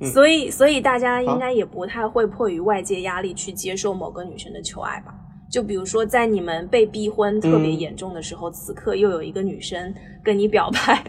[0.00, 5.14] 嗯所以，所以大家应该也不太会迫于外界压力去接受某个女生的求爱吧？
[5.48, 9.94] 就比如说，在你们被逼婚特别嗯严重的时候，此刻又有一个女生
[10.24, 11.04] 跟你表白，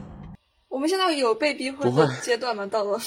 [0.78, 2.68] 我们现在有被逼婚的阶段吗？
[2.68, 3.02] 到了，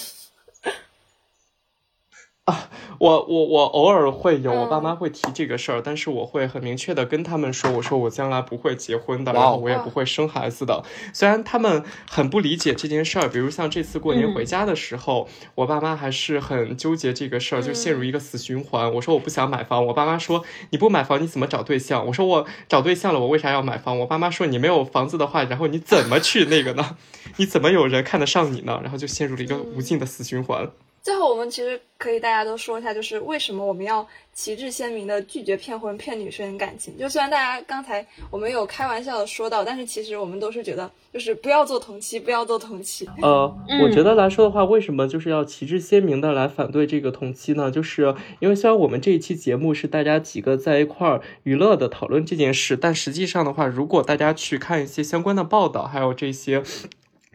[2.98, 10.82] 我我我偶尔会有，我爸嗯妈会提这个事儿，但是我会很明确的跟他们说，我说我将来不会结婚的，然后我也不会生孩子的。
[11.12, 18.92] 虽然他们很不理解这件事儿，比如像这次过年嗯回家的时候，我爸妈还是很纠结这个事儿，就陷入一个死循环。
[18.94, 22.06] 我说我不想买房，我爸妈说你不买房你怎么找对象？
[22.06, 23.98] 我说我找对象了，我为啥要买房？
[24.00, 26.96] 我爸妈说你没有房子的话，然后你怎么去那个呢？
[27.36, 28.80] 你怎么有人看得上你呢？
[28.82, 30.68] 然后就陷入了一个无尽的死循环。
[31.02, 36.96] 最后，我们其实可以大家都说一下，就是为什么我们要旗帜鲜明的拒绝骗婚、骗女生感情。
[36.98, 43.08] 就虽然大家刚才我们有开玩笑的说到，但是其实我们都是觉得，就是不要做同妻，不要做同妻。
[43.22, 47.70] 呃，嗯我觉得来说的话，为什么就是要旗帜鲜明的来反对这个同妻呢？
[47.70, 56.62] 就是因为虽然我们这一期节目是大家几个在一块儿娱乐的讨论这件事，但实际上的话，如果大家去看一些相关的报道，还有这些。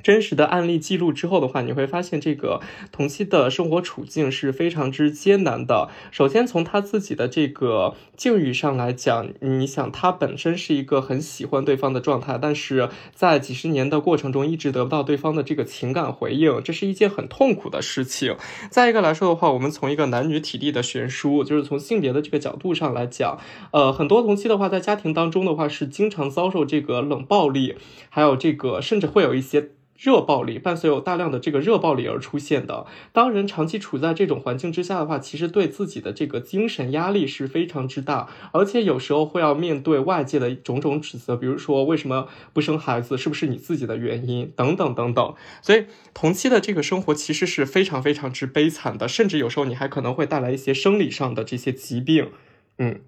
[0.06, 2.61] 真实的案例记录之后的话，你会发现这个
[2.91, 5.90] 同期的生活处境是非常之艰难的。
[6.11, 18.36] 首先从他自己的这个境遇上来讲，你想他本身是一个很喜欢对方的状态，但是在几十年的过程中一直得不到对方的这个情感回应，这是一件很痛苦的事情。
[18.69, 23.40] 再一个来说的话，我们从一个男女体力的悬殊，就是从性别的这个角度上来讲，
[23.72, 27.73] 呃，很多同期的话，在家庭当中的话是经常遭受这个冷暴力，
[28.10, 29.72] 还有这个甚至会有一些。
[29.97, 32.85] 热暴力伴随有大量的这个热暴力而出现的。
[33.13, 45.34] 当人长期处在这种环境之下的话，其实对自己的这个精神压力是非常之大，而且有时候会要面对外界的种种指责，比如说为什么不生孩子，是不是你自己的原因等等等等。
[45.61, 52.30] 所以同期的这个生活其实是非常非常之悲惨的，甚至有时候你还可能会带来一些生理上的这些疾病，
[52.77, 53.01] 嗯。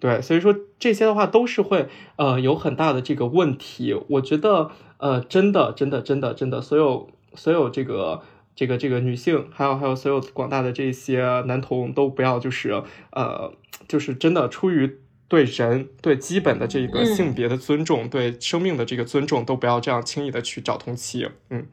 [0.00, 3.96] 对，所以说这些的话都是会呃有很大的这个问题。
[4.10, 8.22] 我觉得呃真的真的真的真的，所有所有这个
[8.54, 13.52] 这个这个女性，还有还有所有广大的这些男童都不要就是呃
[13.88, 21.66] 就是真的出于对人对基本的这个嗯性别的尊重，对生命的这个尊重，都不要这样轻易的去找同期，嗯。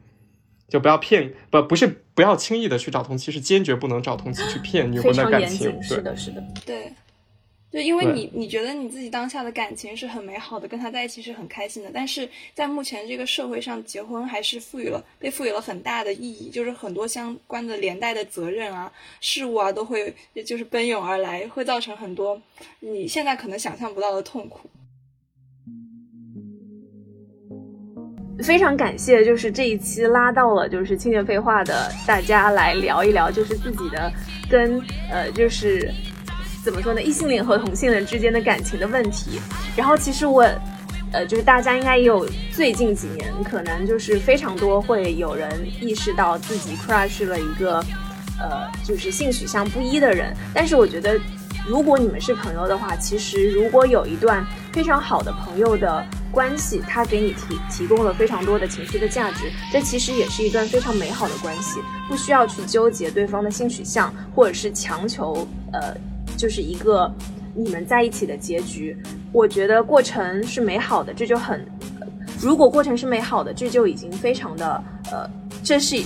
[0.68, 5.30] 就不要骗不不是不要轻易的去找同期，是坚决不能找同期去骗女非婚的。
[5.30, 6.42] 感情对是，的，是的。
[6.66, 6.92] 对，
[7.76, 18.90] 就因为你你觉得你自己当下的感情是很美好的，跟他在一起是很开心的，但是在目前这个社会上，结婚还是赋予了被赋予了很大的意义，就是很多相关的连带的责任啊、
[19.20, 20.14] 事物啊，都会
[20.46, 22.40] 就是奔涌而来，会造成很多
[22.80, 24.70] 你现在可能想象不到的痛苦。
[28.42, 34.10] 非常感谢，就是这一期拉到了就是青年废话的大家来聊一聊，就是自己的
[34.48, 34.80] 跟
[35.10, 35.92] 呃就是
[36.66, 39.40] 怎么说呢，异性恋和同性恋之间的感情的问题。
[39.76, 40.42] 然后其实我
[41.12, 45.48] 呃就是大家应该也有最近几年可能就是非常多会有人
[45.80, 47.78] 意识到自己 crush 了一个
[48.40, 50.34] 呃，就是性取向不一的人。
[50.52, 51.16] 但是我觉得，
[51.68, 61.78] 如果你们是朋友的话，其实如果有一段非常好的朋友的关系，他给你提提供了非常多的情绪的价值，这其实也是一段非常美好的关系，
[62.08, 65.96] 不需要去纠结对方的性取向，或者是强求，呃，
[66.36, 67.10] 就是一个
[67.54, 68.96] 你们在一起的结局。
[69.32, 71.66] 我觉得过程是美好的，这就很。
[72.40, 75.28] 如果过程是美好的，这就已经非常的呃，
[75.62, 75.96] 这是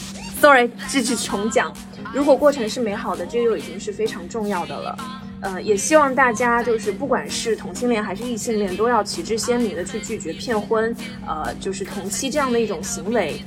[0.40, 1.72] ，sorry，这是重讲。
[2.14, 4.96] 如果过程是美好的，这就已经是非常重要的了。
[5.42, 10.94] 呃，也希望大家就是不管是同性恋还是异性恋，都要旗帜鲜明的去拒绝骗婚，
[11.26, 13.42] 呃，就是同期这样的一种行为。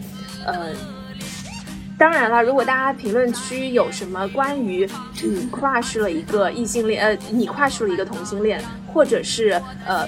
[0.45, 0.71] 呃，
[2.03, 4.85] 当然了，如果大家评论区有什么关于
[5.23, 8.61] 你跨出了一个异性恋，呃，你跨出了一个同性恋，
[8.93, 10.05] 或者是呃。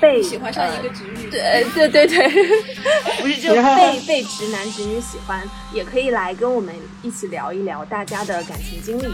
[0.00, 2.28] 被喜欢上一个直女，对对对对，
[3.22, 5.40] 不是就被被直男直女喜欢，
[5.72, 9.06] 也可以来跟我们一起聊一聊大家的感情经历。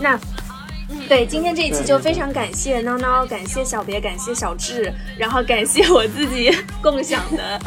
[0.00, 0.18] 那，
[1.08, 6.50] 对，今天这一期就非常感谢孬孬，感谢小别，感谢小智，然后感谢我自己
[6.82, 7.60] 共享的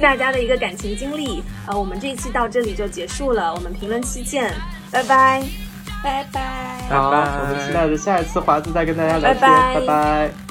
[0.00, 1.42] 大家的一个感情经历。
[1.66, 4.52] 呃，我们这一期到这里就结束了，我们评论区见，
[4.90, 5.42] 拜拜，
[6.02, 10.43] 拜拜，好，我们期待着下一次华子再跟大家聊天，拜拜。